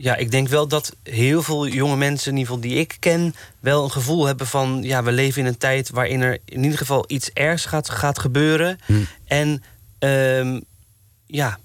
Ja, 0.00 0.16
ik 0.16 0.30
denk 0.30 0.48
wel 0.48 0.68
dat 0.68 0.96
heel 1.02 1.42
veel 1.42 1.66
jonge 1.66 1.96
mensen, 1.96 2.30
in 2.30 2.38
ieder 2.38 2.54
geval 2.54 2.70
die 2.70 2.78
ik 2.78 2.96
ken, 2.98 3.34
wel 3.60 3.84
een 3.84 3.90
gevoel 3.90 4.26
hebben 4.26 4.46
van 4.46 4.82
ja, 4.82 5.02
we 5.02 5.12
leven 5.12 5.40
in 5.40 5.46
een 5.46 5.58
tijd 5.58 5.90
waarin 5.90 6.20
er 6.20 6.38
in 6.44 6.62
ieder 6.62 6.78
geval 6.78 7.04
iets 7.06 7.30
ergs 7.32 7.64
gaat, 7.64 7.90
gaat 7.90 8.18
gebeuren. 8.18 8.78
Hm. 8.86 8.94
En 9.24 9.62
um, 9.98 10.64
ja. 11.26 11.58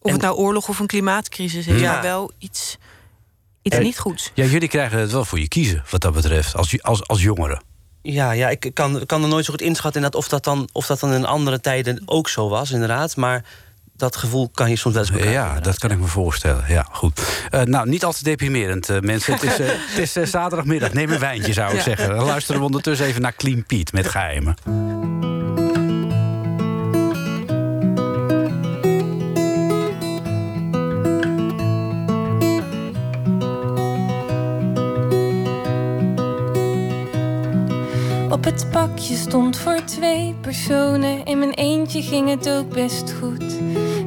Of 0.00 0.12
het 0.12 0.20
nou 0.20 0.36
oorlog 0.36 0.68
of 0.68 0.78
een 0.78 0.86
klimaatcrisis 0.86 1.66
is, 1.66 1.80
ja. 1.80 1.92
maar 1.92 2.02
wel 2.02 2.32
iets, 2.38 2.76
iets 3.62 3.78
niet 3.78 3.98
goeds. 3.98 4.30
Ja, 4.34 4.44
jullie 4.44 4.68
krijgen 4.68 4.98
het 4.98 5.12
wel 5.12 5.24
voor 5.24 5.38
je 5.38 5.48
kiezen, 5.48 5.84
wat 5.90 6.00
dat 6.00 6.12
betreft, 6.12 6.54
als, 6.54 6.82
als, 6.82 7.06
als 7.06 7.22
jongeren. 7.22 7.62
Ja, 8.02 8.30
ja, 8.30 8.48
ik 8.48 8.70
kan, 8.74 9.06
kan 9.06 9.22
er 9.22 9.28
nooit 9.28 9.44
zo 9.44 9.50
goed 9.50 9.62
inschatten 9.62 10.14
of 10.14 10.28
dat, 10.28 10.44
dan, 10.44 10.68
of 10.72 10.86
dat 10.86 11.00
dan 11.00 11.12
in 11.12 11.24
andere 11.24 11.60
tijden 11.60 12.02
ook 12.04 12.28
zo 12.28 12.48
was, 12.48 12.70
inderdaad. 12.70 13.16
Maar 13.16 13.44
dat 13.96 14.16
gevoel 14.16 14.48
kan 14.48 14.70
je 14.70 14.76
soms 14.76 14.94
wel 14.94 15.02
eens 15.02 15.12
bekijken. 15.12 15.40
Ja, 15.40 15.60
dat 15.60 15.78
kan 15.78 15.90
ik 15.90 15.98
me 15.98 16.06
voorstellen. 16.06 16.64
Ja, 16.68 16.86
goed. 16.90 17.20
Eh, 17.50 17.62
nou, 17.62 17.88
niet 17.88 18.04
al 18.04 18.12
te 18.12 18.22
deprimerend, 18.22 18.88
eh, 18.88 19.00
mensen. 19.00 19.32
het 19.32 19.42
is, 19.42 19.58
eh, 19.58 19.66
het 19.96 20.16
is 20.16 20.30
zaterdagmiddag. 20.30 20.92
Neem 20.92 21.10
een 21.10 21.18
wijntje, 21.18 21.52
zou 21.52 21.74
ik 21.74 21.80
zeggen. 21.80 22.14
Luisteren 22.14 22.60
we 22.60 22.66
ondertussen 22.66 23.06
even 23.06 23.22
naar 23.22 23.34
Clean 23.34 23.64
Piet 23.64 23.92
met 23.92 24.08
geheimen. 24.08 24.54
Op 38.30 38.44
het 38.44 38.66
pakje 38.70 39.16
stond 39.16 39.58
voor 39.58 39.84
twee 39.84 40.34
personen. 40.40 41.24
In 41.24 41.38
mijn 41.38 41.54
eentje 41.54 42.02
ging 42.02 42.28
het 42.28 42.48
ook 42.48 42.68
best 42.68 43.12
goed. 43.20 43.44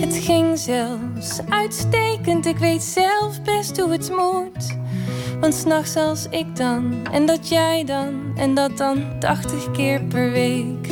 Het 0.10 0.18
ging 0.18 0.58
zelfs 0.58 1.40
uitstekend. 1.50 2.46
Ik 2.46 2.58
weet 2.58 2.84
zelf 2.84 3.42
best 3.42 3.80
hoe 3.80 3.92
het 3.92 4.10
moet. 4.10 4.78
Want 5.40 5.54
s'nachts 5.54 5.96
als 5.96 6.28
ik 6.30 6.56
dan, 6.56 7.08
en 7.12 7.26
dat 7.26 7.50
jij 7.50 7.84
dan, 7.86 8.32
en 8.36 8.54
dat 8.54 8.78
dan 8.78 9.20
80 9.20 9.72
keer 9.72 10.02
per 10.02 10.32
week. 10.32 10.88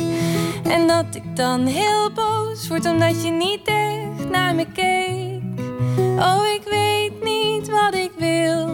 En 0.64 0.86
dat 0.86 1.04
ik 1.14 1.36
dan 1.36 1.66
heel 1.66 2.12
boos 2.12 2.68
word 2.68 2.86
omdat 2.86 3.24
je 3.24 3.30
niet 3.30 3.60
echt 3.64 4.30
naar 4.30 4.54
me 4.54 4.66
keek. 4.72 5.42
Oh, 6.18 6.42
ik 6.54 6.62
weet 6.70 7.24
niet 7.24 7.70
wat 7.70 7.94
ik 7.94 8.10
wil, 8.18 8.68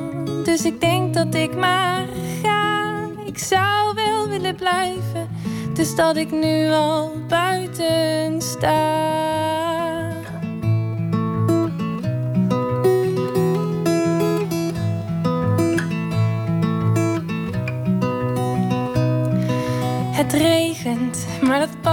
dus 0.45 0.65
ik 0.65 0.81
denk 0.81 1.15
dat 1.15 1.35
ik 1.35 1.57
maar 1.57 2.07
ga. 2.43 2.93
Ik 3.27 3.39
zou 3.39 3.95
wel 3.95 4.29
willen 4.29 4.55
blijven, 4.55 5.29
dus 5.75 5.95
dat 5.95 6.17
ik 6.17 6.31
nu 6.31 6.71
al 6.71 7.13
buiten 7.29 8.43
sta. 8.43 9.34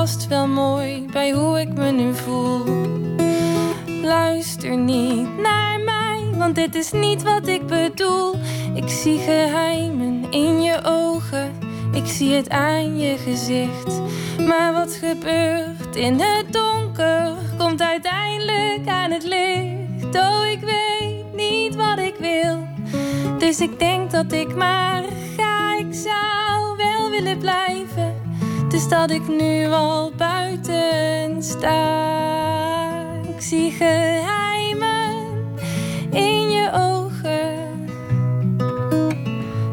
Past 0.02 0.28
wel 0.28 0.48
mooi 0.48 1.06
bij 1.12 1.32
hoe 1.32 1.60
ik 1.60 1.74
me 1.74 1.92
nu 1.92 2.16
voel. 2.16 2.64
Luister 4.04 4.78
niet 4.78 5.38
naar 5.38 5.80
mij, 5.80 6.38
want 6.38 6.56
dit 6.56 6.76
is 6.76 6.92
niet 6.92 7.24
wat 7.24 7.48
ik 7.48 7.68
bedoel. 7.68 8.36
Ik 8.74 8.90
zie 8.90 9.20
geheimen 9.20 10.32
in 10.32 10.62
je 10.62 10.80
ogen, 10.84 11.52
ik 11.94 12.06
zie 12.06 12.34
het 12.34 12.50
aan 12.50 12.98
je 12.98 13.18
gezicht. 13.18 14.02
Maar 14.48 14.74
wat 14.74 14.94
gebeurt 14.94 15.96
in 15.96 16.20
het 16.20 16.54
donker, 16.54 17.36
komt 17.58 17.82
uiteindelijk 17.82 18.88
aan 18.88 19.12
het 19.12 19.24
licht. 19.24 20.16
Oh, 20.16 20.46
ik 20.52 20.60
weet 20.60 21.34
niet 21.36 21.76
wat 21.76 21.98
ik 22.00 22.16
wil, 22.20 22.68
dus 23.38 23.60
ik 23.60 23.80
denk 23.80 24.12
dat 24.12 24.32
ik 24.32 24.56
maar 24.56 25.04
ga. 25.38 25.78
Ik 25.78 25.94
zou 25.94 26.78
wel 26.78 27.10
willen 27.10 27.38
blijven, 27.38 28.11
dus 28.72 28.88
dat 28.88 29.12
ik 29.12 29.28
nu 29.28 29.72
al 29.72 30.12
buiten 30.18 31.44
sta. 31.44 32.10
Ik 33.36 33.42
zie 33.42 33.72
geheimen 33.72 35.28
in 36.12 36.52
je 36.52 36.72
ogen. 36.74 37.90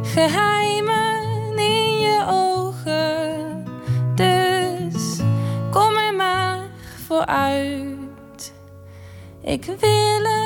Geheimen 0.03 1.57
in 1.57 2.01
je 2.01 2.25
ogen. 2.31 3.65
Dus 4.15 5.21
kom 5.71 5.97
er 5.97 6.15
maar 6.15 6.71
vooruit. 7.07 8.53
Ik 9.41 9.65
wil 9.65 10.23
het 10.23 10.38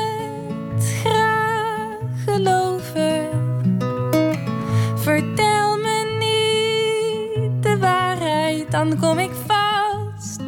dan 8.88 8.98
kom 8.98 9.18
ik 9.18 9.30
vast 9.46 10.40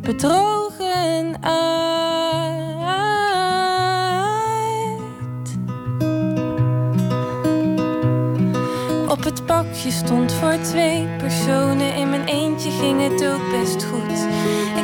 bedrogen 0.00 1.42
uit. 1.42 1.68
Op 9.08 9.24
het 9.24 9.46
pakje 9.46 9.90
stond 9.90 10.32
voor 10.32 10.58
twee 10.62 11.06
personen. 11.18 11.94
In 11.94 12.10
mijn 12.10 12.26
eentje 12.26 12.70
ging 12.70 13.02
het 13.02 13.26
ook 13.26 13.50
best 13.50 13.84
goed. 13.84 14.26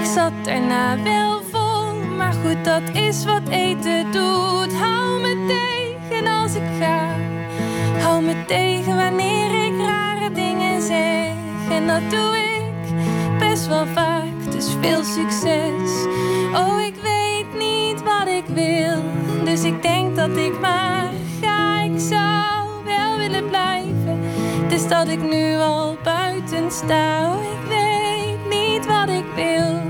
Ik 0.01 0.05
zat 0.15 0.33
daarna 0.43 1.03
wel 1.03 1.41
vol, 1.51 1.95
maar 2.17 2.33
goed, 2.33 2.65
dat 2.65 2.83
is 2.93 3.25
wat 3.25 3.49
eten 3.49 4.13
doet. 4.13 4.73
Hou 4.75 5.21
me 5.21 5.47
tegen 5.47 6.27
als 6.27 6.55
ik 6.55 6.69
ga. 6.81 7.09
Hou 7.99 8.23
me 8.23 8.45
tegen 8.47 8.97
wanneer 8.97 9.65
ik 9.67 9.79
rare 9.87 10.33
dingen 10.33 10.83
zeg. 10.83 11.34
En 11.71 11.87
dat 11.87 12.11
doe 12.11 12.37
ik 12.37 12.95
best 13.39 13.67
wel 13.67 13.87
vaak, 13.87 14.51
dus 14.51 14.77
veel 14.81 15.05
succes. 15.05 16.07
Oh, 16.55 16.81
ik 16.81 16.95
weet 17.03 17.59
niet 17.59 18.03
wat 18.03 18.29
ik 18.29 18.45
wil, 18.47 19.03
dus 19.45 19.65
ik 19.65 19.83
denk 19.83 20.17
dat 20.17 20.37
ik 20.37 20.61
maar 20.61 21.11
ga. 21.41 21.83
Ik 21.83 22.01
zou 22.01 22.85
wel 22.85 23.17
willen 23.17 23.49
blijven, 23.49 24.21
dus 24.69 24.89
dat 24.89 25.09
ik 25.09 25.23
nu 25.23 25.57
al 25.57 25.97
buiten 26.03 26.71
sta. 26.71 27.33
Oh, 27.35 27.43
ik 27.43 27.69
weet 27.69 28.59
niet 28.59 28.87
wat 28.87 29.09
ik 29.09 29.25
wil, 29.35 29.81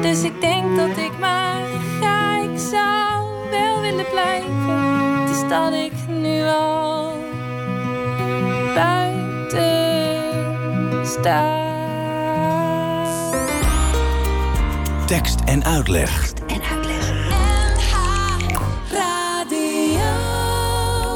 dus 0.00 0.22
ik 0.22 0.40
denk 0.40 0.76
dat 0.76 0.96
ik 0.96 1.18
maar 1.18 1.62
ga. 2.00 2.36
Ik 2.36 2.58
zou 2.58 3.24
wel 3.50 3.80
willen 3.80 4.06
blijven, 4.10 5.26
dus 5.26 5.48
dat 5.48 5.72
ik 5.72 5.87
buiten 11.22 11.30
sta. 11.30 11.66
Tekst 15.06 15.40
en 15.44 15.64
uitleg. 15.64 16.32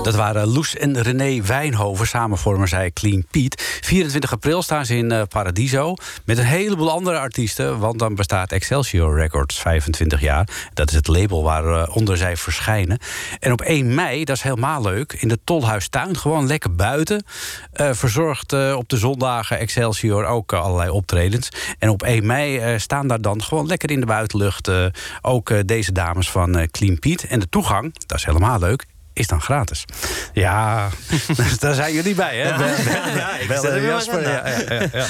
Dat 0.03 0.15
waren 0.15 0.49
Loes 0.49 0.77
en 0.77 1.03
René 1.03 1.43
Wijnhoven. 1.43 2.07
Samen 2.07 2.39
vormen 2.39 2.69
zij 2.69 2.91
Clean 2.91 3.25
Pete. 3.31 3.57
24 3.93 4.33
april 4.33 4.63
staan 4.63 4.87
ze 4.87 4.97
in 4.97 5.13
eh, 5.13 5.23
Paradiso. 5.29 5.95
Met 6.25 6.39
een 6.39 6.45
heleboel 6.45 6.91
andere 6.91 7.19
artiesten. 7.19 7.79
Want 7.79 7.99
dan 7.99 8.15
bestaat 8.15 8.53
Excelsior 8.53 9.17
Records 9.17 9.59
25 9.61 10.21
jaar. 10.21 10.49
Dat 10.75 10.89
is 10.89 10.95
het 10.95 11.09
label 11.09 11.43
waaronder 11.43 12.17
zij 12.17 12.37
verschijnen. 12.37 12.99
En 13.41 13.53
op 13.53 13.61
1 13.61 13.95
mei, 13.95 14.25
dat 14.25 14.37
is 14.37 14.43
helemaal 14.43 14.83
leuk. 14.83 15.13
In 15.13 15.29
de 15.29 15.39
Tolhuistuin, 15.45 16.17
gewoon 16.17 16.47
lekker 16.47 16.75
buiten. 16.75 17.25
eh, 17.73 17.91
verzorgt 17.93 18.53
eh, 18.53 18.75
op 18.79 18.89
de 18.89 18.97
zondagen 18.97 19.59
Excelsior 19.59 20.25
ook 20.25 20.53
eh, 20.53 20.61
allerlei 20.63 20.91
optredens. 20.91 21.49
En 21.79 21.89
op 21.89 22.03
1 22.03 22.27
mei 22.27 22.59
eh, 22.59 22.79
staan 22.79 23.07
daar 23.07 23.21
dan 23.21 23.43
gewoon 23.43 23.67
lekker 23.67 23.91
in 23.91 24.01
de 24.01 24.07
buitenlucht. 24.07 24.69
eh, 24.69 24.87
ook 25.23 25.51
eh, 25.51 25.59
deze 25.67 25.93
dames 25.93 26.31
van 26.31 26.57
eh, 26.59 26.67
Clean 26.71 26.99
Pete. 26.99 27.27
En 27.27 27.41
de 27.41 27.49
toegang, 27.49 27.95
dat 28.07 28.19
is 28.19 28.25
helemaal 28.25 28.59
leuk 28.59 28.85
is 29.13 29.27
dan 29.27 29.41
gratis. 29.41 29.85
Ja, 30.33 30.89
daar 31.61 31.75
zijn 31.75 31.95
jullie 31.95 32.15
bij, 32.15 32.37
hè? 32.37 32.49
Ja, 32.49 33.37
ik 33.39 33.83
Jasper. 33.83 34.23
Ja, 34.23 34.49
ja, 34.49 34.63
ja, 34.69 34.89
ja. 34.93 35.07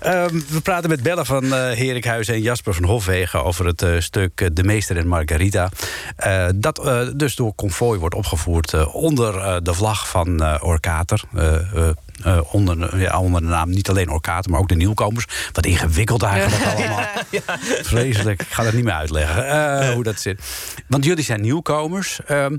Ehm, 0.00 0.40
we 0.48 0.60
praten 0.60 0.90
met 0.90 1.02
Belle 1.02 1.24
van 1.24 1.44
eh 1.44 1.50
Herikhuizen 1.50 2.34
en 2.34 2.42
Jasper 2.42 2.74
van 2.74 2.84
Hofwegen... 2.84 3.44
over 3.44 3.66
het 3.66 3.82
eh, 3.82 3.90
stuk 3.98 4.40
eh, 4.40 4.48
De 4.52 4.62
Meester 4.64 4.96
en 4.96 5.08
Margarita. 5.08 5.68
Eh, 6.16 6.46
dat 6.54 6.84
eh, 6.84 7.00
dus 7.14 7.34
door 7.34 7.54
Convoy 7.54 7.98
wordt 7.98 8.14
opgevoerd 8.14 8.86
onder 8.92 9.38
eh, 9.38 9.56
de 9.62 9.74
vlag 9.74 10.08
van 10.08 10.42
eh 10.42 10.54
Orkater. 10.60 11.22
Eh, 11.34 11.54
eh, 11.54 11.88
eh, 12.24 12.40
onder, 12.52 13.00
ja, 13.00 13.20
onder 13.20 13.40
de 13.40 13.46
naam 13.46 13.70
niet 13.70 13.88
alleen 13.88 14.10
Orkater, 14.10 14.50
maar 14.50 14.60
ook 14.60 14.68
de 14.68 14.74
nieuwkomers. 14.74 15.26
Wat 15.52 15.66
ingewikkeld 15.66 16.22
eigenlijk 16.22 16.64
allemaal. 16.64 17.04
Vreselijk, 17.82 18.42
ik 18.42 18.48
ga 18.50 18.62
dat 18.62 18.72
niet 18.72 18.84
meer 18.84 18.92
uitleggen 18.92 19.48
eh, 19.48 19.92
hoe 19.94 20.02
dat 20.02 20.20
zit. 20.20 20.40
Want 20.86 21.04
jullie 21.04 21.24
zijn 21.24 21.40
nieuwkomers. 21.40 22.20
Ehm, 22.26 22.56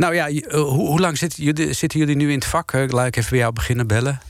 nou 0.00 0.14
ja, 0.14 0.28
eh, 0.28 0.60
hoe, 0.60 0.88
hoe 0.88 1.00
lang 1.00 1.18
zitten 1.18 1.44
jullie, 1.44 1.72
zitten 1.72 1.98
jullie 1.98 2.16
nu 2.16 2.28
in 2.28 2.38
het 2.38 2.44
vak? 2.44 2.72
Eh, 2.72 2.88
laat 2.88 3.06
ik 3.06 3.16
even 3.16 3.30
bij 3.30 3.38
jou 3.38 3.52
beginnen, 3.52 3.86
bellen. 3.86 4.20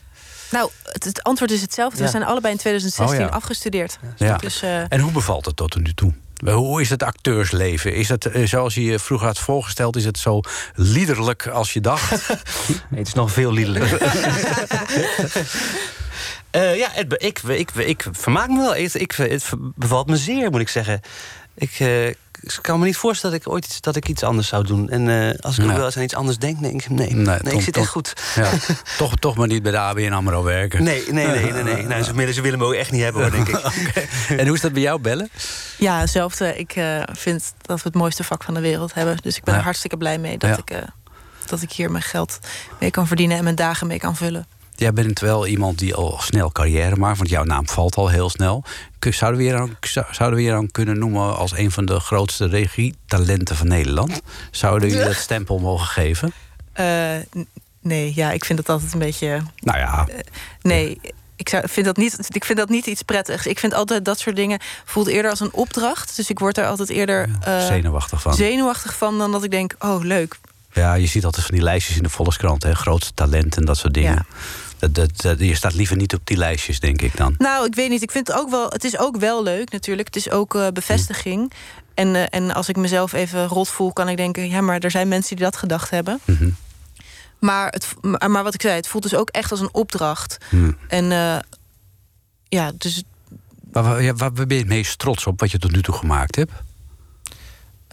Nou, 0.50 0.70
het, 0.84 1.04
het 1.04 1.22
antwoord 1.22 1.50
is 1.50 1.60
hetzelfde. 1.60 1.98
Ja. 1.98 2.04
We 2.04 2.10
zijn 2.10 2.22
allebei 2.22 2.52
in 2.52 2.58
2016 2.58 3.18
Oh 3.18 3.30
ja. 3.30 3.36
afgestudeerd. 3.36 3.98
Ja. 4.16 4.36
Dus 4.36 4.62
eh, 4.62 4.92
En 4.92 5.00
hoe 5.00 5.12
bevalt 5.12 5.44
het 5.44 5.56
tot 5.56 5.76
nu 5.76 5.94
toe? 5.94 6.12
Hoe 6.44 6.80
is 6.80 6.90
het 6.90 7.02
acteursleven? 7.02 7.94
Is 7.94 8.08
het 8.08 8.30
zoals 8.44 8.74
je 8.74 8.84
je 8.84 8.98
vroeger 8.98 9.26
had 9.26 9.38
voorgesteld? 9.38 9.96
Is 9.96 10.04
het 10.04 10.18
zo 10.18 10.40
liederlijk 10.74 11.46
als 11.46 11.72
je 11.72 11.80
dacht? 11.80 12.10
Nee, 12.88 12.98
het 12.98 13.06
is 13.06 13.14
nog 13.14 13.32
veel 13.32 13.52
liederlijker. 13.52 13.98
Eh, 16.50 16.76
ja, 16.76 16.88
het, 16.92 17.14
ik, 17.18 17.38
ik, 17.38 17.70
ik, 17.70 18.06
vermaak 18.12 18.48
me 18.48 18.58
wel. 18.58 18.76
Ik, 18.76 18.94
ik, 18.94 19.12
het 19.12 19.50
bevalt 19.74 20.06
me 20.06 20.16
zeer, 20.16 20.50
moet 20.50 20.60
ik 20.60 20.68
zeggen. 20.68 21.00
Ik 21.54 21.76
eh, 21.78 22.08
ik 22.42 22.58
kan 22.60 22.78
me 22.78 22.84
niet 22.84 22.96
voorstellen 22.96 23.36
dat 23.36 23.46
ik 23.46 23.52
ooit 23.52 23.64
iets, 23.64 23.80
dat 23.80 23.96
ik 23.96 24.08
iets 24.08 24.22
anders 24.22 24.48
zou 24.48 24.64
doen. 24.66 24.88
En 24.90 25.08
eh, 25.08 25.38
als 25.40 25.58
ik 25.58 25.64
Ja. 25.64 25.70
ook 25.70 25.76
wel 25.76 25.84
eens 25.86 25.96
aan 25.96 26.02
iets 26.02 26.14
anders 26.14 26.38
denk, 26.38 26.60
denk 26.60 26.82
ik... 26.82 26.90
Nee, 26.90 27.14
Nee, 27.14 27.24
nee, 27.24 27.38
Tom, 27.38 27.52
ik 27.58 27.60
zit 27.64 27.72
Tom. 27.74 27.82
echt 27.82 27.92
goed. 27.92 28.12
Ja, 28.34 28.50
toch, 28.98 29.16
toch 29.16 29.36
maar 29.36 29.46
niet 29.46 29.62
bij 29.62 29.72
de 29.72 29.78
ABN 29.78 30.12
AMRO 30.12 30.42
werken. 30.42 30.82
Nee, 30.82 31.02
nee, 31.10 31.26
nee. 31.26 31.52
nee, 31.52 31.62
nee. 31.62 31.82
Nou, 31.90 32.02
ze, 32.02 32.14
willen- 32.14 32.34
ze 32.34 32.40
willen 32.40 32.58
me 32.58 32.64
ook 32.64 32.72
echt 32.74 32.90
niet 32.90 33.02
hebben, 33.02 33.22
hoor, 33.22 33.30
denk 33.30 33.48
ik. 33.48 33.56
En 34.38 34.46
hoe 34.46 34.54
is 34.56 34.60
dat 34.62 34.72
bij 34.72 34.82
jou, 34.82 35.00
bellen? 35.00 35.30
ja, 35.78 35.98
hetzelfde. 36.00 36.56
Ik 36.58 36.72
eh, 36.76 37.02
vind 37.12 37.52
dat 37.62 37.76
we 37.82 37.88
het 37.88 37.94
mooiste 37.94 38.24
vak 38.24 38.42
van 38.44 38.54
de 38.54 38.60
wereld 38.60 38.94
hebben. 38.94 39.16
Dus 39.22 39.36
ik 39.36 39.44
ben 39.44 39.52
Ja. 39.54 39.58
er 39.58 39.64
hartstikke 39.66 39.96
blij 39.96 40.18
mee 40.18 40.38
dat, 40.38 40.50
Ja. 40.50 40.56
ik, 40.56 40.70
eh, 40.70 40.78
dat 41.46 41.62
ik 41.62 41.72
hier 41.72 41.90
mijn 41.90 42.02
geld 42.04 42.38
mee 42.80 42.90
kan 42.90 43.06
verdienen... 43.06 43.36
en 43.36 43.44
mijn 43.44 43.56
dagen 43.56 43.86
mee 43.86 43.98
kan 43.98 44.16
vullen. 44.16 44.46
Jij 44.80 44.92
bent 44.92 45.20
wel 45.20 45.46
iemand 45.46 45.78
die 45.78 45.94
al 45.94 46.18
snel 46.20 46.52
carrière 46.52 46.96
maakt, 46.96 47.16
want 47.18 47.30
jouw 47.30 47.44
naam 47.44 47.68
valt 47.68 47.96
al 47.96 48.08
heel 48.08 48.30
snel. 48.30 48.64
Zouden 49.00 49.40
we 49.40 49.46
je 49.46 49.52
dan, 49.52 49.76
zou- 49.80 50.06
zouden 50.10 50.38
we 50.38 50.44
je 50.44 50.50
dan 50.50 50.70
kunnen 50.70 50.98
noemen 50.98 51.36
als 51.36 51.52
een 51.56 51.70
van 51.70 51.84
de 51.84 52.00
grootste 52.00 52.46
regietalenten 52.46 53.56
van 53.56 53.68
Nederland? 53.68 54.20
Zouden 54.50 54.88
jullie 54.88 55.04
dat 55.04 55.14
stempel 55.14 55.58
mogen 55.58 55.86
geven? 55.86 56.32
Eh, 56.72 56.84
Nee, 57.82 58.12
ja, 58.14 58.30
ik 58.32 58.44
vind 58.44 58.58
het 58.58 58.68
altijd 58.68 58.92
een 58.92 58.98
beetje. 58.98 59.40
Nou 59.56 59.78
ja. 59.78 60.06
Uh, 60.08 60.14
nee. 60.62 61.00
Ik 61.36 61.48
zou, 61.48 61.68
vind 61.68 61.86
dat 61.86 61.96
niet, 61.96 62.26
ik 62.28 62.44
vind 62.44 62.58
dat 62.58 62.68
niet 62.68 62.86
iets 62.86 63.02
prettigs. 63.02 63.46
Ik 63.46 63.58
vind 63.58 63.74
altijd 63.74 64.04
dat 64.04 64.18
soort 64.18 64.36
dingen 64.36 64.58
voelt 64.84 65.06
eerder 65.06 65.30
als 65.30 65.40
een 65.40 65.52
opdracht. 65.52 66.16
Dus 66.16 66.30
ik 66.30 66.38
word 66.38 66.58
er 66.58 66.66
altijd 66.66 66.88
eerder 66.88 67.28
uh, 67.48 67.66
zenuwachtig 67.66 68.22
van. 68.22 68.34
Zenuwachtig 68.34 68.96
van 68.96 69.18
dan 69.18 69.32
dat 69.32 69.44
ik 69.44 69.50
denk, 69.50 69.74
oh 69.78 70.02
leuk. 70.04 70.38
Ja, 70.72 70.94
je 70.94 71.06
ziet 71.06 71.24
altijd 71.24 71.46
van 71.46 71.54
die 71.54 71.64
lijstjes 71.64 71.96
in 71.96 72.02
de 72.02 72.08
Volkskrant, 72.08 72.62
hè, 72.62 72.74
grootste 72.74 73.14
talent 73.14 73.56
en 73.56 73.64
dat 73.64 73.76
soort 73.76 73.94
dingen. 73.94 74.12
Ja. 74.14 74.24
Dat, 74.80 74.94
dat, 74.94 75.38
je 75.38 75.54
staat 75.54 75.74
liever 75.74 75.96
niet 75.96 76.14
op 76.14 76.20
die 76.24 76.36
lijstjes, 76.36 76.80
denk 76.80 77.02
ik 77.02 77.16
dan. 77.16 77.34
Nou, 77.38 77.66
ik 77.66 77.74
weet 77.74 77.90
niet. 77.90 78.02
Ik 78.02 78.10
vind 78.10 78.26
het 78.26 78.36
ook 78.36 78.50
wel. 78.50 78.68
Het 78.68 78.84
is 78.84 78.98
ook 78.98 79.16
wel 79.16 79.42
leuk, 79.42 79.70
natuurlijk. 79.70 80.06
Het 80.06 80.16
is 80.16 80.30
ook 80.30 80.54
uh, 80.54 80.68
bevestiging. 80.68 81.52
En, 81.94 82.14
uh, 82.14 82.24
en 82.30 82.54
als 82.54 82.68
ik 82.68 82.76
mezelf 82.76 83.12
even 83.12 83.46
rot 83.46 83.68
voel, 83.68 83.92
kan 83.92 84.08
ik 84.08 84.16
denken: 84.16 84.48
ja, 84.48 84.60
maar 84.60 84.78
er 84.78 84.90
zijn 84.90 85.08
mensen 85.08 85.36
die 85.36 85.44
dat 85.44 85.56
gedacht 85.56 85.90
hebben. 85.90 86.20
Mm 86.24 86.36
-hmm. 86.36 86.56
Maar, 87.38 87.68
het, 87.68 87.94
maar 88.28 88.42
wat 88.42 88.54
ik 88.54 88.62
zei, 88.62 88.74
het 88.74 88.88
voelt 88.88 89.02
dus 89.02 89.14
ook 89.14 89.28
echt 89.28 89.50
als 89.50 89.60
een 89.60 89.74
opdracht. 89.74 90.38
Mm. 90.50 90.76
En 90.88 91.04
uh, 91.04 91.38
ja, 92.48 92.72
dus. 92.78 93.02
Waar, 93.72 94.16
waar, 94.16 94.32
ben 94.32 94.46
je 94.48 94.54
het 94.54 94.66
meest 94.66 94.98
trots 94.98 95.26
op 95.26 95.40
wat 95.40 95.50
je 95.50 95.58
tot 95.58 95.72
nu 95.72 95.82
toe 95.82 95.94
gemaakt 95.94 96.36
hebt? 96.36 96.52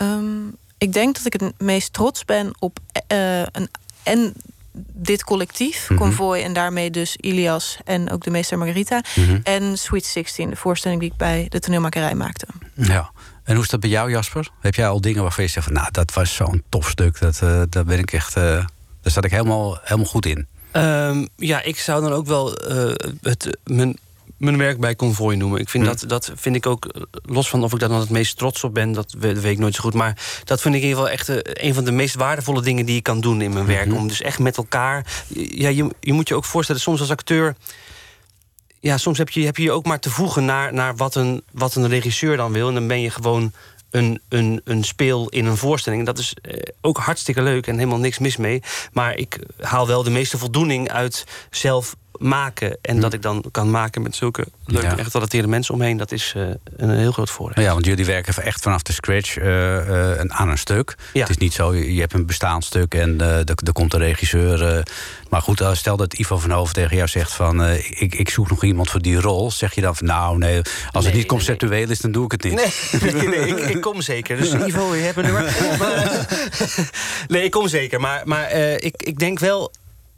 Um, 0.01 0.55
ik 0.77 0.93
denk 0.93 1.15
dat 1.15 1.25
ik 1.25 1.33
het 1.33 1.61
meest 1.61 1.93
trots 1.93 2.25
ben 2.25 2.51
op 2.59 2.79
een, 3.07 3.69
en 4.03 4.33
dit 4.93 5.23
collectief, 5.23 5.89
Mhm. 5.89 5.99
Convoy... 5.99 6.39
en 6.39 6.53
daarmee 6.53 6.91
dus 6.91 7.15
Ilias 7.15 7.77
en 7.85 8.11
ook 8.11 8.23
de 8.23 8.29
meester 8.31 8.57
Margarita... 8.57 9.01
Mhm. 9.15 9.39
en 9.43 9.77
Sweet 9.77 10.05
16, 10.05 10.49
de 10.49 10.55
voorstelling 10.55 10.99
die 11.01 11.11
ik 11.11 11.17
bij 11.17 11.45
de 11.49 11.59
toneelmakerij 11.59 12.15
maakte. 12.15 12.47
Ja. 12.73 13.11
En 13.43 13.53
hoe 13.55 13.63
is 13.63 13.69
dat 13.69 13.79
bij 13.79 13.89
jou, 13.89 14.09
Jasper? 14.11 14.49
Heb 14.59 14.75
jij 14.75 14.87
al 14.87 15.01
dingen 15.01 15.21
waarvan 15.21 15.43
je 15.43 15.49
zegt 15.49 15.65
van... 15.65 15.75
nou, 15.75 15.87
dat 15.91 16.13
was 16.13 16.35
zo'n 16.35 16.63
tof 16.69 16.89
stuk, 16.89 17.19
dat, 17.19 17.39
uh, 17.43 17.61
daar 17.69 17.85
ben 17.85 17.99
ik 17.99 18.13
echt... 18.13 18.37
Uh, 18.37 18.43
daar 19.01 19.11
zat 19.11 19.25
ik 19.25 19.31
helemaal, 19.31 19.77
helemaal 19.81 20.05
goed 20.05 20.25
in. 20.25 20.47
Um, 20.73 21.27
ja, 21.35 21.61
ik 21.61 21.79
zou 21.79 22.01
dan 22.01 22.11
ook 22.11 22.25
wel 22.25 22.71
uh, 22.71 22.93
het, 23.21 23.57
mijn, 23.63 23.97
mijn 24.37 24.57
werk 24.57 24.79
bij 24.79 24.95
Convoy 24.95 25.35
noemen. 25.35 25.59
Ik 25.61 25.69
vind 25.69 25.83
Hm. 25.83 25.89
dat, 25.89 26.03
dat 26.09 26.31
vind 26.35 26.55
ik 26.55 26.65
ook, 26.65 27.07
los 27.23 27.49
van 27.49 27.63
of 27.63 27.73
ik 27.73 27.79
daar 27.79 27.89
dan 27.89 27.99
het 27.99 28.09
meest 28.09 28.37
trots 28.37 28.63
op 28.63 28.73
ben... 28.73 28.91
dat 28.91 29.15
weet 29.19 29.45
ik 29.45 29.57
nooit 29.57 29.75
zo 29.75 29.81
goed, 29.81 29.93
maar 29.93 30.17
dat 30.43 30.61
vind 30.61 30.75
ik 30.75 30.81
in 30.81 30.87
ieder 30.87 31.03
geval 31.03 31.17
echt... 31.19 31.61
een 31.63 31.73
van 31.73 31.83
de 31.83 31.91
meest 31.91 32.15
waardevolle 32.15 32.61
dingen 32.61 32.85
die 32.85 32.95
ik 32.97 33.03
kan 33.03 33.21
doen 33.21 33.41
in 33.41 33.53
mijn 33.53 33.65
Mhm. 33.65 33.73
werk. 33.73 33.93
Om 33.93 34.07
dus 34.07 34.21
echt 34.21 34.39
met 34.39 34.57
elkaar... 34.57 35.05
Ja, 35.33 35.69
je, 35.69 35.91
je 35.99 36.13
moet 36.13 36.27
je 36.27 36.35
ook 36.35 36.45
voorstellen, 36.45 36.81
soms 36.81 36.99
als 36.99 37.09
acteur 37.11 37.55
ja, 38.79 38.97
soms 38.97 39.17
heb 39.17 39.29
je, 39.29 39.45
heb 39.45 39.57
je 39.57 39.63
je 39.63 39.71
ook 39.71 39.85
maar 39.85 39.99
te 39.99 40.09
voegen 40.09 40.45
naar, 40.45 40.73
naar 40.73 40.95
wat, 40.95 41.15
een, 41.15 41.43
wat 41.51 41.75
een 41.75 41.87
regisseur 41.89 42.37
dan 42.37 42.51
wil. 42.51 42.67
En 42.67 42.73
dan 42.73 42.87
ben 42.87 43.01
je 43.01 43.09
gewoon 43.09 43.51
een, 43.91 44.21
een, 44.29 44.61
een 44.63 44.83
speel 44.83 45.29
in 45.29 45.45
een 45.45 45.57
voorstelling. 45.57 46.05
Dat 46.05 46.17
is 46.17 46.33
eh, 46.41 46.57
ook 46.81 46.97
hartstikke 46.97 47.41
leuk 47.41 47.67
en 47.67 47.75
helemaal 47.77 47.99
niks 47.99 48.17
mis 48.19 48.37
mee. 48.37 48.61
Maar 48.91 49.15
ik 49.15 49.39
haal 49.59 49.87
wel 49.87 50.03
de 50.03 50.09
meeste 50.09 50.37
voldoening 50.37 50.89
uit 50.91 51.23
zelf 51.49 51.95
maken. 52.19 52.77
En 52.81 52.99
dat 52.99 53.13
ik 53.13 53.21
dan 53.21 53.43
kan 53.51 53.71
maken 53.71 54.01
met 54.01 54.15
zulke 54.15 54.45
leuke, 54.65 54.85
Ja. 54.85 54.95
echt 54.95 55.03
getalenteerde 55.03 55.47
mensen 55.47 55.73
omheen... 55.73 55.97
dat 55.97 56.11
is 56.11 56.33
eh, 56.35 56.43
een 56.75 56.89
heel 56.89 57.11
groot 57.11 57.29
voordeel. 57.29 57.63
Ja, 57.63 57.73
want 57.73 57.85
jullie 57.85 58.05
werken 58.05 58.43
echt 58.43 58.61
vanaf 58.61 58.81
de 58.81 58.93
scratch 58.93 59.37
eh, 59.37 60.11
eh, 60.11 60.25
aan 60.27 60.49
een 60.49 60.57
stuk. 60.57 60.95
Ja. 61.13 61.19
Het 61.19 61.29
is 61.29 61.37
niet 61.37 61.53
zo, 61.53 61.75
je 61.75 61.99
hebt 61.99 62.13
een 62.13 62.25
bestaand 62.25 62.63
stuk 62.65 62.93
en 62.93 63.21
er 63.21 63.71
komt 63.73 63.93
een 63.93 63.99
regisseur. 63.99 64.83
maar 65.29 65.41
goed, 65.41 65.63
stel 65.71 65.97
dat 65.97 66.13
Ivo 66.13 66.37
van 66.37 66.51
Hoven 66.51 66.73
tegen 66.73 66.95
jou 66.95 67.07
zegt 67.07 67.33
van... 67.33 67.65
ik, 67.73 68.15
ik 68.15 68.29
zoek 68.29 68.49
nog 68.49 68.63
iemand 68.63 68.89
voor 68.89 69.01
die 69.01 69.21
rol. 69.21 69.51
Zeg 69.51 69.73
je 69.73 69.81
dan 69.81 69.95
van 69.95 70.07
nou 70.07 70.37
nee, 70.37 70.61
als 70.91 71.05
het 71.05 71.13
niet 71.13 71.25
conceptueel 71.25 71.89
is, 71.89 71.99
dan 71.99 72.11
doe 72.11 72.25
ik 72.25 72.31
het 72.31 72.43
niet. 72.43 72.53
Nee, 72.53 73.11
nee, 73.13 73.27
nee 73.27 73.47
ik, 73.47 73.57
ik 73.57 73.81
kom 73.81 74.01
zeker. 74.01 74.37
Dus 74.37 74.53
Ivo, 74.53 74.95
je 74.95 75.01
hebt 75.01 75.17
een 75.17 75.23
nummer. 75.23 75.55
Nee, 77.27 77.43
ik 77.43 77.51
kom 77.51 77.67
zeker. 77.67 77.99
Maar, 77.99 78.21
maar 78.25 78.51
ik, 78.51 78.95
ik 78.97 79.19
denk 79.19 79.39
wel 79.39 79.71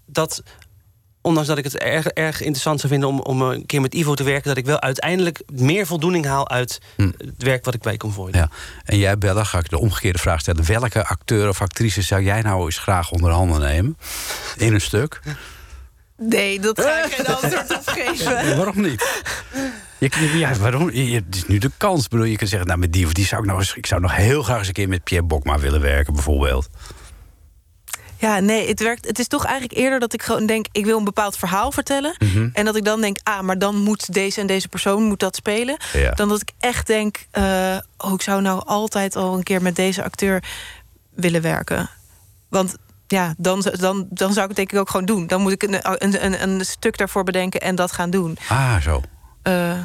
dat 0.06 0.44
ondanks 1.22 1.50
dat 1.50 1.58
ik 1.58 1.64
het 1.64 1.78
erg, 1.78 2.06
erg 2.06 2.40
interessant 2.40 2.80
zou 2.80 2.92
vinden 2.92 3.10
om, 3.10 3.20
om 3.20 3.42
een 3.42 3.66
keer 3.66 3.82
met 3.82 3.94
Ivo 3.94 4.14
te 4.14 4.24
werken, 4.24 4.48
dat 4.48 4.58
ik 4.58 4.66
wel 4.66 4.82
uiteindelijk 4.82 5.42
meer 5.54 5.86
voldoening 5.86 6.26
haal 6.26 6.50
uit 6.50 6.80
het 6.98 7.44
werk 7.44 7.66
wat 7.66 7.74
ik 7.74 7.82
bij 7.82 7.98
Convoy 7.98 8.32
doe. 8.32 8.42
Ja. 8.42 8.50
En 8.84 8.98
jij, 8.98 9.18
Bella, 9.18 9.44
ga 9.44 9.60
ik 9.60 9.70
de 9.70 9.80
omgekeerde 9.80 10.20
vraag 10.20 10.40
stellen. 10.40 10.66
Welke 10.66 11.06
acteur 11.06 11.50
of 11.50 11.62
actrice 11.62 12.02
zou 12.02 12.24
jij 12.24 12.42
nou 12.42 12.66
eens 12.66 12.78
graag 12.78 13.12
onder 13.12 13.32
handen 13.32 13.60
nemen? 13.60 13.98
In 14.58 14.74
een 14.74 14.82
stuk? 14.82 15.20
Nee, 16.18 16.60
dat 16.60 16.82
ga 16.82 17.06
ik 17.06 17.14
geen 17.14 17.26
antwoord 17.36 17.78
op 17.78 17.88
geven. 17.88 18.58
waarom 18.58 18.82
niet? 18.82 19.24
Je, 19.98 20.38
ja, 20.38 20.56
waarom? 20.56 20.92
Je, 20.92 21.16
het 21.16 21.36
is 21.36 21.48
nu 21.48 21.58
de 21.58 21.72
kans. 21.78 22.04
Ik 22.04 22.10
bedoel, 22.10 22.26
je 22.26 22.38
kunt 22.38 22.50
zeggen, 22.50 22.68
nou, 22.68 22.80
met 22.80 22.94
die 22.94 23.06
of 23.06 23.14
die 23.14 23.26
zou 23.26 23.42
ik 23.42 23.48
nog 23.48 23.60
eens... 23.60 23.76
Ik 23.76 23.86
zou 23.86 24.02
nog 24.02 24.16
heel 24.16 24.44
graag 24.44 24.58
eens 24.58 24.68
een 24.68 24.74
keer 24.74 24.90
met 24.90 25.04
Pierre 25.04 25.26
Bokma 25.26 25.60
willen 25.60 25.82
werken, 25.82 26.14
bijvoorbeeld. 26.14 26.70
Ja, 28.20 28.40
nee, 28.40 28.68
het, 28.68 28.80
werkt, 28.80 29.08
het 29.08 29.20
is 29.20 29.28
toch 29.28 29.46
eigenlijk 29.46 29.80
eerder 29.80 30.00
dat 30.00 30.14
ik 30.14 30.24
gewoon 30.24 30.46
denk... 30.46 30.66
ik 30.72 30.86
wil 30.86 30.98
een 30.98 31.04
bepaald 31.04 31.38
verhaal 31.38 31.72
vertellen. 31.72 32.16
Mhm. 32.20 32.50
En 32.54 32.66
dat 32.66 32.76
ik 32.76 32.86
dan 32.86 33.02
denk, 33.02 33.18
ah, 33.24 33.42
maar 33.42 33.58
dan 33.58 33.76
moet 33.76 34.14
deze 34.14 34.42
en 34.42 34.48
deze 34.48 34.68
persoon 34.68 35.04
moet 35.04 35.20
dat 35.20 35.36
spelen. 35.36 35.78
Ja. 35.94 36.12
Dan 36.12 36.30
dat 36.30 36.42
ik 36.42 36.52
echt 36.60 36.88
denk, 36.88 37.26
eh, 37.32 37.78
oh, 37.98 38.14
ik 38.14 38.22
zou 38.22 38.42
nou 38.42 38.62
altijd 38.66 39.16
al 39.16 39.34
een 39.38 39.44
keer 39.44 39.62
met 39.62 39.76
deze 39.76 40.04
acteur 40.04 40.44
willen 41.16 41.42
werken. 41.42 41.90
Want 42.50 42.76
ja, 43.08 43.34
dan, 43.38 43.66
dan, 43.80 44.08
dan 44.10 44.34
zou 44.34 44.42
ik 44.42 44.48
het 44.48 44.56
denk 44.56 44.72
ik 44.72 44.80
ook 44.80 44.90
gewoon 44.90 45.06
doen. 45.06 45.28
Dan 45.28 45.42
moet 45.42 45.52
ik 45.52 45.64
een, 45.64 45.80
een, 46.26 46.44
een, 46.44 46.66
stuk 46.66 46.98
daarvoor 46.98 47.24
bedenken 47.24 47.62
en 47.62 47.76
dat 47.76 47.92
gaan 47.92 48.10
doen. 48.10 48.38
Ah, 48.48 48.82
zo. 48.82 49.02
Eh, 49.42 49.80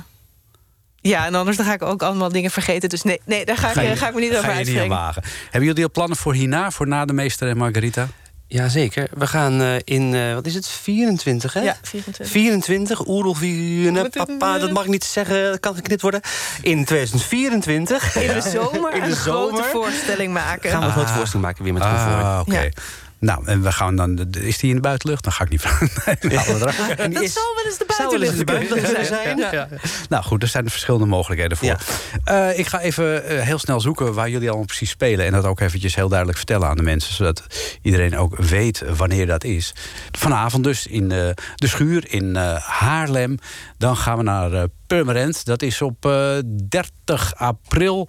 ja, 1.01 1.27
en 1.27 1.35
anders 1.35 1.57
dan 1.57 1.67
ga 1.67 1.73
ik 1.73 1.83
ook 1.83 2.03
allemaal 2.03 2.29
dingen 2.29 2.51
vergeten. 2.51 2.89
Dus 2.89 3.03
nee, 3.03 3.21
nee 3.25 3.45
daar 3.45 3.57
ga, 3.57 3.69
ik, 3.69 3.89
je- 3.89 3.97
ga 3.97 4.09
ik 4.09 4.15
me 4.15 4.21
niet 4.21 4.37
over 4.37 4.51
uitspreken. 4.51 5.23
Hebben 5.43 5.65
jullie 5.65 5.85
al 5.85 5.91
plannen 5.91 6.17
voor 6.17 6.35
hierna, 6.35 6.71
voor 6.71 6.89
na 6.89 7.05
de 7.05 7.13
meester 7.13 7.49
en 7.49 7.57
Margarita? 7.57 8.09
Jazeker. 8.47 9.09
We 9.15 9.27
gaan 9.27 9.61
eh, 9.61 9.75
in, 9.85 10.15
eh, 10.15 10.35
wat 10.35 10.47
is 10.47 10.55
het, 10.55 10.69
24 10.69 11.53
hè? 11.53 11.61
Ja, 11.61 11.77
24. 11.83 12.29
24, 12.29 13.07
oerolvierne, 13.07 14.03
Wat 14.03 14.17
is- 14.17 14.25
papa, 14.25 14.59
dat 14.59 14.71
mag 14.73 14.85
ik 14.85 14.91
niet 14.91 15.05
zeggen, 15.05 15.51
dat 15.51 15.61
kan 15.61 15.75
geknipt 15.75 16.03
worden. 16.03 16.21
In 16.63 16.85
2024. 16.85 18.17
In 18.17 18.35
de 18.35 18.41
zomer 18.41 18.95
In 18.95 19.01
de 19.03 19.07
een 19.07 19.17
grote 19.17 19.57
zomer 19.57 19.65
voorstelling 19.71 20.33
maken. 20.33 20.71
gaan 20.71 20.81
we 20.81 20.87
een 20.87 20.93
grote 20.93 21.09
Ah. 21.09 21.17
voorstelling 21.17 21.47
maken 21.47 21.65
weer 21.65 21.73
met 21.73 21.83
Convoy. 21.83 22.13
Ah, 22.13 22.41
oké. 22.47 22.61
Ja. 22.61 22.69
Nou, 23.25 23.47
en 23.47 23.63
we 23.63 23.73
gaan 23.73 23.97
dan... 23.97 24.29
Is 24.41 24.59
die 24.59 24.69
in 24.69 24.75
de 24.75 24.81
buitenlucht? 24.83 25.25
Dan 25.25 25.33
ga 25.33 25.45
ik 25.45 25.51
niet 25.51 25.61
vragen. 25.67 25.91
Nee, 26.07 26.17
die 26.21 26.31
Dat 27.15 27.23
is- 27.23 27.33
zal 27.33 27.55
wel 27.55 27.65
eens 27.65 28.37
de 28.37 28.45
buitenlucht 28.45 29.07
zijn. 29.07 29.39
Ja. 29.39 29.69
Nou 30.09 30.25
goed, 30.25 30.43
er 30.43 30.49
zijn 30.49 30.71
verschillende 30.71 31.07
mogelijkheden 31.07 31.57
voor. 31.57 31.69
Ja. 31.69 31.79
Eh, 32.25 32.59
ik 32.59 32.67
ga 32.67 32.81
even 32.81 33.25
eh, 33.25 33.41
heel 33.41 33.59
snel 33.59 33.81
zoeken 33.81 34.15
waar 34.15 34.31
jullie 34.31 34.49
allemaal 34.49 34.67
precies 34.67 34.91
spelen. 34.91 35.27
En 35.27 35.33
dat 35.33 35.45
ook 35.45 35.61
eventjes 35.61 35.95
heel 35.95 36.09
duidelijk 36.09 36.39
vertellen 36.39 36.69
aan 36.69 36.77
de 36.77 36.83
mensen. 36.83 37.15
Zodat 37.15 37.43
iedereen 37.83 38.17
ook 38.17 38.37
weet 38.37 38.83
wanneer 38.97 39.27
dat 39.27 39.45
is. 39.45 39.73
Vanavond 40.19 40.65
dus 40.65 40.87
in 40.87 41.11
eh, 41.13 41.31
de 41.55 41.67
schuur 41.67 42.05
in 42.13 42.37
eh, 42.37 42.57
Haarlem. 42.57 43.39
Dan 43.79 43.97
gaan 43.97 44.17
we 44.17 44.23
naar 44.23 44.67
Purmerend. 44.87 45.45
Dat 45.45 45.63
is 45.63 45.83
op 45.83 46.07
eh, 46.07 46.37
30 46.69 47.35
april. 47.37 48.09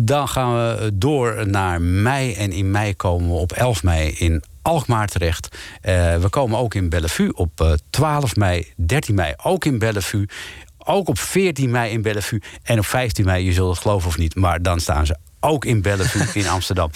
Dan 0.00 0.28
gaan 0.28 0.54
we 0.54 0.90
door 0.94 1.48
naar 1.48 1.80
mei. 1.80 2.34
En 2.34 2.52
in 2.52 2.70
mei 2.70 2.94
komen 2.94 3.28
we 3.28 3.34
op 3.34 3.52
11 3.52 3.82
mei 3.82 4.10
in 4.10 4.42
Alkmaar 4.62 5.06
terecht. 5.06 5.56
Eh, 5.80 6.16
we 6.16 6.28
komen 6.28 6.58
ook 6.58 6.74
in 6.74 6.88
Bellevue 6.88 7.34
op 7.34 7.60
eh, 7.60 7.72
12 7.90 8.36
mei, 8.36 8.72
13 8.76 9.14
mei 9.14 9.34
ook 9.42 9.64
in 9.64 9.78
Bellevue. 9.78 10.28
Ook 10.78 11.08
op 11.08 11.18
14 11.18 11.70
mei 11.70 11.92
in 11.92 12.02
Bellevue. 12.02 12.42
En 12.62 12.78
op 12.78 12.86
15 12.86 13.24
mei, 13.24 13.44
je 13.44 13.52
zult 13.52 13.70
het 13.70 13.78
geloven 13.82 14.08
of 14.08 14.18
niet... 14.18 14.34
maar 14.34 14.62
dan 14.62 14.80
staan 14.80 15.06
ze 15.06 15.16
ook 15.40 15.64
in 15.64 15.82
Bellevue 15.82 16.26
in 16.42 16.48
Amsterdam. 16.48 16.90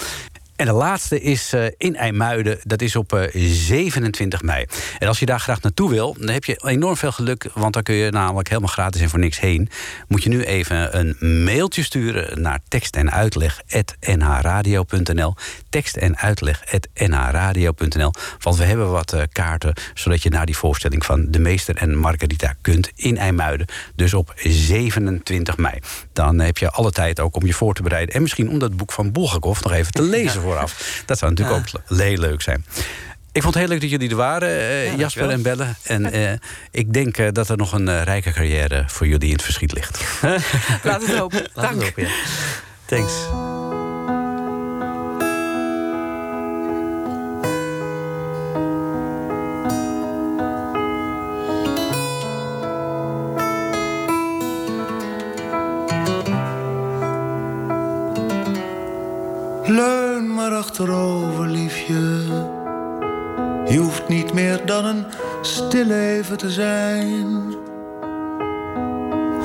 En 0.57 0.66
de 0.66 0.72
laatste 0.72 1.20
is 1.20 1.53
eh, 1.53 1.64
in 1.76 1.96
IJmuiden. 1.96 2.59
Dat 2.62 2.82
is 2.82 2.96
op 2.96 3.12
eh, 3.12 3.28
27 3.34 4.42
mei. 4.42 4.66
En 4.98 5.09
als 5.09 5.18
je 5.18 5.26
daar 5.26 5.40
graag 5.40 5.62
naartoe 5.62 5.90
wil, 5.90 6.16
dan 6.18 6.28
heb 6.28 6.44
je 6.44 6.62
enorm 6.64 6.96
veel 6.96 7.12
geluk. 7.12 7.48
Want 7.55 7.72
dan 7.72 7.82
kun 7.82 7.94
je 7.94 8.11
namelijk 8.11 8.48
helemaal 8.48 8.70
gratis 8.70 9.00
en 9.00 9.11
voor 9.11 9.18
niks 9.18 9.40
heen. 9.40 9.68
Moet 10.09 10.22
je 10.22 10.28
nu 10.28 10.42
even 10.42 10.98
een 10.98 11.44
mailtje 11.44 11.82
sturen 11.82 12.42
naar 12.42 12.61
tekst 12.68 12.96
en 12.96 13.11
uitleg.nhradio.nl. 13.11 15.34
Tekst 15.68 15.96
en 15.96 16.16
uitleg.nhradio.nl. 16.16 18.12
Want 18.38 18.57
we 18.57 18.64
hebben 18.64 18.90
wat 18.90 19.12
eh, 19.12 19.22
kaarten, 19.32 19.74
zodat 19.94 20.22
je 20.22 20.30
naar 20.30 20.46
die 20.46 20.57
voorstelling 20.57 21.05
van 21.05 21.26
De 21.30 21.38
Meester 21.38 21.76
en 21.76 21.96
Margarita 21.96 22.55
kunt 22.61 22.90
in 22.94 23.18
IJmuiden. 23.18 23.66
Dus 23.94 24.14
op 24.14 24.32
27 24.36 25.57
mei. 25.57 25.78
Dan 26.12 26.38
heb 26.38 26.59
je 26.59 26.70
alle 26.70 26.90
tijd 26.90 27.20
ook 27.20 27.36
om 27.36 27.46
je 27.46 27.55
voor 27.55 27.74
te 27.74 27.82
bereiden. 27.82 28.14
En 28.14 28.22
misschien 28.22 28.48
om 28.48 28.59
dat 28.59 28.76
boek 28.76 28.92
van 28.92 29.12
Bulgakov 29.12 29.62
nog 29.62 29.72
even 29.72 29.92
te 29.92 30.03
lezen 30.03 30.41
vooraf. 30.43 31.03
Dat 31.07 31.18
zou 31.18 31.30
natuurlijk 31.30 31.59
ook 31.59 31.82
le- 31.88 32.05
heel 32.05 32.18
leuk 32.18 32.43
zijn. 32.43 32.64
Ik 33.32 33.43
vond 33.43 33.55
het 33.55 33.62
heel 33.62 33.72
leuk 33.72 33.80
dat 33.80 33.90
jullie 33.90 34.11
er 34.11 34.16
waren, 34.16 34.49
eh, 34.49 34.97
Jasper 34.99 35.30
en 35.30 35.43
Belle. 35.43 35.66
En 35.82 36.12
eh, 36.12 36.32
ik 36.70 36.93
denk 36.93 37.16
eh, 37.16 37.28
dat 37.32 37.49
er 37.49 37.57
nog 37.57 37.72
een 37.72 38.05
rijke 38.05 38.32
carrière 38.32 38.84
voor 38.86 39.07
jullie 39.07 39.28
in 39.28 39.34
het 39.34 39.43
verschiet 39.43 39.72
ligt. 39.72 40.01
Laat 40.82 41.07
het 41.07 41.16
hopen. 41.16 41.47
Laten 41.55 41.78
Dank. 41.78 41.82
hopen, 41.82 42.03
ja. 42.03 42.11
Thanks. 42.84 43.12
Leun 59.66 60.34
maar 60.34 60.54
achterover, 60.54 61.46
liefje. 61.46 62.22
Je 63.68 63.78
hoeft 63.78 64.08
niet 64.08 64.32
meer 64.32 64.66
dan 64.66 64.84
een 64.84 65.04
stilleven 65.42 66.38
te 66.38 66.50
zijn. 66.50 67.54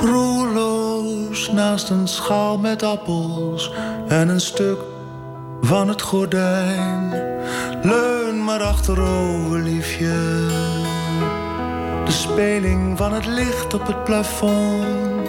Roerloos 0.00 1.50
naast 1.50 1.90
een 1.90 2.08
schaal 2.08 2.58
met 2.58 2.82
appels 2.82 3.72
en 4.08 4.28
een 4.28 4.40
stuk 4.40 4.78
van 5.60 5.88
het 5.88 6.02
gordijn. 6.02 7.10
Leun 7.82 8.44
maar 8.44 8.62
achterover, 8.62 9.58
liefje. 9.58 10.46
De 12.04 12.12
speling 12.12 12.98
van 12.98 13.12
het 13.12 13.26
licht 13.26 13.74
op 13.74 13.86
het 13.86 14.04
plafond. 14.04 15.28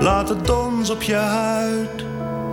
Laat 0.00 0.28
het 0.28 0.46
dons 0.46 0.90
op 0.90 1.02
je 1.02 1.14
huid 1.14 1.89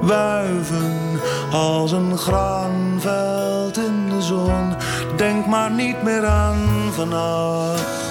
wuiven 0.02 1.20
als 1.52 1.92
een 1.92 2.18
graanveld 2.18 3.78
in 3.78 4.10
de 4.10 4.22
zon. 4.22 4.76
Denk 5.16 5.46
maar 5.46 5.72
niet 5.72 6.04
meer 6.04 6.26
aan 6.26 6.58
vannacht. 6.92 8.06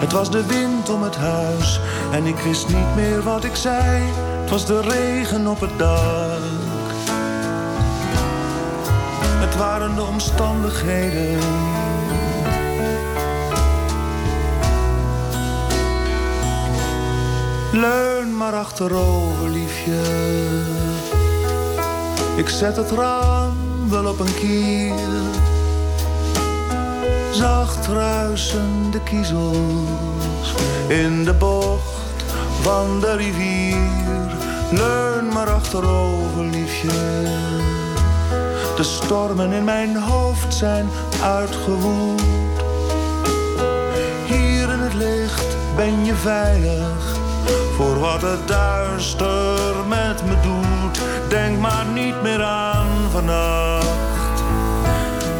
Het 0.00 0.12
was 0.12 0.30
de 0.30 0.46
wind 0.46 0.88
om 0.88 1.02
het 1.02 1.16
huis 1.16 1.80
en 2.12 2.26
ik 2.26 2.36
wist 2.36 2.68
niet 2.68 2.94
meer 2.94 3.22
wat 3.22 3.44
ik 3.44 3.56
zei. 3.56 4.02
Het 4.40 4.50
was 4.50 4.66
de 4.66 4.80
regen 4.80 5.46
op 5.46 5.60
het 5.60 5.78
dak. 5.78 6.40
Het 9.44 9.56
waren 9.56 9.94
de 9.94 10.02
omstandigheden. 10.02 11.38
Leun 17.72 18.23
maar 18.44 18.60
achterover, 18.60 19.48
liefje. 19.50 20.00
Ik 22.36 22.48
zet 22.48 22.76
het 22.76 22.90
raam 22.90 23.56
wel 23.88 24.06
op 24.06 24.20
een 24.20 24.34
kier. 24.34 24.94
Zacht 27.32 27.86
ruisende 27.86 29.00
kiezels 29.02 30.54
in 30.88 31.24
de 31.24 31.32
bocht 31.32 32.24
van 32.60 33.00
de 33.00 33.16
rivier. 33.16 34.30
Leun 34.70 35.28
maar 35.28 35.50
achterover, 35.50 36.44
liefje. 36.44 37.22
De 38.76 38.82
stormen 38.82 39.52
in 39.52 39.64
mijn 39.64 39.96
hoofd 39.96 40.54
zijn 40.54 40.88
uitgewoed. 41.22 42.22
Hier 44.26 44.72
in 44.72 44.78
het 44.78 44.94
licht 44.94 45.56
ben 45.76 46.04
je 46.04 46.14
veilig 46.14 47.23
voor 47.76 47.98
wat 47.98 48.22
het 48.22 48.48
duister 48.48 49.74
met 49.88 50.24
me 50.24 50.40
doet. 50.42 51.00
Denk 51.28 51.58
maar 51.58 51.86
niet 51.86 52.22
meer 52.22 52.42
aan 52.42 52.88
vannacht. 53.10 54.42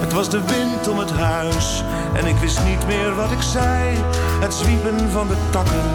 Het 0.01 0.13
was 0.13 0.31
de 0.31 0.41
wind 0.45 0.89
om 0.89 0.99
het 0.99 1.11
huis 1.11 1.83
en 2.13 2.27
ik 2.27 2.37
wist 2.37 2.65
niet 2.65 2.87
meer 2.87 3.15
wat 3.15 3.31
ik 3.31 3.43
zei. 3.43 3.99
Het 4.41 4.55
zwiepen 4.55 5.11
van 5.11 5.29
de 5.29 5.37
takken, 5.51 5.91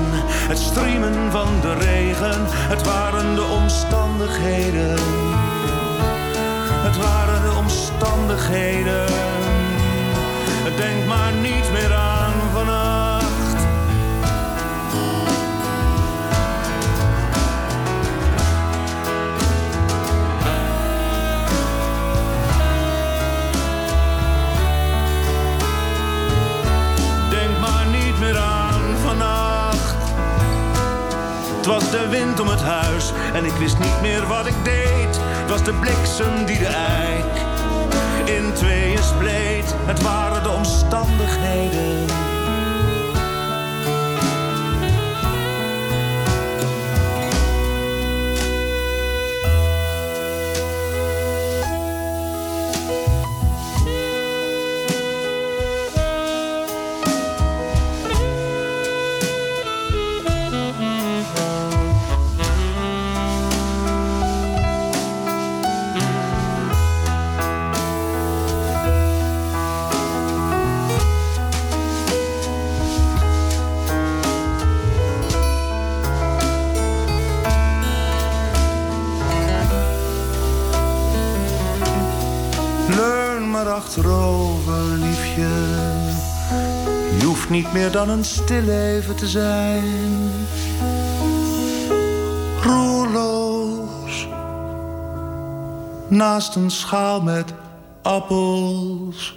het 0.47 0.57
striemen 0.57 1.32
van 1.32 1.47
de 1.62 1.74
regen. 1.74 2.45
Het 2.47 2.86
waren 2.86 3.36
de 3.36 3.43
omstandigheden. 3.43 4.97
Het 6.88 6.97
waren 6.97 7.41
de 7.41 7.57
omstandigheden. 7.57 9.05
Denk 10.80 11.05
maar 11.07 11.32
niet 11.32 11.72
meer 11.72 11.93
aan 11.93 12.19
de 31.92 32.08
wind 32.10 32.40
om 32.40 32.48
het 32.48 32.62
huis 32.62 33.12
en 33.34 33.46
ik 33.46 33.54
wist 33.54 33.80
niet 33.80 34.02
meer 34.02 34.28
wat 34.28 34.46
ik 34.46 34.56
deed. 34.64 35.20
Het 35.22 35.50
was 35.50 35.64
de 35.64 35.74
bliksem 35.74 36.46
die 36.46 36.58
de 36.58 36.66
eik 36.66 37.48
in 38.26 38.54
tweeën 38.54 39.04
spleet. 39.04 39.76
Het 39.86 40.02
waren 40.02 40.44
de 40.44 40.50
omstandigheden. 40.50 42.29
Meer 87.74 87.92
dan 87.92 88.10
een 88.10 88.24
stilleven 88.24 89.16
te 89.16 89.28
zijn. 89.28 89.84
Roerloos. 92.62 94.28
Naast 96.08 96.56
een 96.56 96.72
schaal 96.72 97.22
met 97.22 97.54
appels. 98.02 99.36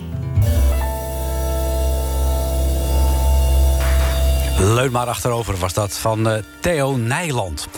Leun 4.62 4.92
maar 4.92 5.06
achterover 5.06 5.56
was 5.56 5.72
dat 5.72 5.98
van 5.98 6.28
uh, 6.28 6.34
Theo 6.60 6.96
Nijland. 6.96 7.68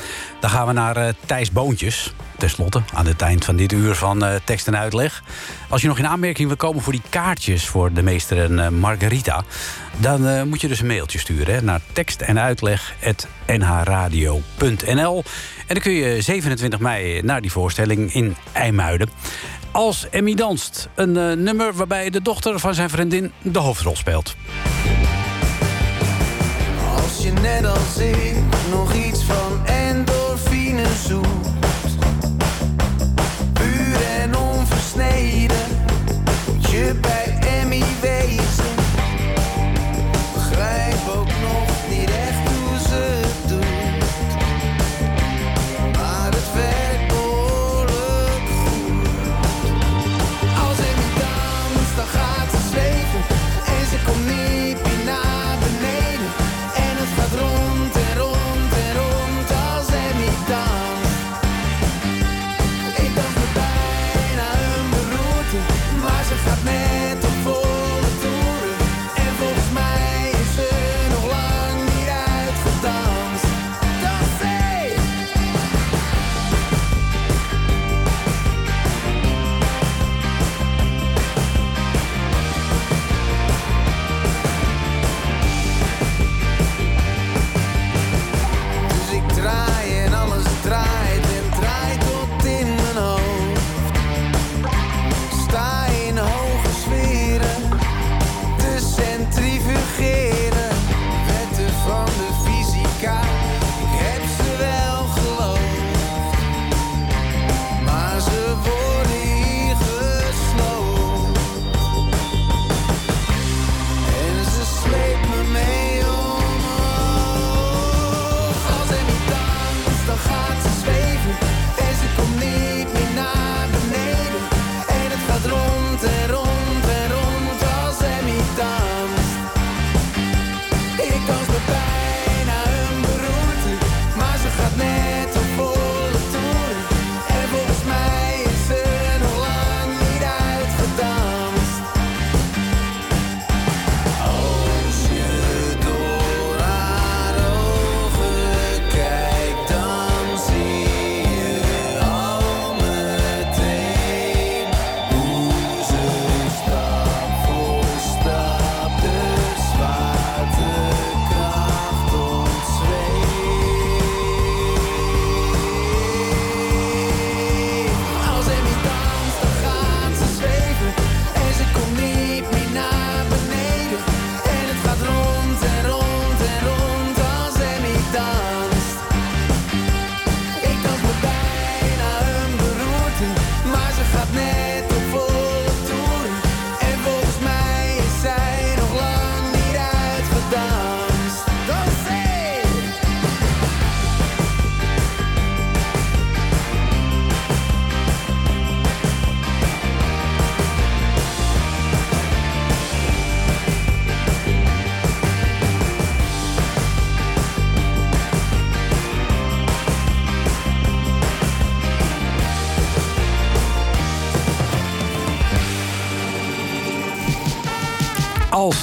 Dan 0.41 0.51
gaan 0.51 0.67
we 0.67 0.73
naar 0.73 0.97
uh, 0.97 1.09
Thijs 1.27 1.53
Boontjes. 1.53 2.15
Ten 2.39 2.51
slotte, 2.51 2.83
aan 2.95 3.07
het 3.07 3.23
eind 3.23 3.45
van 3.45 3.57
dit 3.57 3.73
uur 3.73 3.95
van 3.95 4.25
uh, 4.25 4.35
tekst 4.45 4.67
en 4.67 4.77
uitleg. 4.77 5.23
Als 5.69 5.83
je 5.83 5.89
nog 5.89 5.99
in 5.99 6.07
aanmerking 6.07 6.49
wil 6.49 6.57
komen 6.57 6.83
voor 6.83 6.93
die 6.93 7.03
kaartjes 7.09 7.67
voor 7.67 7.93
de 7.93 8.03
meester 8.03 8.59
en 8.59 8.75
Margarita... 8.75 9.45
dan 9.97 10.49
moet 10.49 10.61
je 10.61 10.69
dus 10.69 10.81
een 10.81 10.87
mailtje 10.87 11.19
sturen 11.19 11.55
hè, 11.55 11.63
naar 11.63 11.81
tekst 11.93 12.21
en 12.21 12.41
uitleg.nhradio.nl. 12.41 15.25
En 15.67 15.75
dan 15.75 15.83
kun 15.83 15.93
je 15.93 16.23
27 16.23 16.79
mei 16.79 17.23
naar 17.23 17.41
die 17.41 17.53
voorstelling 17.53 18.15
in 18.15 18.37
IJmuiden. 18.53 19.11
Als 19.71 20.07
Emmy 20.11 20.35
danst, 20.35 20.89
een 20.95 21.43
nummer 21.43 21.75
waarbij 21.75 22.11
de 22.11 22.23
dochter 22.23 22.59
van 22.59 22.75
zijn 22.75 22.91
vriendin 22.91 23.33
de 23.43 23.59
hoofdrol 23.59 23.97
speelt. 23.97 24.37
Net 27.43 27.67
als 27.67 27.97
ik 27.99 28.35
nog 28.71 28.95
iets 28.95 29.23
van 29.25 29.67
endorfine 29.67 30.85
zoekt. 31.07 31.55
Je 36.75 36.95
bij 37.01 37.24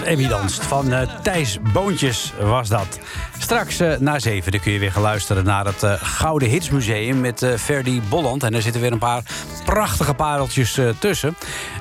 Als 0.01 0.53
van 0.53 0.93
eh, 0.93 1.01
Thijs 1.21 1.57
Boontjes 1.73 2.33
was 2.39 2.69
dat. 2.69 2.99
Straks 3.37 3.79
eh, 3.79 3.97
na 3.97 4.19
zeven 4.19 4.59
kun 4.59 4.71
je 4.71 4.79
weer 4.79 4.91
gaan 4.91 5.01
luisteren 5.01 5.43
naar 5.43 5.65
het 5.65 5.83
eh, 5.83 5.93
Gouden 6.01 6.49
Hitsmuseum 6.49 7.19
met 7.19 7.45
Ferdy 7.57 8.01
Bolland. 8.09 8.43
En 8.43 8.53
er 8.53 8.61
zitten 8.61 8.81
weer 8.81 8.91
een 8.91 8.97
paar 8.97 9.23
prachtige 9.65 10.13
pareltjes 10.13 10.79
tussen. 10.99 11.35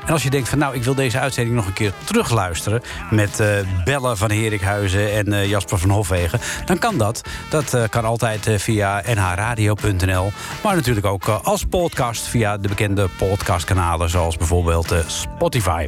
En 0.06 0.12
als 0.12 0.22
je 0.22 0.30
denkt 0.30 0.48
van 0.48 0.58
nou, 0.58 0.74
ik 0.74 0.84
wil 0.84 0.94
deze 0.94 1.18
uitzending 1.18 1.56
nog 1.56 1.66
een 1.66 1.72
keer 1.72 1.92
terugluisteren... 2.04 2.82
met 3.10 3.40
eh 3.40 3.56
Belle 3.84 4.16
van 4.16 4.30
Herikhuizen 4.30 5.12
en 5.12 5.48
Jasper 5.48 5.78
van 5.78 5.90
Hofwegen... 5.90 6.40
dan 6.64 6.78
kan 6.78 6.98
dat. 6.98 7.22
Dat 7.48 7.76
kan 7.90 8.04
altijd 8.04 8.48
via 8.56 9.02
nhradio.nl. 9.14 10.32
Maar 10.62 10.74
natuurlijk 10.74 11.06
ook 11.06 11.28
als 11.28 11.64
podcast 11.64 12.22
via 12.22 12.56
de 12.56 12.68
bekende 12.68 13.08
podcastkanalen... 13.18 14.10
zoals 14.10 14.36
bijvoorbeeld 14.36 14.94
Spotify. 15.06 15.86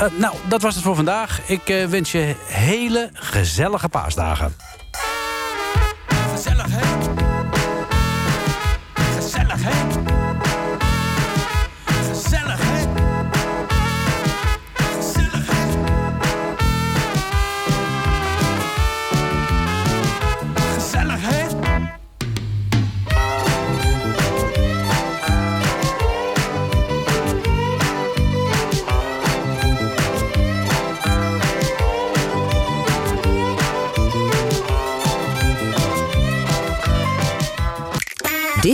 Eh, 0.00 0.06
nou, 0.18 0.34
dat 0.48 0.62
was 0.62 0.74
het 0.74 0.84
voor 0.84 0.94
vandaag. 0.94 1.48
Ik 1.48 1.68
eh, 1.68 1.86
wens 1.86 2.12
je 2.12 2.34
hele 2.46 3.10
gezellige 3.12 3.88
paasdagen. 3.88 4.54
Gezellig, 6.32 6.66
hè? 6.68 6.80
Gezellig, 9.14 9.62
hè? 9.62 9.99